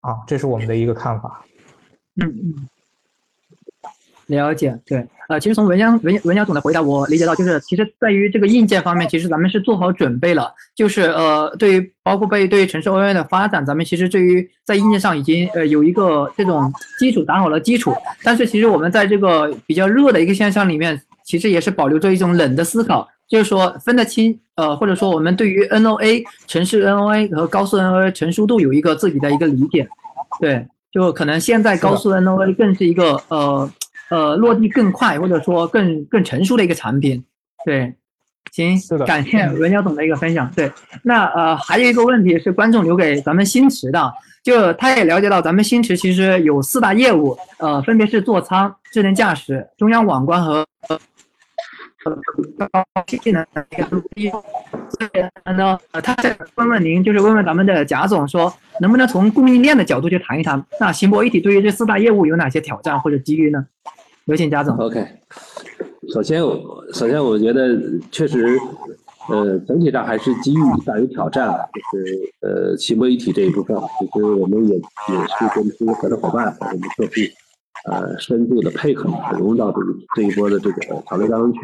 [0.00, 1.44] 啊，这是我们的一个看法。
[2.22, 2.68] 嗯嗯。
[4.26, 17.94] 了解，对，呃，其实从文江文文江总的回答，我理解到，就是其实在于这个硬件方面，其实咱们是做好准备了，就是呃，对于包括被对于城市 OA 的发展，咱们其实对于在硬件上已经呃有一个这种基础打好了基础，
[18.24, 29.86] 但是其实我们在这个比较热的一个现象里面，其实也是保留着一种冷的思考，就是说分得清，呃，或者说我们对于 NOA 城市 NOA 和高速 NOA 成熟度有一个自己的一个理解，
[30.40, 33.70] 对，就可能现在高速 NOA 更是一个呃。
[34.10, 37.24] 呃，落地更快，或者说更更成熟的一个产品，
[37.64, 37.94] 对，
[38.52, 40.50] 行，是的感谢文娇总的一个分享。
[40.54, 40.70] 对，
[41.02, 44.12] 那呃，还有一个问题是观众留给咱们新驰的，
[44.42, 50.64] 就他也了解到咱们新驰其实有四大业务，呃，分别是座舱、智能驾驶、中央网关和。
[52.58, 63.66] 高性能的一个录音，所以呢，呃，他再问问您，就是问问咱们的贾总，说能不能从供应链的角度去谈一谈，那行博一体对于这四大业务有哪些挑战或者机遇呢？
[64.26, 64.76] 有请贾总。
[64.76, 65.06] OK，
[66.12, 67.78] 首先我，首先我觉得
[68.10, 68.58] 确实，
[69.28, 71.58] 呃，整体上还是机遇大于挑战啊。
[71.72, 74.82] 就是呃，新博一体这一部分，其实我们也也
[75.38, 77.12] 是跟这些合作伙伴我们客户，
[77.86, 79.78] 呃，深度的配合，融入到这
[80.14, 81.60] 这一波的这个讨论当中去。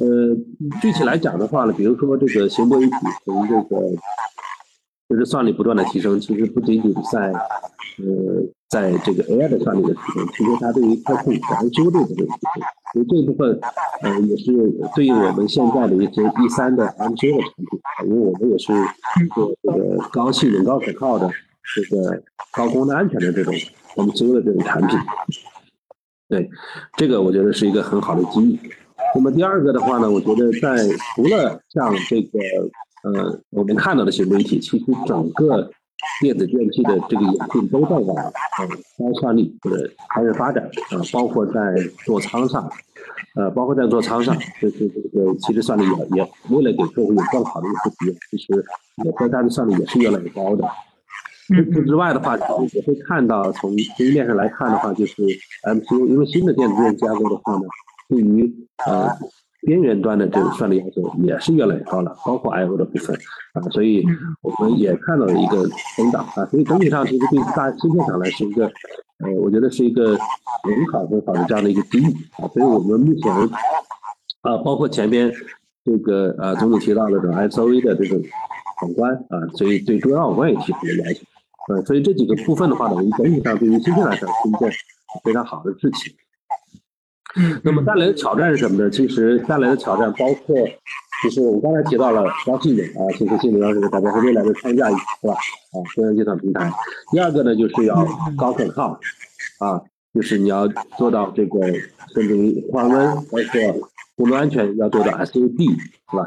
[0.00, 0.36] 呃，
[0.80, 3.80] 具体来讲的话呢，比如说这个行波一体从这个
[5.08, 8.46] 就是算力不断的提升，其实不仅仅在呃。
[8.68, 12.34] 在这个 AI 的算力的提升，其实它对于客户研究的这个提升，
[12.92, 13.60] 所以这部分，
[14.02, 14.52] 呃，也是
[14.92, 18.72] 对应我们现在的一些 E 三的 MCU 的产品，因为我们也是
[19.36, 21.30] 做这个高性能、高可靠的
[21.76, 22.20] 这个
[22.52, 23.54] 高功能、安全的这种
[23.96, 24.98] 我们所有的这种产品。
[26.28, 26.48] 对，
[26.96, 28.58] 这个我觉得是一个很好的机遇。
[29.14, 32.38] 那么第二个的话呢，我觉得在除了像这个，
[33.04, 35.70] 呃，我们看到的新媒体，其实整个。
[36.20, 38.66] 电子电器的这个演进都在往呃
[38.98, 41.74] 高算力或者开始发展啊，包括在
[42.04, 42.70] 座舱上，
[43.34, 48.64] 呃，包括在座舱上，就是这个其实算力也也为了给客户有更好的一个体验，其实
[49.04, 50.64] 也在它的算力也是越来越高的。
[51.48, 52.36] 除此之外的话，
[52.72, 55.22] 也会看到从供应链上来看的话，就是
[55.64, 57.62] MCU，因为新的电子电器架构的话呢，
[58.08, 58.52] 对于
[58.86, 59.10] 呃。
[59.62, 63.16] 边缘端的这个算力要求也是越来越高了，包括 I/O 的部分
[63.54, 64.06] 啊，所以
[64.40, 70.16] 我们也看到了一个增长啊，所以整体上其实对大芯片厂来是一个，呃，我觉得是一个
[70.62, 72.04] 很好很好的这样的一个机遇
[72.38, 73.32] 啊，所以我们目前
[74.42, 75.32] 啊，包括前边
[75.84, 78.22] 这个呃总统提到的这种 SOV 的这种
[78.78, 81.24] 宏观啊，所以对中央网关也提出了要求，
[81.68, 84.70] 呃，所以这几个部分的话呢，我们整体上对于芯片来讲是一件
[85.24, 86.14] 非常好的事情。
[87.62, 88.88] 那么带来的挑战是什么呢？
[88.88, 90.56] 其实带来的挑战包括，
[91.22, 94.94] 就是我们刚才提到了高性能啊，其实性能要是大家是未来的框架，是
[95.26, 95.34] 吧？
[95.34, 96.72] 啊，中央计算平台。
[97.10, 98.06] 第二个呢，就是要
[98.38, 98.98] 高可靠，
[99.58, 99.82] 啊，
[100.14, 100.66] 就是你要
[100.96, 101.60] 做到这个
[102.14, 105.68] 甚至于换温，包括功能安全要做到 SAD，
[106.10, 106.26] 是吧？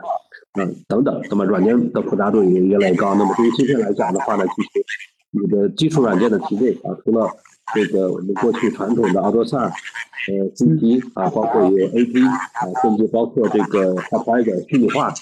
[0.60, 1.20] 嗯，等等。
[1.30, 3.16] 那么软件的复杂度也越来越高。
[3.16, 4.86] 那么对于芯片来讲的话呢，其实
[5.32, 7.30] 你的基础软件的提供啊，除了
[7.74, 12.40] 这个我们过去传统的 AutoSAR，呃，GP 啊，包括有 AP 啊，
[12.82, 15.14] 甚至包括这个 AI 的虚拟化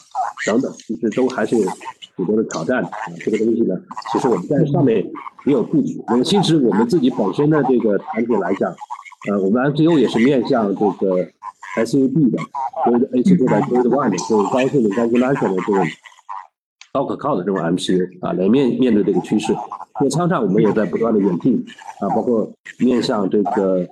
[0.46, 1.70] 等等，其实都还是有
[2.16, 2.90] 许多的挑战啊。
[3.20, 3.76] 这个东西呢，
[4.12, 5.06] 其实我们在上面
[5.46, 6.02] 也有布局。
[6.08, 8.74] 那么其实我们自己本身的这个产品来讲，
[9.30, 11.28] 呃，我们 MCU 也是面向这个
[11.76, 12.38] SUB 的，
[12.86, 15.86] 就是 A 七六百 K 的 One 的就是高性能、高功能、安全的这种。
[16.98, 19.53] 高可靠的这种 MCU 啊，来面面对这个趋势。
[19.99, 21.64] 座舱上我们也在不断的演进
[22.02, 23.88] 啊，包括面向这个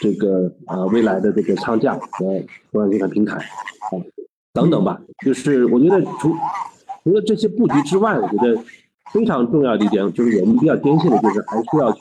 [0.00, 2.26] 这个啊未来的这个仓架和
[2.72, 3.92] 中央计算平台啊
[4.54, 4.98] 等等吧。
[5.22, 6.34] 就是我觉得除
[7.04, 8.58] 除了这些布局之外，我觉得
[9.12, 12.00] 非常重要的一点就是我们比较坚信的就是还是要去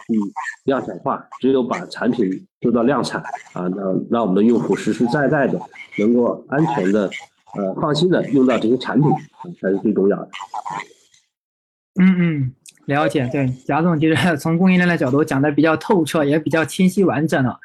[0.63, 1.21] 量产化。
[1.41, 3.21] 只有把产品做到量产
[3.51, 5.59] 啊，让让我们的用户实实在在的
[5.97, 7.09] 能够安全的。
[7.57, 9.09] 呃，放心的用到这些产品
[9.61, 10.29] 才是最重要的。
[11.99, 12.51] 嗯嗯，
[12.85, 13.29] 了解。
[13.31, 17.57] 对，贾总其实从供应链的角度讲的比较透彻，也比较清晰完整了。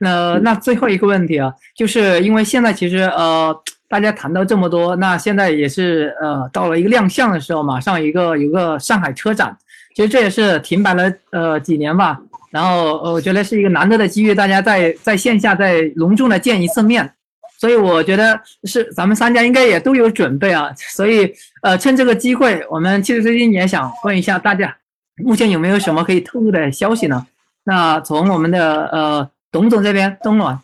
[0.00, 3.56] 那那最后一个问题啊，就是因为现在其实呃，
[3.88, 9.56] 大家谈到这么多，那现在也是呃到了一个亮相的时候，马上一个有个上海车展，
[9.94, 12.20] 其实这也是停摆了呃几年吧。
[12.50, 17.12] 然后呃，我觉得是一个难得的机遇，大家在在线下再隆重的见一次面。
[17.58, 24.76] 所以我觉得是咱们三家应该也都有准备啊，所以呃趁这个机会，我们其实最近也想问一下大家，
[25.16, 27.26] 目前有没有什么可以透露的消息呢？
[27.64, 30.60] 那从我们的呃董总这边，东暖。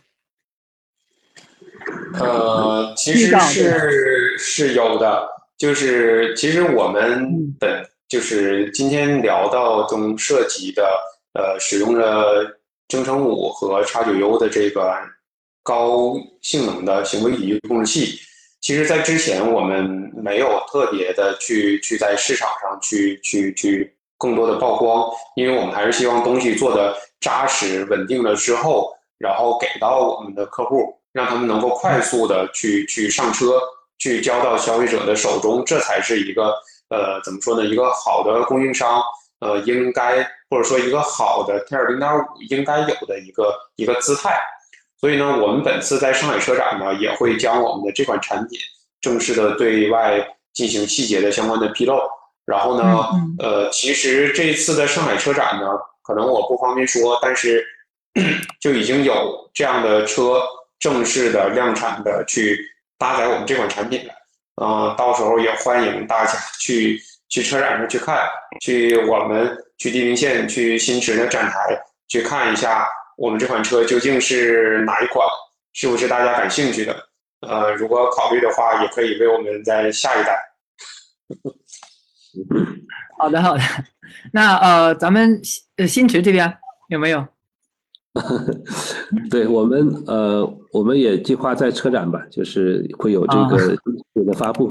[2.15, 10.87] 呃，其实是是有的，就是其实我们本就是今天聊到中涉及的
[11.33, 14.95] 呃使用了征程五和叉九 U 的这个。
[15.63, 18.19] 高性能的行为语音控制器，
[18.61, 33.61] 其实，在之前我们没有特别的去去在市场上去去去更多的曝光，因为我们还是希望东西做的扎实稳定了之后，然后给到我们的客户，让他们能够快速的去去上车，
[33.99, 36.55] 去交到消费者的手中，这才是一个
[36.89, 37.65] 呃怎么说呢？
[37.65, 39.03] 一个好的供应商
[39.41, 44.41] 呃应该或者说一个好的 T 二零点五应该有的一个一个姿态。
[45.03, 48.57] 所以呢，我们本次在上海车展呢，也会将我们的这款产品
[49.01, 50.25] 正式的对外
[50.55, 51.99] 进行细节的相关的披露。
[52.47, 53.09] 然后呢，
[53.41, 55.67] 呃，其实这次的上海车展呢，
[56.05, 57.67] 可能我不方便说，但是
[58.63, 60.41] 就已经有这样的车
[60.79, 62.57] 正式的量产的去
[62.97, 64.15] 搭载我们这款产品了。
[64.63, 68.21] 嗯，到时候也欢迎大家去去车展上去看，
[68.61, 71.59] 去我们去地平线、去新驰的展台
[72.07, 72.87] 去看一下。
[73.17, 75.27] 我们这款车究竟是哪一款？
[75.75, 76.95] 是不是大家感兴趣的？
[77.41, 80.39] 呃，如果考虑的话，也可以为我们在下一代。
[83.19, 83.63] 好的，好的。
[84.33, 86.55] 那呃，咱们新新驰这边
[86.89, 87.27] 有没有？
[89.31, 93.75] 对我们呃，我们也计划在车展吧，就是会有这个
[94.13, 94.69] 有的发布，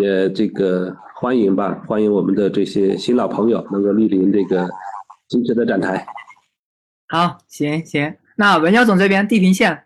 [0.00, 4.68] 也这个欢迎吧，欢迎我们的这些新老朋友能够莅临这个
[5.28, 6.04] 新驰的展台。
[7.14, 8.16] 好，行行。
[8.34, 9.84] 那文娇总这边地平线，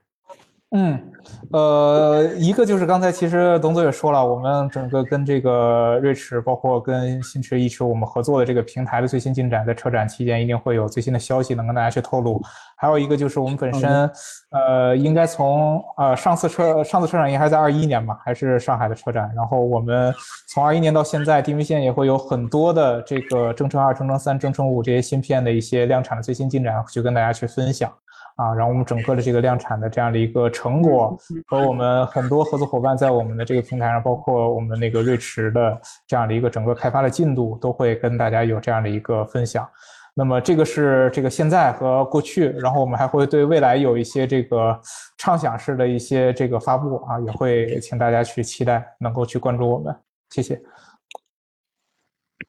[0.71, 1.13] 嗯。
[1.51, 12.43] 呃，一个就是刚才其实董总也说了，我们整个跟这个瑞驰，包括跟新驰、一驰我们合作的这个平台的最新进展，在车展期间一定会有最新的消息能跟大家去透露。
[12.77, 14.11] 还有一个就是我们本身，
[14.51, 19.31] 呃，应该从呃上次车上次车展应该还在二一年吧，还是上海的车展。
[19.35, 20.15] 然后我们
[20.49, 27.91] 从二一年到现在，地平线也会有很多的这个征程二、征程三、征程五这些芯片的一些量产的最新进展，去跟大家去分享。
[28.39, 39.69] 啊，然后我们整个的这个量产的这样的一个成果，和我们很多合作伙伴在我们的这个平台上，包括我们那个瑞驰的这样的一个整个开发的进度，都会跟大家有这样的一个分享。
[40.15, 44.81] 那么这个是这个现在和过去，然后我们还会对未来有一些这个
[45.17, 49.93] 畅想式的一些这个发布啊，也会请大家去期待，能够去关注我们。
[50.31, 50.63] 谢谢。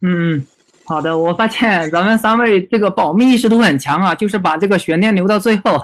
[0.02, 0.46] 嗯。
[0.90, 5.80] 好的，我发现咱们三位这个保密意识都很强啊，就是把这个悬念留到最后，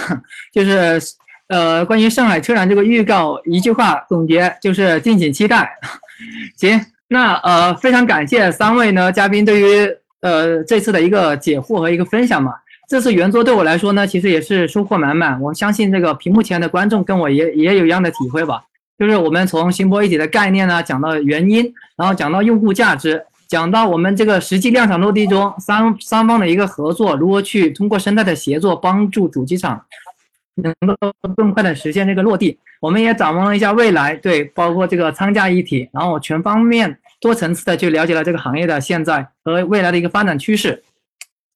[0.52, 1.00] 就是
[1.48, 5.72] 呃，关于上海车展这个预告，一句话总结就是敬请期待。
[6.58, 6.78] 行，
[7.08, 12.52] 那呃，非常感谢三位呢嘉宾对于呃这次的一个解惑和一个分享嘛。
[12.86, 15.40] 这次圆桌对我来说呢，其实也是收获满满。
[15.40, 18.62] 我相信这个屏幕前的观众跟我也也有一样的体会吧，
[18.98, 23.24] 就是我们从新波一体的概念呢讲到原因，然后讲到用户价值。
[23.50, 29.84] 讲到我们这个实际量产落地中，三三方的一个合作，如何去通过生态的协作，帮助主机厂
[30.54, 32.56] 能够更快的实现这个落地。
[32.80, 40.84] 我们也展望了一下未来，对，包括这个仓价一体，然后全方面、多层次的去了解了这个行业的现在和未来的一个发展趋势。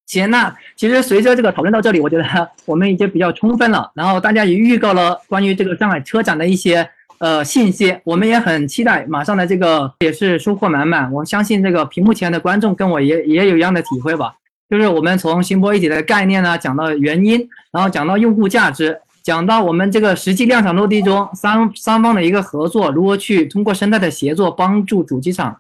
[0.06, 6.90] 行，那其实随着这个讨论到这里，我觉得我们已经比较充分了，然后大家也预告了关于这个上海车展的一些。
[7.24, 11.10] 呃，信息我们也很期待，马上的这个也是收获满满。
[11.10, 14.34] 我相信这个屏幕前的观众跟我也也有一样的体会吧，
[14.68, 25.59] 就是我们从新波一体的概念呢讲到原因，然后讲到用户价值，讲到我们这个实际量产落地中三三方的一个合作，如何去通过生态的协作帮助主机厂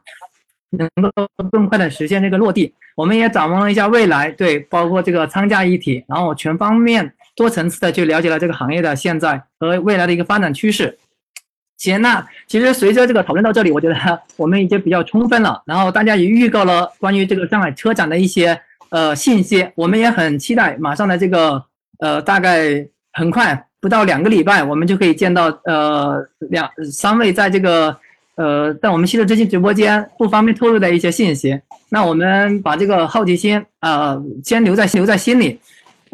[0.68, 2.74] 能够更快的实现这个落地。
[2.94, 10.98] 我们也展望了一下未来，对，包括这个仓价一体，然后全方面、多层次的去了解了这个行业的现在和未来的一个发展趋势。
[11.76, 15.62] 行，那其实随着这个讨论到这里，我觉得我们已经比较充分了。
[15.66, 18.58] 然后大家也预告了关于这个上海车展的一些
[18.90, 20.76] 呃信息，我们也很期待。
[20.78, 21.62] 马上的这个
[21.98, 27.96] 呃，大概很快不到两个礼拜，我们就可以见到呃两三位在这个
[28.36, 31.60] 呃在我们新的这期直播间不方便透露的一些信息。
[31.90, 35.60] 那我们把这个好奇心啊先留在留在心里。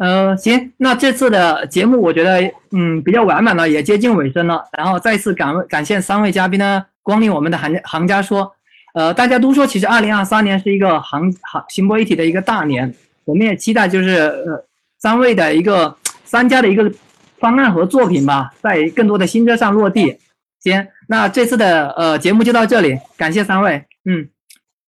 [0.01, 2.41] 呃，行，那这次的节目我觉得，
[2.71, 4.67] 嗯，比较完满了，也接近尾声了。
[4.75, 8.51] 然后再次感感谢三位嘉宾呢光临我们的行行家说，
[8.95, 12.91] 呃，大家都说其实二零二三年是一个行行行波一体的一个大年，
[13.25, 14.65] 我们也期待就是呃
[14.97, 15.95] 三位的一个
[16.25, 16.91] 三家的一个
[17.37, 20.17] 方案和作品吧，在更多的新车上落地。
[20.61, 24.27] 行，那这次的呃节目就到这里，感谢三位，嗯，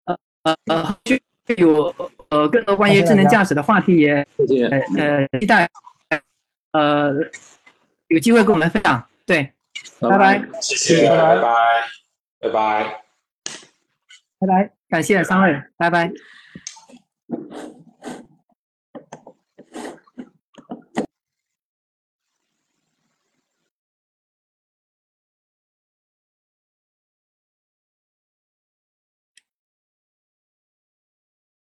[0.07, 1.95] 呃呃呃，就有。
[2.33, 4.27] 呃，更多关于智能驾驶的话题也
[4.71, 5.69] 呃呃期待，
[6.73, 7.13] 呃
[8.09, 9.07] 有机会跟我们分享。
[9.27, 9.53] 对，
[10.01, 11.43] 拜拜，谢谢，拜拜，
[12.41, 13.03] 拜拜，
[14.39, 16.11] 拜拜，感谢三位，拜拜。